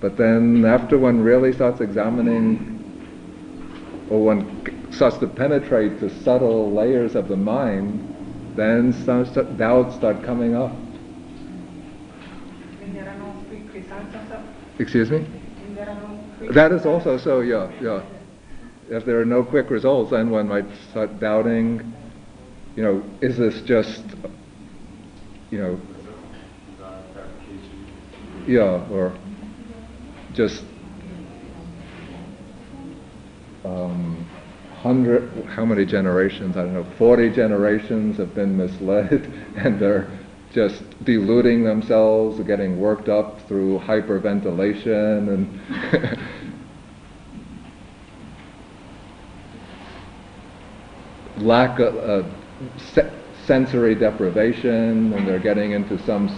But 0.00 0.16
then, 0.16 0.64
after 0.64 0.98
one 0.98 1.20
really 1.20 1.52
starts 1.52 1.80
examining, 1.80 2.78
or 4.08 4.24
one 4.24 4.88
starts 4.92 5.18
to 5.18 5.26
penetrate 5.26 5.98
the 5.98 6.10
subtle 6.10 6.72
layers 6.72 7.16
of 7.16 7.26
the 7.26 7.36
mind, 7.36 8.00
then 8.56 8.92
some 8.92 9.24
st- 9.26 9.56
doubts 9.56 9.96
start 9.96 10.22
coming 10.22 10.54
up. 10.54 10.72
When 12.78 12.94
there 12.94 13.08
are 13.08 13.18
no 13.18 13.32
quick 13.48 13.72
results 13.72 14.14
also, 14.14 14.42
Excuse 14.78 15.10
me? 15.10 15.24
That 16.50 16.72
is 16.72 16.84
also 16.86 17.16
so, 17.18 17.40
yeah, 17.40 17.70
yeah. 17.80 18.02
If 18.90 19.04
there 19.06 19.20
are 19.20 19.24
no 19.24 19.42
quick 19.42 19.70
results, 19.70 20.10
then 20.10 20.30
one 20.30 20.48
might 20.48 20.66
start 20.90 21.18
doubting, 21.20 21.94
you 22.76 22.82
know, 22.82 23.02
is 23.20 23.38
this 23.38 23.62
just, 23.62 24.02
you 25.50 25.58
know, 25.58 25.80
yeah, 28.46 28.86
or 28.90 29.16
just 30.34 30.64
um, 33.64 34.26
hundred, 34.80 35.30
how 35.46 35.64
many 35.64 35.86
generations? 35.86 36.56
I 36.56 36.62
don't 36.64 36.74
know. 36.74 36.86
Forty 36.98 37.30
generations 37.30 38.16
have 38.16 38.34
been 38.34 38.56
misled, 38.56 39.32
and 39.56 39.78
they're 39.78 40.10
just 40.52 40.82
deluding 41.04 41.64
themselves, 41.64 42.40
getting 42.40 42.80
worked 42.80 43.08
up 43.08 43.40
through 43.48 43.78
hyperventilation 43.78 45.28
and. 45.28 46.18
lack 51.42 51.78
of 51.78 51.96
uh, 51.96 52.28
se- 52.76 53.10
sensory 53.46 53.94
deprivation, 53.94 55.12
and 55.12 55.26
they're 55.26 55.38
getting 55.38 55.72
into 55.72 55.98
some 55.98 56.28
s- 56.28 56.34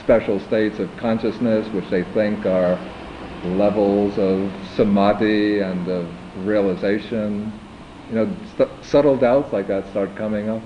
special 0.00 0.38
states 0.40 0.78
of 0.78 0.96
consciousness 0.96 1.68
which 1.68 1.88
they 1.90 2.04
think 2.04 2.46
are 2.46 2.78
levels 3.44 4.18
of 4.18 4.52
samadhi 4.76 5.60
and 5.60 5.88
of 5.88 6.06
realization. 6.46 7.52
You 8.08 8.14
know, 8.16 8.36
st- 8.56 8.84
subtle 8.84 9.16
doubts 9.16 9.52
like 9.52 9.68
that 9.68 9.88
start 9.88 10.16
coming 10.16 10.48
up. 10.48 10.62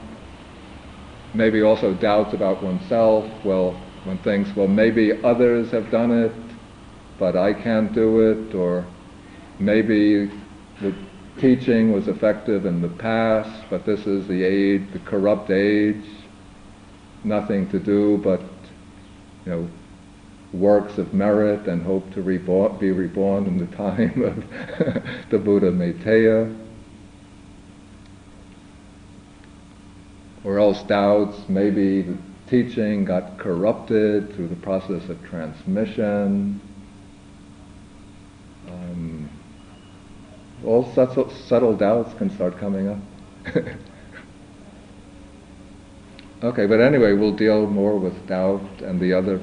Maybe 1.35 1.63
also 1.63 1.95
doubts 1.95 2.33
about 2.35 2.63
oneself. 2.63 3.27
Well, 3.45 3.73
one 4.05 4.19
thinks, 4.19 4.55
well, 4.57 4.69
maybe 4.69 5.23
others 5.23 5.71
have 5.73 5.91
done 5.91 6.11
it, 6.11 6.33
but 7.19 7.37
I 7.37 7.53
can't 7.53 7.93
do 7.93 8.21
it, 8.21 8.55
or 8.55 8.87
maybe 9.59 10.31
the 10.81 10.95
teaching 11.41 11.93
was 11.93 12.09
effective 12.09 12.67
in 12.67 12.83
the 12.83 12.89
past, 12.89 13.65
but 13.71 13.85
this 13.85 14.07
is 14.07 14.27
the 14.29 14.43
age, 14.43 14.83
the 14.93 14.99
corrupt 15.01 15.51
age, 15.51 16.05
nothing 17.25 17.69
to 17.71 17.79
do 17.79 18.19
but, 18.19 18.41
you 19.45 19.53
know, 19.53 19.69
works 20.53 20.99
of 20.99 21.13
merit 21.13 21.67
and 21.67 21.83
hope 21.83 22.11
to 22.15 22.23
reborn, 22.23 22.79
be 22.79 22.91
reborn 22.91 23.47
in 23.47 23.59
the 23.59 23.67
time 23.77 24.23
of 24.23 25.25
the 25.31 25.39
Buddha 25.39 25.71
Maitreya. 25.71 26.55
Or 30.45 30.59
else 30.59 30.83
doubts 30.85 31.49
maybe 31.49 32.03
the 32.03 32.17
teaching 32.49 33.05
got 33.05 33.39
corrupted 33.39 34.35
through 34.35 34.49
the 34.49 34.57
process 34.57 35.09
of 35.09 35.23
transmission. 35.25 36.61
Um, 38.69 39.26
all 40.65 40.93
subtle, 40.95 41.31
subtle 41.31 41.77
doubts 41.77 42.15
can 42.15 42.31
start 42.31 42.59
coming 42.59 42.89
up. 42.89 42.99
okay, 46.43 46.67
but 46.67 46.81
anyway, 46.81 47.13
we'll 47.13 47.37
deal 47.37 47.67
more 47.67 47.99
with 47.99 48.27
doubt 48.27 48.81
and 48.81 49.01
the 49.01 49.13
other 49.13 49.41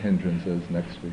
hindrances 0.00 0.68
next 0.70 1.02
week. 1.02 1.12